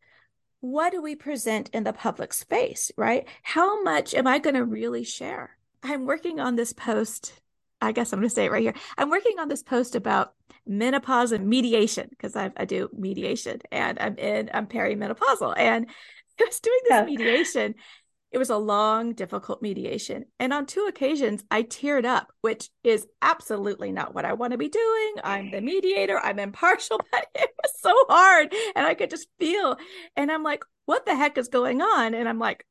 what 0.60 0.90
do 0.90 1.02
we 1.02 1.14
present 1.14 1.70
in 1.72 1.84
the 1.84 1.92
public 1.92 2.32
space, 2.32 2.90
right? 2.96 3.26
How 3.42 3.82
much 3.82 4.14
am 4.14 4.26
I 4.26 4.38
going 4.38 4.54
to 4.54 4.64
really 4.64 5.04
share? 5.04 5.56
I'm 5.82 6.06
working 6.06 6.40
on 6.40 6.56
this 6.56 6.72
post. 6.72 7.40
I 7.80 7.92
guess 7.92 8.12
I'm 8.12 8.20
going 8.20 8.28
to 8.28 8.34
say 8.34 8.46
it 8.46 8.50
right 8.50 8.62
here. 8.62 8.74
I'm 8.96 9.10
working 9.10 9.38
on 9.38 9.48
this 9.48 9.62
post 9.62 9.94
about 9.94 10.34
menopause 10.66 11.30
and 11.32 11.46
mediation 11.46 12.08
because 12.10 12.34
I, 12.34 12.50
I 12.56 12.64
do 12.64 12.88
mediation 12.96 13.60
and 13.70 13.98
I'm 14.00 14.16
in 14.18 14.50
I'm 14.52 14.66
perimenopausal 14.66 15.54
and 15.56 15.86
I 16.40 16.44
was 16.44 16.60
doing 16.60 16.78
this 16.84 16.90
yeah. 16.90 17.04
mediation 17.04 17.74
it 18.32 18.38
was 18.38 18.50
a 18.50 18.56
long, 18.56 19.12
difficult 19.12 19.62
mediation. 19.62 20.26
And 20.38 20.52
on 20.52 20.66
two 20.66 20.86
occasions, 20.88 21.44
I 21.50 21.62
teared 21.62 22.04
up, 22.04 22.32
which 22.40 22.70
is 22.82 23.06
absolutely 23.22 23.92
not 23.92 24.14
what 24.14 24.24
I 24.24 24.32
want 24.34 24.50
to 24.52 24.58
be 24.58 24.68
doing. 24.68 25.14
I'm 25.22 25.50
the 25.50 25.60
mediator, 25.60 26.18
I'm 26.18 26.38
impartial, 26.38 27.00
but 27.12 27.26
it 27.34 27.50
was 27.62 27.72
so 27.80 27.94
hard. 28.08 28.52
And 28.74 28.84
I 28.84 28.94
could 28.94 29.10
just 29.10 29.28
feel, 29.38 29.76
and 30.16 30.30
I'm 30.30 30.42
like, 30.42 30.64
what 30.86 31.06
the 31.06 31.16
heck 31.16 31.38
is 31.38 31.48
going 31.48 31.80
on? 31.80 32.14
And 32.14 32.28
I'm 32.28 32.38
like, 32.38 32.66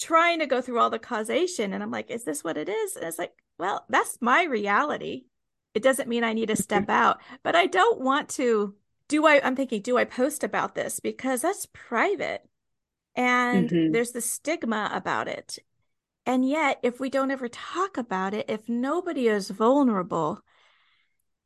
trying 0.00 0.40
to 0.40 0.46
go 0.46 0.60
through 0.60 0.78
all 0.78 0.90
the 0.90 0.98
causation. 0.98 1.72
And 1.72 1.82
I'm 1.82 1.90
like, 1.90 2.10
is 2.10 2.24
this 2.24 2.44
what 2.44 2.56
it 2.56 2.68
is? 2.68 2.96
And 2.96 3.06
it's 3.06 3.18
like, 3.18 3.32
well, 3.58 3.84
that's 3.88 4.18
my 4.20 4.44
reality. 4.44 5.24
It 5.74 5.82
doesn't 5.82 6.08
mean 6.08 6.24
I 6.24 6.32
need 6.32 6.48
to 6.48 6.56
step 6.56 6.88
out, 6.88 7.20
but 7.42 7.56
I 7.56 7.66
don't 7.66 8.00
want 8.00 8.28
to. 8.30 8.74
Do 9.08 9.26
I? 9.26 9.40
I'm 9.44 9.54
thinking, 9.56 9.82
do 9.82 9.98
I 9.98 10.04
post 10.04 10.44
about 10.44 10.74
this? 10.74 10.98
Because 10.98 11.42
that's 11.42 11.68
private 11.72 12.42
and 13.16 13.70
mm-hmm. 13.70 13.92
there's 13.92 14.12
the 14.12 14.20
stigma 14.20 14.90
about 14.92 15.28
it. 15.28 15.58
And 16.26 16.48
yet, 16.48 16.80
if 16.82 17.00
we 17.00 17.10
don't 17.10 17.30
ever 17.30 17.48
talk 17.48 17.96
about 17.96 18.32
it, 18.34 18.46
if 18.48 18.68
nobody 18.68 19.28
is 19.28 19.50
vulnerable, 19.50 20.40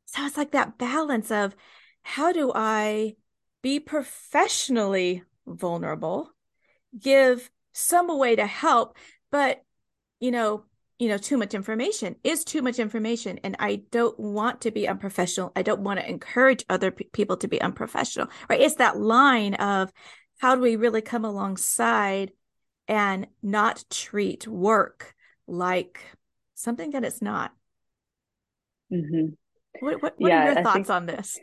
so 0.05 0.25
it's 0.25 0.37
like 0.37 0.51
that 0.51 0.77
balance 0.77 1.31
of 1.31 1.55
how 2.01 2.31
do 2.31 2.51
I 2.55 3.15
be 3.61 3.79
professionally 3.79 5.23
vulnerable, 5.45 6.31
give 6.97 7.51
some 7.73 8.17
way 8.17 8.35
to 8.35 8.45
help, 8.45 8.97
but 9.31 9.63
you 10.19 10.31
know, 10.31 10.63
you 10.97 11.07
know, 11.07 11.17
too 11.17 11.37
much 11.37 11.53
information 11.53 12.17
is 12.25 12.43
too 12.43 12.61
much 12.61 12.77
information. 12.77 13.39
And 13.43 13.55
I 13.57 13.83
don't 13.89 14.19
want 14.19 14.61
to 14.61 14.71
be 14.71 14.85
unprofessional. 14.87 15.53
I 15.55 15.61
don't 15.61 15.79
want 15.79 15.99
to 15.99 16.09
encourage 16.09 16.65
other 16.69 16.91
people 16.91 17.37
to 17.37 17.47
be 17.47 17.61
unprofessional, 17.61 18.27
right? 18.49 18.59
It's 18.59 18.75
that 18.75 18.99
line 18.99 19.53
of 19.55 19.93
how 20.39 20.55
do 20.55 20.61
we 20.61 20.75
really 20.75 21.01
come 21.01 21.25
alongside 21.25 22.31
and 22.87 23.27
not 23.43 23.83
treat 23.89 24.47
work 24.47 25.13
like 25.47 25.99
something 26.55 26.91
that 26.91 27.03
it's 27.03 27.21
not? 27.21 27.51
Mm-hmm. 28.91 29.33
What, 29.81 30.01
what, 30.01 30.15
what 30.17 30.29
yeah, 30.29 30.41
are 30.41 30.53
your 30.53 30.63
thoughts 30.63 30.73
think, 30.73 30.89
on 30.89 31.05
this? 31.05 31.39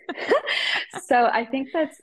so 1.06 1.26
I 1.26 1.44
think 1.44 1.68
that's 1.72 1.98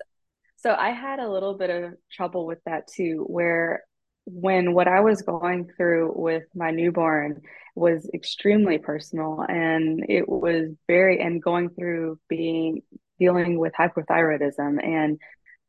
so 0.58 0.74
I 0.74 0.92
had 0.92 1.20
a 1.20 1.30
little 1.30 1.58
bit 1.58 1.70
of 1.70 1.94
trouble 2.12 2.46
with 2.46 2.60
that 2.66 2.88
too, 2.88 3.26
where 3.28 3.84
when 4.26 4.74
what 4.74 4.88
I 4.88 5.02
was 5.02 5.22
going 5.24 5.70
through 5.76 6.14
with 6.16 6.44
my 6.56 6.72
newborn 6.72 7.42
was 7.76 8.10
extremely 8.14 8.78
personal 8.78 9.44
and 9.48 10.06
it 10.08 10.30
was 10.30 10.70
very 10.88 11.20
and 11.20 11.42
going 11.42 11.70
through 11.70 12.20
being 12.30 12.84
dealing 13.20 13.58
with 13.60 13.74
hypothyroidism 13.74 14.82
and 14.84 15.20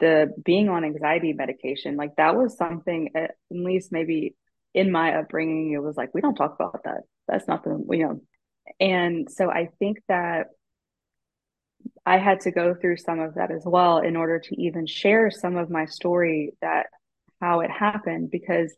the 0.01 0.33
being 0.45 0.69
on 0.69 0.85
anxiety 0.85 1.33
medication, 1.33 1.97
like 1.97 2.17
that 2.17 2.37
was 2.37 2.57
something, 2.57 3.11
at 3.15 3.33
least 3.51 3.93
maybe 3.93 4.35
in 4.75 4.91
my 4.91 5.17
upbringing, 5.17 5.73
it 5.73 5.83
was 5.83 5.97
like, 5.97 6.13
we 6.13 6.21
don't 6.21 6.35
talk 6.35 6.57
about 6.59 6.83
that. 6.85 7.03
That's 7.29 7.47
not 7.47 7.63
the, 7.65 7.83
you 7.91 8.05
know. 8.05 8.21
And 8.81 9.29
so 9.31 9.51
I 9.51 9.69
think 9.79 9.99
that 10.09 10.49
I 12.05 12.19
had 12.19 12.41
to 12.41 12.51
go 12.51 12.75
through 12.75 12.97
some 12.97 13.21
of 13.21 13.35
that 13.35 13.51
as 13.51 13.63
well 13.65 13.99
in 13.99 14.17
order 14.17 14.41
to 14.41 14.61
even 14.61 14.87
share 14.87 15.31
some 15.31 15.57
of 15.57 15.71
my 15.71 15.87
story 15.87 16.53
that 16.61 16.87
how 17.41 17.61
it 17.61 17.71
happened. 17.71 18.31
Because, 18.31 18.75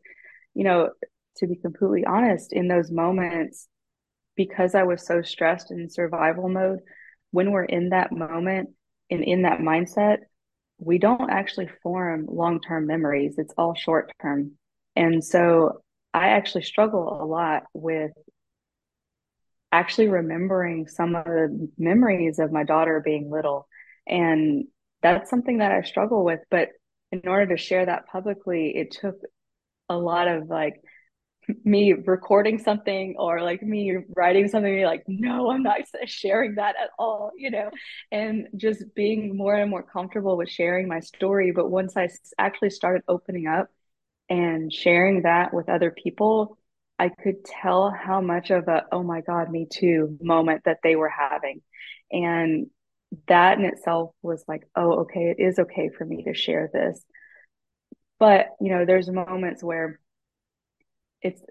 you 0.54 0.64
know, 0.64 0.90
to 1.38 1.46
be 1.46 1.56
completely 1.56 2.04
honest, 2.04 2.52
in 2.52 2.68
those 2.68 2.90
moments, 2.90 3.68
because 4.36 4.74
I 4.74 4.82
was 4.82 5.06
so 5.06 5.22
stressed 5.22 5.70
in 5.70 5.88
survival 5.88 6.48
mode, 6.48 6.80
when 7.30 7.52
we're 7.52 7.64
in 7.64 7.90
that 7.90 8.12
moment 8.12 8.70
and 9.10 9.22
in 9.22 9.42
that 9.42 9.60
mindset, 9.60 10.18
we 10.78 10.98
don't 10.98 11.30
actually 11.30 11.68
form 11.82 12.26
long 12.28 12.60
term 12.60 12.86
memories, 12.86 13.34
it's 13.38 13.54
all 13.56 13.74
short 13.74 14.12
term. 14.20 14.52
And 14.94 15.24
so 15.24 15.82
I 16.12 16.28
actually 16.28 16.62
struggle 16.62 17.22
a 17.22 17.24
lot 17.24 17.64
with 17.72 18.12
actually 19.72 20.08
remembering 20.08 20.88
some 20.88 21.14
of 21.14 21.24
the 21.24 21.70
memories 21.76 22.38
of 22.38 22.52
my 22.52 22.64
daughter 22.64 23.02
being 23.04 23.30
little. 23.30 23.68
And 24.06 24.64
that's 25.02 25.28
something 25.28 25.58
that 25.58 25.72
I 25.72 25.82
struggle 25.82 26.24
with. 26.24 26.40
But 26.50 26.70
in 27.12 27.22
order 27.26 27.54
to 27.54 27.62
share 27.62 27.84
that 27.86 28.06
publicly, 28.06 28.76
it 28.76 28.90
took 28.92 29.16
a 29.88 29.96
lot 29.96 30.28
of 30.28 30.48
like 30.48 30.80
me 31.64 31.92
recording 31.92 32.58
something 32.58 33.14
or 33.18 33.40
like 33.42 33.62
me 33.62 33.96
writing 34.16 34.48
something 34.48 34.82
like 34.82 35.04
no 35.06 35.50
i'm 35.50 35.62
not 35.62 35.80
sharing 36.06 36.56
that 36.56 36.74
at 36.80 36.90
all 36.98 37.30
you 37.36 37.50
know? 37.50 37.70
And 38.10 38.48
just 38.56 38.94
being 38.94 39.36
more 39.36 39.54
and 39.54 39.70
more 39.70 39.82
comfortable 39.82 40.36
with 40.36 40.50
sharing 40.50 40.88
my 40.88 41.00
story. 41.00 41.52
But 41.52 41.70
once 41.70 41.96
i 41.96 42.08
actually 42.38 42.70
started 42.70 43.02
opening 43.08 43.46
up 43.46 43.68
and 44.28 44.72
sharing 44.72 45.22
that 45.22 45.54
with 45.54 45.68
other 45.68 45.90
people 45.90 46.58
i 46.98 47.08
could 47.08 47.44
tell 47.44 47.90
how 47.90 48.20
much 48.20 48.50
of 48.50 48.68
a 48.68 48.84
oh 48.92 49.02
my 49.02 49.20
god 49.20 49.50
me 49.50 49.66
too 49.70 50.16
moment 50.20 50.62
that 50.64 50.78
they 50.82 50.96
were 50.96 51.08
having. 51.10 51.62
And 52.10 52.68
that 53.28 53.58
in 53.58 53.64
itself 53.64 54.10
was 54.22 54.44
like 54.48 54.68
oh 54.74 55.00
okay 55.02 55.34
it 55.36 55.40
is 55.40 55.58
okay 55.58 55.90
for 55.96 56.04
me 56.04 56.24
to 56.24 56.34
share 56.34 56.70
this. 56.72 57.00
But 58.18 58.48
you 58.60 58.70
know 58.70 58.84
there's 58.84 59.08
moments 59.10 59.62
where 59.62 60.00
it's 61.22 61.42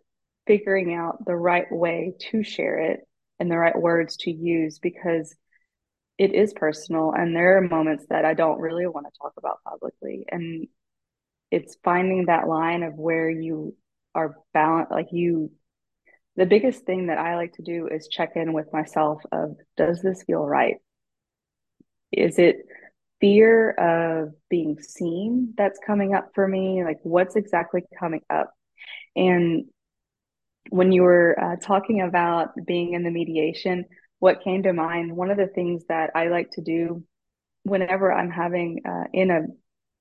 figuring 0.48 0.94
out 0.94 1.26
the 1.26 1.36
right 1.36 1.72
way 1.72 2.14
to 2.32 2.44
share 2.44 2.80
it 2.80 3.02
and 3.40 3.50
the 3.50 3.58
right 3.58 3.78
words 3.78 4.18
to 4.18 4.32
use 4.32 4.80
because 4.80 5.36
it 6.18 6.34
is 6.34 6.54
personal 6.54 7.12
and 7.12 7.36
there 7.36 7.58
are 7.58 7.62
moments 7.62 8.06
that 8.10 8.26
I 8.26 8.34
don't 8.34 8.60
really 8.60 8.88
want 8.88 9.06
to 9.08 9.20
talk 9.20 9.34
about 9.38 9.64
publicly 9.68 10.26
and 10.30 10.68
it's 11.52 11.78
finding 11.84 12.26
that 12.26 12.48
line 12.48 12.84
of 12.84 12.94
where 12.96 13.30
you 13.30 13.76
are 14.14 14.36
balanced 14.54 14.92
like 14.92 15.08
you 15.12 15.52
the 16.38 16.46
biggest 16.46 16.86
thing 16.86 17.08
that 17.08 17.18
I 17.18 17.36
like 17.36 17.54
to 17.54 17.64
do 17.64 17.88
is 17.88 18.08
check 18.08 18.32
in 18.36 18.54
with 18.54 18.72
myself 18.72 19.22
of 19.32 19.56
does 19.78 20.02
this 20.02 20.24
feel 20.24 20.46
right 20.46 20.76
is 22.12 22.40
it 22.40 22.58
fear 23.20 23.72
of 23.72 24.34
being 24.50 24.80
seen 24.80 25.54
that's 25.58 25.80
coming 25.86 26.14
up 26.14 26.30
for 26.34 26.48
me? 26.48 26.84
Like, 26.84 27.00
what's 27.04 27.36
exactly 27.36 27.84
coming 28.00 28.22
up? 28.30 28.52
And 29.16 29.66
when 30.70 30.92
you 30.92 31.04
were 31.04 31.40
uh, 31.40 31.56
talking 31.58 32.02
about 32.02 32.50
being 32.66 32.94
in 32.94 33.04
the 33.04 33.12
mediation, 33.12 33.86
what 34.20 34.44
came 34.44 34.64
to 34.64 34.74
mind, 34.74 35.16
one 35.16 35.30
of 35.30 35.38
the 35.38 35.48
things 35.48 35.84
that 35.90 36.12
I 36.16 36.28
like 36.28 36.52
to 36.52 36.62
do 36.62 37.04
whenever 37.64 38.12
I'm 38.12 38.32
having 38.32 38.82
uh, 38.86 39.06
in 39.14 39.32
a 39.32 39.42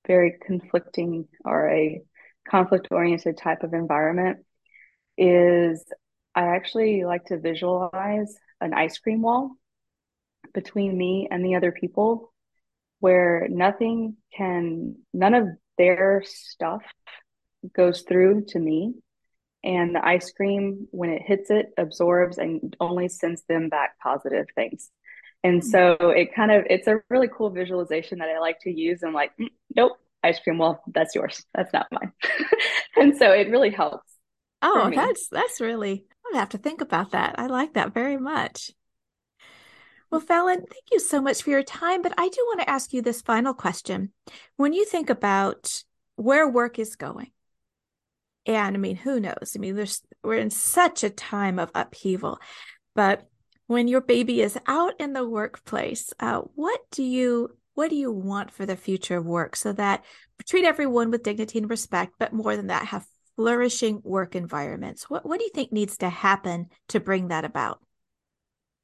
very 0.07 0.37
conflicting 0.45 1.27
or 1.43 1.69
a 1.69 2.01
conflict 2.49 2.87
oriented 2.91 3.37
type 3.37 3.63
of 3.63 3.73
environment 3.73 4.39
is 5.17 5.83
I 6.35 6.55
actually 6.55 7.03
like 7.05 7.25
to 7.25 7.39
visualize 7.39 8.35
an 8.61 8.73
ice 8.73 8.97
cream 8.97 9.21
wall 9.21 9.51
between 10.53 10.97
me 10.97 11.27
and 11.29 11.43
the 11.43 11.55
other 11.55 11.71
people 11.71 12.33
where 12.99 13.47
nothing 13.49 14.17
can, 14.35 14.95
none 15.13 15.33
of 15.33 15.47
their 15.77 16.23
stuff 16.25 16.83
goes 17.75 18.01
through 18.01 18.45
to 18.49 18.59
me. 18.59 18.95
And 19.65 19.95
the 19.95 20.07
ice 20.07 20.31
cream, 20.31 20.87
when 20.91 21.09
it 21.09 21.23
hits 21.23 21.49
it, 21.49 21.73
absorbs 21.77 22.37
and 22.37 22.75
only 22.79 23.09
sends 23.09 23.41
them 23.49 23.67
back 23.67 23.99
positive 23.99 24.45
things. 24.53 24.91
And 25.43 25.63
so 25.65 25.97
it 25.99 26.35
kind 26.35 26.51
of, 26.51 26.65
it's 26.69 26.87
a 26.87 27.01
really 27.09 27.29
cool 27.35 27.49
visualization 27.49 28.19
that 28.19 28.29
I 28.29 28.39
like 28.39 28.59
to 28.61 28.71
use. 28.71 29.01
And 29.01 29.13
like, 29.13 29.31
mm, 29.39 29.47
nope, 29.75 29.93
ice 30.23 30.39
cream, 30.39 30.59
well, 30.59 30.83
that's 30.87 31.15
yours. 31.15 31.43
That's 31.55 31.73
not 31.73 31.87
mine. 31.91 32.11
and 32.95 33.17
so 33.17 33.31
it 33.31 33.49
really 33.49 33.71
helps. 33.71 34.11
Oh, 34.61 34.91
that's, 34.93 35.27
that's 35.29 35.59
really, 35.59 36.05
i'm 36.25 36.31
gonna 36.31 36.39
have 36.39 36.49
to 36.49 36.57
think 36.59 36.81
about 36.81 37.11
that. 37.11 37.35
I 37.37 37.47
like 37.47 37.73
that 37.73 37.93
very 37.93 38.17
much. 38.17 38.71
Well, 40.11 40.21
Phallyn, 40.21 40.59
thank 40.59 40.91
you 40.91 40.99
so 40.99 41.21
much 41.21 41.41
for 41.41 41.49
your 41.49 41.63
time. 41.63 42.01
But 42.01 42.13
I 42.17 42.29
do 42.29 42.37
want 42.45 42.61
to 42.61 42.69
ask 42.69 42.93
you 42.93 43.01
this 43.01 43.21
final 43.21 43.53
question. 43.53 44.11
When 44.57 44.73
you 44.73 44.85
think 44.85 45.09
about 45.09 45.83
where 46.15 46.47
work 46.47 46.79
is 46.79 46.95
going, 46.95 47.31
and 48.45 48.75
I 48.75 48.79
mean, 48.79 48.95
who 48.95 49.19
knows? 49.19 49.53
I 49.55 49.59
mean, 49.59 49.75
there's 49.75 50.01
we're 50.23 50.35
in 50.35 50.49
such 50.49 51.03
a 51.03 51.09
time 51.09 51.59
of 51.59 51.71
upheaval, 51.73 52.39
but 52.93 53.27
when 53.67 53.87
your 53.87 54.01
baby 54.01 54.41
is 54.41 54.57
out 54.67 54.93
in 54.99 55.13
the 55.13 55.27
workplace, 55.27 56.13
uh, 56.19 56.41
what 56.55 56.79
do 56.91 57.03
you 57.03 57.57
what 57.73 57.89
do 57.89 57.95
you 57.95 58.11
want 58.11 58.51
for 58.51 58.65
the 58.65 58.77
future 58.77 59.17
of 59.17 59.25
work 59.25 59.55
so 59.55 59.73
that 59.73 60.03
treat 60.47 60.65
everyone 60.65 61.11
with 61.11 61.23
dignity 61.23 61.59
and 61.59 61.69
respect, 61.69 62.13
but 62.19 62.33
more 62.33 62.55
than 62.55 62.67
that, 62.67 62.85
have 62.85 63.05
flourishing 63.35 64.01
work 64.03 64.35
environments? 64.35 65.09
What 65.09 65.25
what 65.25 65.39
do 65.39 65.45
you 65.45 65.51
think 65.53 65.71
needs 65.71 65.97
to 65.97 66.09
happen 66.09 66.67
to 66.89 66.99
bring 66.99 67.29
that 67.29 67.45
about? 67.45 67.79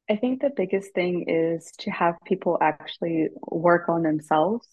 I 0.10 0.16
think 0.18 0.42
the 0.42 0.52
biggest 0.56 0.94
thing 0.94 1.26
is 1.30 1.72
to 1.80 1.92
have 1.92 2.16
people 2.26 2.58
actually 2.60 3.30
work 3.50 3.88
on 3.88 4.04
themselves 4.04 4.68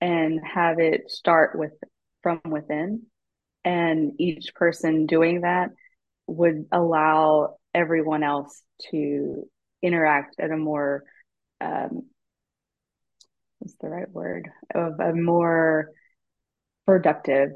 and 0.00 0.40
have 0.44 0.78
it 0.78 1.10
start 1.10 1.58
with 1.58 1.72
from 2.22 2.40
within. 2.50 3.06
And 3.66 4.12
each 4.18 4.54
person 4.54 5.06
doing 5.06 5.42
that 5.42 5.70
would 6.26 6.66
allow 6.72 7.56
everyone 7.74 8.22
else 8.22 8.62
to 8.90 9.46
interact 9.82 10.36
at 10.38 10.50
a 10.50 10.56
more 10.56 11.04
um, 11.60 12.04
what's 13.58 13.76
the 13.80 13.88
right 13.88 14.10
word 14.10 14.48
of 14.74 15.00
a 15.00 15.12
more 15.12 15.90
productive 16.86 17.50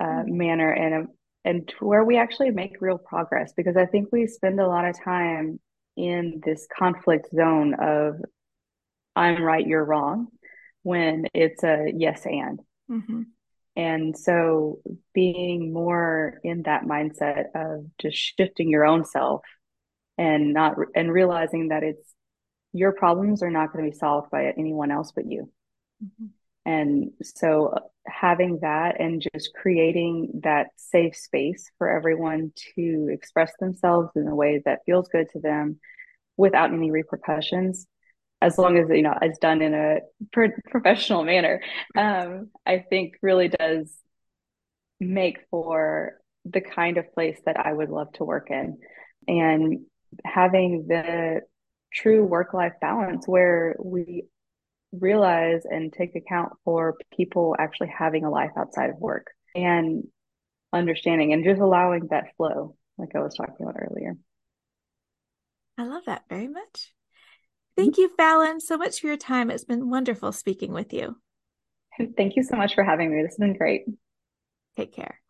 uh, 0.00 0.04
mm-hmm. 0.04 0.36
manner 0.36 0.70
and 0.70 0.94
a, 0.94 1.06
and 1.48 1.72
where 1.80 2.04
we 2.04 2.18
actually 2.18 2.50
make 2.50 2.80
real 2.80 2.98
progress 2.98 3.52
because 3.56 3.76
I 3.76 3.86
think 3.86 4.08
we 4.12 4.26
spend 4.26 4.60
a 4.60 4.66
lot 4.66 4.86
of 4.86 5.02
time 5.02 5.60
in 5.96 6.40
this 6.44 6.66
conflict 6.76 7.28
zone 7.34 7.74
of 7.74 8.16
I'm 9.16 9.42
right, 9.42 9.64
you're 9.64 9.84
wrong, 9.84 10.28
when 10.82 11.26
it's 11.34 11.62
a 11.62 11.92
yes 11.96 12.26
and. 12.26 12.60
Mm-hmm. 12.90 13.22
And 13.76 14.16
so 14.16 14.80
being 15.12 15.72
more 15.72 16.40
in 16.44 16.62
that 16.62 16.84
mindset 16.84 17.46
of 17.54 17.86
just 18.00 18.16
shifting 18.16 18.68
your 18.68 18.84
own 18.84 19.04
self 19.04 19.42
and 20.16 20.52
not 20.52 20.76
and 20.94 21.12
realizing 21.12 21.68
that 21.68 21.82
it's 21.82 22.14
your 22.72 22.92
problems 22.92 23.42
are 23.42 23.50
not 23.50 23.72
going 23.72 23.84
to 23.84 23.90
be 23.90 23.96
solved 23.96 24.30
by 24.30 24.52
anyone 24.56 24.90
else 24.90 25.12
but 25.14 25.26
you. 25.26 25.50
Mm-hmm. 26.04 26.26
And 26.66 27.10
so 27.22 27.74
having 28.06 28.60
that 28.62 29.00
and 29.00 29.26
just 29.34 29.52
creating 29.54 30.40
that 30.44 30.68
safe 30.76 31.16
space 31.16 31.70
for 31.78 31.90
everyone 31.90 32.52
to 32.74 33.08
express 33.10 33.52
themselves 33.58 34.10
in 34.16 34.28
a 34.28 34.34
way 34.34 34.62
that 34.64 34.80
feels 34.86 35.08
good 35.08 35.28
to 35.30 35.40
them 35.40 35.78
without 36.36 36.72
any 36.72 36.90
repercussions 36.90 37.86
as 38.44 38.58
long 38.58 38.76
as 38.78 38.86
you 38.90 39.02
know 39.02 39.14
it's 39.22 39.38
done 39.38 39.62
in 39.62 39.74
a 39.74 39.98
pro- 40.32 40.48
professional 40.70 41.24
manner 41.24 41.60
um, 41.96 42.50
i 42.66 42.78
think 42.90 43.14
really 43.22 43.48
does 43.48 43.92
make 45.00 45.38
for 45.50 46.12
the 46.44 46.60
kind 46.60 46.98
of 46.98 47.12
place 47.14 47.38
that 47.46 47.58
i 47.58 47.72
would 47.72 47.88
love 47.88 48.12
to 48.12 48.24
work 48.24 48.48
in 48.50 48.78
and 49.26 49.80
having 50.24 50.86
the 50.88 51.40
true 51.92 52.24
work 52.24 52.52
life 52.52 52.74
balance 52.80 53.26
where 53.26 53.76
we 53.82 54.24
realize 54.92 55.62
and 55.64 55.92
take 55.92 56.14
account 56.14 56.52
for 56.64 56.94
people 57.16 57.56
actually 57.58 57.88
having 57.96 58.24
a 58.24 58.30
life 58.30 58.50
outside 58.56 58.90
of 58.90 58.98
work 58.98 59.28
and 59.54 60.04
understanding 60.72 61.32
and 61.32 61.44
just 61.44 61.60
allowing 61.60 62.08
that 62.10 62.34
flow, 62.36 62.76
like 62.98 63.10
I 63.14 63.20
was 63.20 63.34
talking 63.34 63.56
about 63.60 63.76
earlier. 63.78 64.16
I 65.78 65.84
love 65.84 66.04
that 66.06 66.24
very 66.28 66.48
much. 66.48 66.92
Thank 67.76 67.98
you, 67.98 68.10
Phallyn, 68.18 68.60
so 68.60 68.76
much 68.76 69.00
for 69.00 69.08
your 69.08 69.16
time. 69.16 69.50
It's 69.50 69.64
been 69.64 69.90
wonderful 69.90 70.32
speaking 70.32 70.72
with 70.72 70.92
you. 70.92 71.16
Thank 72.16 72.36
you 72.36 72.42
so 72.42 72.56
much 72.56 72.74
for 72.74 72.84
having 72.84 73.10
me. 73.10 73.22
This 73.22 73.32
has 73.32 73.38
been 73.38 73.56
great. 73.56 73.84
Take 74.76 74.92
care. 74.92 75.20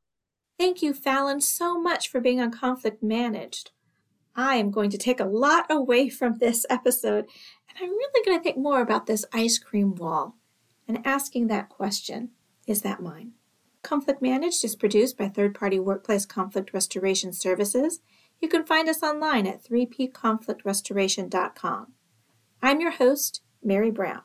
Thank 0.59 0.83
you, 0.83 0.95
Phallyn, 0.95 1.43
so 1.43 1.81
much 1.81 2.09
for 2.09 2.21
being 2.21 2.41
on 2.41 2.51
Conflict 2.51 3.03
Managed. 3.03 3.71
I 4.37 4.57
am 4.57 4.71
going 4.71 4.91
to 4.91 4.99
take 4.99 5.21
a 5.21 5.25
lot 5.25 5.67
away 5.71 6.09
from 6.09 6.39
this 6.39 6.67
episode, 6.69 7.27
and 7.69 7.79
I'm 7.81 7.91
really 7.91 8.25
going 8.25 8.39
to 8.39 8.43
think 8.43 8.57
more 8.57 8.81
about 8.81 9.07
this 9.07 9.25
ice 9.33 9.59
cream 9.59 9.95
wall 9.95 10.37
and 10.87 11.07
asking 11.07 11.47
that 11.49 11.69
question 11.69 12.31
is 12.67 12.83
that 12.83 13.03
mine? 13.03 13.33
Conflict 13.83 14.23
Managed 14.23 14.65
is 14.65 14.77
produced 14.77 15.19
by 15.19 15.29
third 15.29 15.55
party 15.55 15.79
workplace 15.79 16.25
conflict 16.25 16.73
restoration 16.73 17.33
services. 17.33 18.01
You 18.41 18.49
can 18.49 18.65
find 18.65 18.89
us 18.89 19.03
online 19.03 19.47
at 19.47 19.63
3pconflictrestoration.com. 19.63 21.93
I'm 22.65 22.81
your 22.81 22.93
host, 22.93 23.43
Mary 23.63 23.91
Brown. 23.91 24.23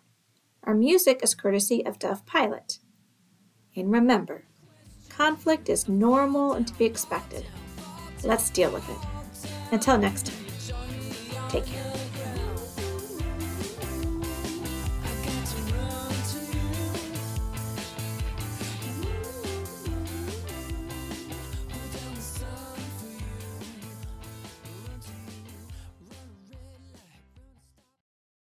Our 0.63 0.73
music 0.73 1.19
is 1.21 1.35
courtesy 1.35 1.85
of 1.85 1.99
Dove 1.99 2.25
Pilot. 2.25 2.79
And 3.75 3.91
remember, 3.91 4.45
conflict 5.09 5.67
is 5.67 5.89
normal 5.89 6.53
and 6.53 6.65
to 6.65 6.73
be 6.75 6.85
expected. 6.85 7.45
Let's 8.23 8.49
deal 8.49 8.71
with 8.71 8.89
it. 8.89 8.97
Until 9.73 9.97
next 9.97 10.27
time, 10.27 10.45
take 11.49 11.65
care. 11.65 11.88